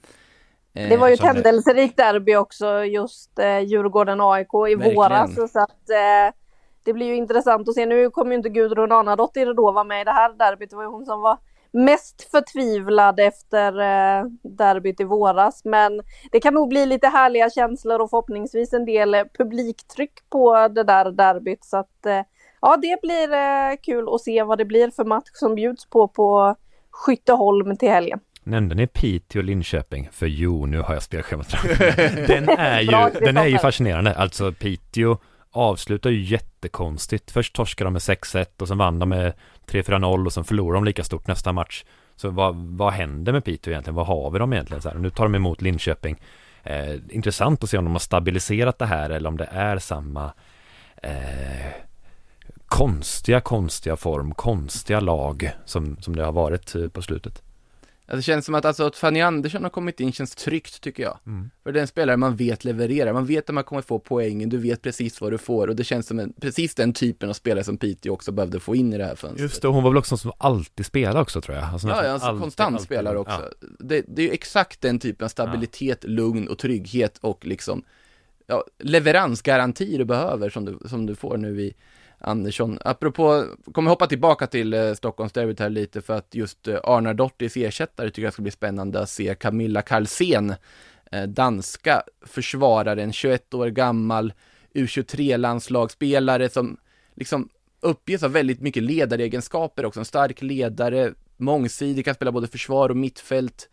Det 0.74 0.98
var 0.98 1.08
ju 1.08 1.14
ett 1.14 1.20
eh, 1.20 1.26
händelserikt 1.26 1.98
derby 1.98 2.36
också, 2.36 2.84
just 2.84 3.40
eh, 3.40 3.60
Djurgården-AIK 3.60 4.70
i 4.70 4.76
Verkligen. 4.76 4.96
våras. 4.96 5.36
Så 5.52 5.60
att, 5.60 5.90
eh, 5.90 6.36
det 6.84 6.94
blir 6.94 7.06
ju 7.06 7.16
intressant 7.16 7.70
att 7.70 7.76
se. 7.76 7.86
Nu 7.86 8.10
kommer 8.10 8.32
ju 8.32 8.38
inte 8.38 8.50
Gudrun 8.50 8.92
Arnadottir 8.92 9.54
då 9.54 9.72
vara 9.72 9.84
med 9.84 10.02
i 10.02 10.04
det 10.04 10.12
här 10.12 10.34
derbyt. 10.34 10.70
Det 10.70 10.76
var 10.76 10.84
ju 10.84 10.90
hon 10.90 11.06
som 11.06 11.22
var 11.22 11.38
mest 11.78 12.32
förtvivlad 12.32 13.20
efter 13.20 13.80
eh, 13.80 14.26
derbyt 14.44 15.00
i 15.00 15.04
våras. 15.04 15.66
Men 15.66 16.02
det 16.32 16.40
kan 16.40 16.54
nog 16.54 16.70
bli 16.70 16.86
lite 16.86 17.08
härliga 17.08 17.50
känslor 17.50 18.02
och 18.02 18.10
förhoppningsvis 18.10 18.74
en 18.74 18.86
del 18.86 19.14
eh, 19.14 19.24
publiktryck 19.38 20.12
på 20.30 20.68
det 20.68 20.84
där 20.84 21.12
derbyt. 21.12 21.66
Så 21.66 21.78
att 21.78 22.06
eh, 22.06 22.22
ja, 22.62 22.78
det 22.82 23.02
blir 23.02 23.34
eh, 23.34 23.78
kul 23.84 24.06
att 24.16 24.22
se 24.22 24.44
vad 24.44 24.58
det 24.58 24.66
blir 24.66 24.92
för 24.92 25.06
match 25.06 25.30
som 25.34 25.56
bjuds 25.56 25.90
på 25.90 26.08
på 26.08 26.56
Skytteholm 26.92 27.78
till 27.78 27.90
helgen. 27.90 28.20
Nämnde 28.44 28.76
ni 28.76 28.88
Piteå 28.88 29.40
och 29.40 29.46
Linköping? 29.46 30.10
För 30.12 30.26
jo, 30.26 30.66
nu 30.66 30.82
har 30.82 30.94
jag 30.94 31.04
spelschemat 31.04 31.48
framför. 31.48 32.28
Den 32.28 32.50
är 32.50 32.86
Bra, 32.86 33.10
ju, 33.14 33.20
den 33.20 33.38
är 33.38 33.46
ju 33.46 33.58
fascinerande. 33.58 34.16
Alltså 34.16 34.52
Piteå 34.52 35.18
avslutar 35.52 36.10
ju 36.10 36.22
jättekonstigt. 36.22 37.32
Först 37.32 37.56
torskade 37.56 37.88
de 37.88 37.94
med 37.94 38.00
6-1 38.00 38.46
och 38.62 38.68
sen 38.68 38.78
vann 38.78 39.00
de 39.00 39.10
med 39.10 39.34
3-4-0 39.72 40.26
och 40.26 40.34
sen 40.34 40.44
förlorar 40.44 40.74
de 40.76 40.86
lika 40.86 41.04
stort 41.04 41.28
nästa 41.28 41.54
match. 41.54 41.84
Så 42.16 42.30
vad, 42.30 42.56
vad 42.56 42.94
händer 42.94 43.34
med 43.34 43.46
Piteå 43.46 43.72
egentligen? 43.72 43.96
Vad 43.96 44.08
har 44.08 44.32
vi 44.32 44.40
dem 44.40 44.54
egentligen? 44.54 44.82
Så 44.82 44.90
här, 44.90 44.96
nu 44.98 45.10
tar 45.10 45.24
de 45.24 45.36
emot 45.36 45.62
Linköping. 45.62 46.22
Eh, 46.64 46.96
intressant 47.10 47.64
att 47.64 47.70
se 47.70 47.78
om 47.78 47.86
de 47.86 47.92
har 47.92 48.00
stabiliserat 48.00 48.80
det 48.80 48.86
här 48.86 49.10
eller 49.10 49.30
om 49.30 49.38
det 49.38 49.50
är 49.52 49.78
samma 49.80 50.34
eh, 51.04 51.72
konstiga, 52.66 53.42
konstiga 53.42 53.96
form, 53.96 54.34
konstiga 54.34 55.00
lag 55.00 55.52
som, 55.66 55.98
som 56.02 56.16
det 56.16 56.24
har 56.24 56.32
varit 56.32 56.76
eh, 56.76 56.88
på 56.88 57.02
slutet. 57.02 57.44
Ja, 58.10 58.16
Det 58.16 58.22
känns 58.22 58.46
som 58.46 58.56
att, 58.56 58.66
alltså, 58.66 58.84
att 58.86 58.96
Fanny 58.96 59.22
Andersson 59.22 59.64
har 59.64 59.70
kommit 59.70 60.00
in 60.00 60.12
känns 60.12 60.36
tryggt 60.36 60.82
tycker 60.82 61.04
jag. 61.04 61.18
Mm. 61.26 61.50
För 61.64 61.72
det 61.72 61.80
är 61.80 61.82
en 61.82 61.88
spelare 61.88 62.18
man 62.18 62.36
vet 62.36 62.66
levererar, 62.66 63.14
man 63.14 63.26
vet 63.26 63.50
att 63.50 63.56
man 63.56 63.64
kommer 63.64 63.82
få 63.82 64.00
poängen, 64.00 64.50
du 64.50 64.58
vet 64.58 64.82
precis 64.82 65.22
vad 65.22 65.32
du 65.32 65.38
får 65.38 65.68
och 65.68 65.76
det 65.76 65.84
känns 65.84 66.08
som 66.08 66.20
en, 66.20 66.34
precis 66.42 66.76
den 66.76 66.94
typen 66.94 67.30
av 67.30 67.34
spelare 67.34 67.64
som 67.64 67.78
Piteå 67.78 68.14
också 68.14 68.32
behövde 68.32 68.60
få 68.60 68.76
in 68.76 68.94
i 68.94 68.98
det 68.98 69.06
här 69.06 69.16
fönstret. 69.16 69.42
Just 69.42 69.62
det, 69.62 69.68
hon 69.68 69.84
var 69.84 69.90
väl 69.92 69.98
också 69.98 70.18
som 70.18 70.32
alltid 70.38 70.86
spelar 70.86 71.22
också 71.22 71.42
tror 71.42 71.58
jag. 71.58 71.66
Alltså, 71.66 71.88
Ja, 71.88 72.04
ja 72.04 72.12
alltså 72.12 72.28
alltid- 72.28 72.42
konstant 72.42 72.74
alltid- 72.74 72.86
spelare 72.86 73.18
också. 73.18 73.52
Ja. 73.62 73.68
Det, 73.80 74.06
det 74.08 74.22
är 74.22 74.26
ju 74.26 74.32
exakt 74.32 74.82
den 74.82 75.00
typen 75.00 75.26
av 75.26 75.30
stabilitet, 75.30 76.04
lugn 76.04 76.48
och 76.48 76.58
trygghet 76.58 77.18
och 77.22 77.46
liksom 77.46 77.84
ja, 78.48 78.64
leveransgaranti 78.80 79.98
du 79.98 80.06
behöver 80.06 80.50
som 80.50 80.66
du, 80.66 80.80
som 80.90 81.06
du 81.06 81.16
får 81.16 81.38
nu 81.38 81.62
i 81.62 81.74
Andersson. 82.20 82.80
Apropå, 82.82 83.46
kommer 83.72 83.90
hoppa 83.90 84.08
tillbaka 84.08 84.48
till 84.48 84.74
eh, 84.74 84.94
Stockholmsderbyt 84.94 85.60
här 85.60 85.70
lite 85.70 86.02
för 86.02 86.14
att 86.14 86.36
just 86.36 86.68
eh, 86.68 86.80
Arnardottis 86.84 87.58
ersättare 87.58 88.10
tycker 88.10 88.24
jag 88.24 88.34
ska 88.34 88.42
bli 88.42 88.52
spännande 88.52 89.00
att 89.00 89.10
se 89.10 89.36
Camilla 89.36 89.82
Karlsén, 89.82 90.54
eh, 91.12 91.24
danska 91.24 92.04
försvararen, 92.26 93.14
21 93.14 93.54
år 93.54 93.68
gammal, 93.68 94.34
U23-landslagsspelare 94.74 96.50
som 96.50 96.78
liksom 97.16 97.50
uppges 97.80 98.22
ha 98.22 98.28
väldigt 98.28 98.62
mycket 98.62 98.84
ledaregenskaper 98.84 99.86
också, 99.86 100.00
en 100.00 100.06
stark 100.06 100.42
ledare, 100.42 101.14
mångsidig, 101.38 102.06
kan 102.06 102.16
spela 102.16 102.32
både 102.32 102.48
försvar 102.48 102.90
och 102.90 102.98
mittfält. 102.98 103.70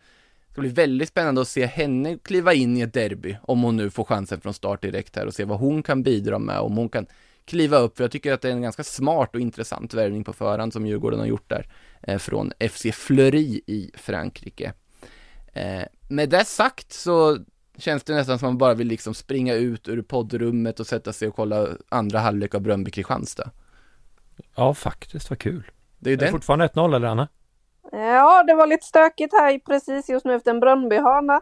Det 0.47 0.51
ska 0.51 0.61
bli 0.61 0.69
väldigt 0.69 1.09
spännande 1.09 1.41
att 1.41 1.47
se 1.47 1.65
henne 1.65 2.17
kliva 2.17 2.53
in 2.53 2.77
i 2.77 2.81
ett 2.81 2.93
derby, 2.93 3.37
om 3.41 3.63
hon 3.63 3.77
nu 3.77 3.89
får 3.89 4.03
chansen 4.03 4.41
från 4.41 4.53
start 4.53 4.81
direkt 4.81 5.15
här 5.15 5.25
och 5.25 5.33
se 5.33 5.43
vad 5.43 5.59
hon 5.59 5.83
kan 5.83 6.03
bidra 6.03 6.39
med, 6.39 6.59
om 6.59 6.77
hon 6.77 6.89
kan 6.89 7.05
kliva 7.45 7.77
upp, 7.77 7.97
för 7.97 8.03
jag 8.03 8.11
tycker 8.11 8.33
att 8.33 8.41
det 8.41 8.47
är 8.47 8.51
en 8.51 8.61
ganska 8.61 8.83
smart 8.83 9.35
och 9.35 9.41
intressant 9.41 9.93
värvning 9.93 10.23
på 10.23 10.33
förhand 10.33 10.73
som 10.73 10.85
Djurgården 10.85 11.19
har 11.19 11.27
gjort 11.27 11.49
där, 11.49 11.67
eh, 12.01 12.17
från 12.17 12.51
FC 12.59 12.91
Fleury 12.91 13.61
i 13.67 13.91
Frankrike. 13.95 14.73
Eh, 15.53 15.83
med 16.07 16.29
det 16.29 16.45
sagt 16.45 16.93
så 16.93 17.37
känns 17.77 18.03
det 18.03 18.15
nästan 18.15 18.39
som 18.39 18.47
att 18.47 18.51
man 18.51 18.57
bara 18.57 18.73
vill 18.73 18.87
liksom 18.87 19.13
springa 19.13 19.53
ut 19.53 19.87
ur 19.87 20.01
poddrummet 20.01 20.79
och 20.79 20.87
sätta 20.87 21.13
sig 21.13 21.27
och 21.27 21.35
kolla 21.35 21.67
andra 21.89 22.19
halvlek 22.19 22.55
av 22.55 22.61
Bröndby-Kristianstad. 22.61 23.49
ja, 24.55 24.73
faktiskt, 24.73 25.29
vad 25.29 25.39
kul. 25.39 25.71
Det 25.99 26.09
är 26.09 26.11
ju 26.11 26.13
Är 26.13 26.17
det 26.17 26.25
den 26.25 26.31
fortfarande 26.31 26.65
1-0 26.65 26.95
eller 26.95 27.07
Anna? 27.07 27.27
Ja, 27.91 28.43
det 28.47 28.55
var 28.55 28.67
lite 28.67 28.85
stökigt 28.85 29.33
här 29.33 29.59
precis 29.59 30.09
just 30.09 30.25
nu 30.25 30.35
efter 30.35 30.51
en 30.51 30.59
Bröndbyhörna. 30.59 31.41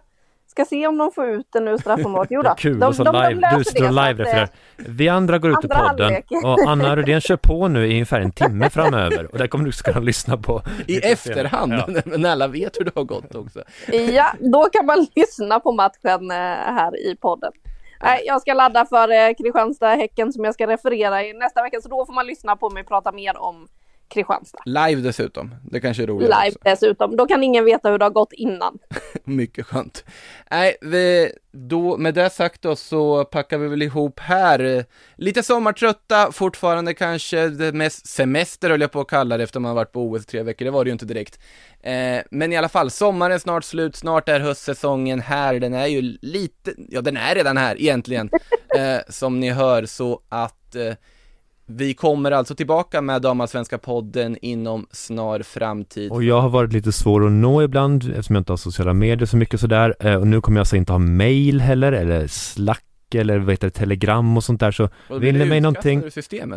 Ska 0.54 0.66
se 0.66 0.88
om 0.88 0.98
de 0.98 1.12
får 1.12 1.26
ut 1.30 1.48
den 1.54 1.68
ur 1.68 1.78
straffområdet. 1.78 2.28
Jo 2.32 2.42
Det 2.44 2.48
då, 2.48 2.52
är 2.52 2.56
kul, 2.58 2.80
de, 2.80 2.86
och 2.86 2.96
så 2.96 3.04
de, 3.04 3.14
de 3.14 3.28
live, 3.30 3.42
löser 3.42 3.58
du 3.58 3.64
det, 3.64 3.70
står 3.70 3.80
så 3.80 3.86
att, 4.00 4.10
live 4.10 4.24
refererar. 4.24 4.44
eh, 4.44 4.86
Vi 4.88 5.10
andra 5.10 5.38
går 5.38 5.52
ut 5.52 5.58
ur 5.66 5.74
andra 5.74 5.90
podden 5.90 6.04
halvlek. 6.14 6.26
och 6.44 6.60
Anna 6.72 6.96
Rudén 6.96 7.22
kör 7.22 7.36
på 7.36 7.68
nu 7.68 7.88
i 7.88 7.92
ungefär 7.92 8.22
en 8.22 8.32
timme 8.32 8.70
framöver 8.70 9.32
och 9.32 9.38
där 9.38 9.48
kommer 9.48 9.66
du 9.66 9.72
kunna 9.72 10.00
lyssna 10.00 10.38
på 10.38 10.62
I 10.88 10.98
efterhand. 10.98 11.74
Ja. 11.74 11.88
när 12.18 12.30
alla 12.32 12.48
vet 12.48 12.80
hur 12.80 12.86
det 12.86 12.92
har 12.96 13.04
gått 13.04 13.36
också. 13.36 13.64
Ja, 13.92 14.26
då 14.40 14.64
kan 14.74 14.86
man 14.86 15.08
lyssna 15.16 15.60
på 15.60 15.72
matchen 15.72 16.32
eh, 16.32 16.38
här 16.78 16.98
i 17.12 17.16
podden. 17.16 17.52
Nej, 18.04 18.24
jag 18.26 18.42
ska 18.42 18.54
ladda 18.54 18.86
för 18.86 19.12
eh, 19.12 19.34
Kristianstad-Häcken 19.38 20.34
som 20.34 20.44
jag 20.44 20.54
ska 20.54 20.68
referera 20.68 21.24
i 21.24 21.34
nästa 21.34 21.62
vecka, 21.64 21.82
så 21.82 21.90
då 21.90 22.06
får 22.06 22.14
man 22.14 22.28
lyssna 22.28 22.56
på 22.56 22.70
mig 22.70 22.84
prata 22.84 23.12
mer 23.12 23.38
om 23.38 23.68
Kristianstad. 24.08 24.62
Live 24.66 25.02
dessutom, 25.02 25.56
det 25.64 25.80
kanske 25.80 26.04
är 26.04 26.08
roligare 26.08 26.44
Live 26.44 26.56
också. 26.56 26.70
dessutom, 26.70 27.16
då 27.18 27.26
kan 27.26 27.44
ingen 27.44 27.66
veta 27.66 27.90
hur 27.90 27.98
det 27.98 28.06
har 28.06 28.10
gått 28.10 28.34
innan. 28.34 28.80
Mycket 29.24 29.66
skönt. 29.66 30.06
Nej, 30.52 30.76
vi, 30.82 31.32
då, 31.52 31.98
med 31.98 32.14
det 32.14 32.30
sagt 32.30 32.62
då 32.62 32.76
så 32.76 33.26
packar 33.26 33.58
vi 33.58 33.68
väl 33.68 33.82
ihop 33.82 34.20
här. 34.20 34.86
Lite 35.16 35.44
sommartrötta, 35.44 36.32
fortfarande 36.32 36.94
kanske 36.94 37.48
det 37.48 37.74
mest 37.74 38.08
semester 38.08 38.70
höll 38.70 38.82
jag 38.82 38.92
på 38.92 39.02
att 39.02 39.08
kalla 39.08 39.38
det 39.38 39.44
efter 39.44 39.60
man 39.60 39.76
varit 39.76 39.92
på 39.92 40.02
OS 40.02 40.26
tre 40.26 40.44
veckor, 40.44 40.66
det 40.66 40.72
var 40.72 40.84
det 40.84 40.90
ju 40.90 40.94
inte 40.94 41.06
direkt. 41.06 41.40
Eh, 41.84 42.22
men 42.32 42.54
i 42.54 42.58
alla 42.58 42.70
fall, 42.70 42.92
sommaren 42.92 43.32
är 43.32 43.40
snart 43.40 43.64
slut, 43.64 43.96
snart 43.96 44.30
är 44.30 44.40
höstsäsongen 44.40 45.22
här, 45.22 45.60
den 45.60 45.74
är 45.74 45.88
ju 45.88 46.02
lite, 46.22 46.74
ja 46.90 47.02
den 47.02 47.18
är 47.18 47.36
redan 47.36 47.58
här 47.58 47.82
egentligen, 47.82 48.30
eh, 48.78 49.00
som 49.10 49.40
ni 49.40 49.50
hör, 49.50 49.86
så 49.86 50.22
att 50.30 50.76
eh, 50.76 50.94
vi 51.66 51.94
kommer 51.94 52.32
alltså 52.32 52.56
tillbaka 52.56 53.02
med 53.02 53.22
Damallsvenska 53.22 53.78
podden 53.78 54.38
inom 54.42 54.88
snar 54.92 55.40
framtid. 55.40 56.12
Och 56.12 56.24
jag 56.24 56.42
har 56.42 56.50
varit 56.50 56.74
lite 56.74 56.92
svår 56.92 57.26
att 57.26 57.32
nå 57.32 57.64
ibland 57.64 58.04
eftersom 58.10 58.36
jag 58.36 58.42
inte 58.42 58.52
har 58.52 58.58
sociala 58.58 58.94
medier 58.94 59.26
så 59.26 59.38
mycket 59.38 59.60
sådär 59.60 59.96
eh, 60.00 60.16
och 60.16 60.28
nu 60.28 60.42
kommer 60.42 60.58
jag 60.58 60.62
alltså 60.62 60.76
inte 60.76 60.92
ha 60.92 61.00
mail 61.00 61.62
heller 61.62 61.92
eller 61.92 62.28
slack 62.28 62.84
eller 63.20 63.40
vad 63.40 63.54
heter 63.54 63.68
det, 63.68 63.72
telegram 63.72 64.38
och 64.38 64.44
sånt 64.44 64.60
där 64.60 64.72
så 64.72 64.90
Och 65.10 65.24
vill 65.24 65.38
ni 65.38 65.46
mig 65.46 65.62
någonting 65.62 66.04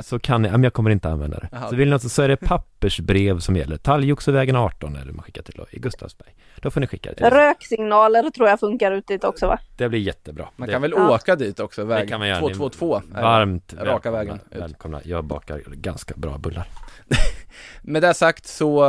så 0.03 0.19
kan 0.19 0.43
ni, 0.43 0.49
ja, 0.49 0.53
men 0.53 0.63
jag 0.65 0.73
kommer 0.73 0.91
inte 0.91 1.09
använda 1.09 1.39
det. 1.39 1.49
Jaha. 1.53 1.69
Så 1.69 1.77
vill 1.77 1.89
ni 1.89 1.93
alltså, 1.95 2.09
så 2.09 2.23
är 2.23 2.29
det 2.29 2.37
pappersbrev 2.37 3.39
som 3.39 3.57
gäller. 3.57 3.77
Talgoxevägen 3.77 4.57
18 4.57 4.97
eller 4.97 5.13
man 5.13 5.23
skickar 5.23 5.43
till 5.43 5.61
i 5.71 5.79
Gustavsberg. 5.79 6.35
Då 6.63 6.71
får 6.71 6.81
ni 6.81 6.87
skicka 6.87 7.13
det. 7.17 7.31
Röksignaler 7.31 8.31
tror 8.31 8.49
jag 8.49 8.61
funkar 8.61 8.93
ut 8.93 9.07
dit 9.07 9.25
också 9.25 9.47
va? 9.47 9.59
Det 9.77 9.89
blir 9.89 10.01
jättebra. 10.01 10.49
Man 10.57 10.67
det, 10.69 10.73
kan 10.73 10.83
väl 10.83 10.93
Ja. 10.97 11.15
åka 11.15 11.37
dit 11.37 11.61
också, 11.61 11.85
väg 11.85 12.03
det 12.05 12.09
kan 12.09 12.19
man 12.19 12.29
göra. 12.29 12.41
222. 12.41 12.97
är 12.97 13.01
det. 13.15 13.23
Varmt 13.23 13.75
Raka 13.75 14.11
välkomna, 14.11 14.19
vägen 14.19 14.41
ut. 14.51 14.61
välkomna. 14.61 15.01
Jag 15.05 15.25
bakar 15.25 15.61
ganska 15.67 16.15
bra 16.17 16.39
bullar. 16.39 16.69
Med 17.83 18.03
det 18.03 18.15
sagt 18.15 18.47
så, 18.47 18.85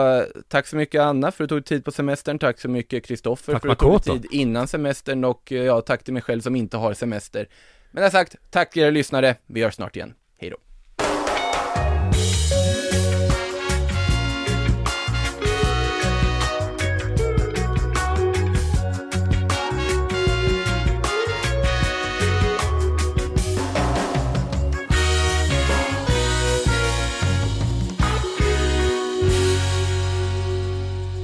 tack 0.48 0.68
så 0.68 0.76
mycket 0.76 1.02
Anna 1.02 1.32
för 1.32 1.44
att 1.44 1.50
du 1.50 1.56
tog 1.56 1.66
tid 1.66 1.86
på 1.86 1.92
semestern, 1.92 2.40
tack 2.40 2.60
så 2.60 2.70
mycket 2.70 3.06
Kristoffer 3.06 3.60
för 3.60 3.70
att 3.70 3.80
du 3.80 3.86
tog 3.86 4.04
tid 4.04 4.26
innan 4.32 4.68
semestern 4.68 5.24
och 5.24 5.52
ja, 5.52 5.82
tack 5.82 6.04
till 6.04 6.14
mig 6.14 6.22
själv 6.22 6.42
som 6.42 6.56
inte 6.56 6.78
har 6.78 6.94
semester. 6.94 7.48
Med 7.92 8.04
det 8.04 8.12
sagt, 8.12 8.36
tack 8.50 8.78
er 8.78 8.92
lyssnare, 8.92 9.36
vi 9.46 9.64
hörs 9.64 9.76
snart 9.76 9.96
igen. 9.96 10.14
Hej 10.38 10.50
då. 10.50 10.58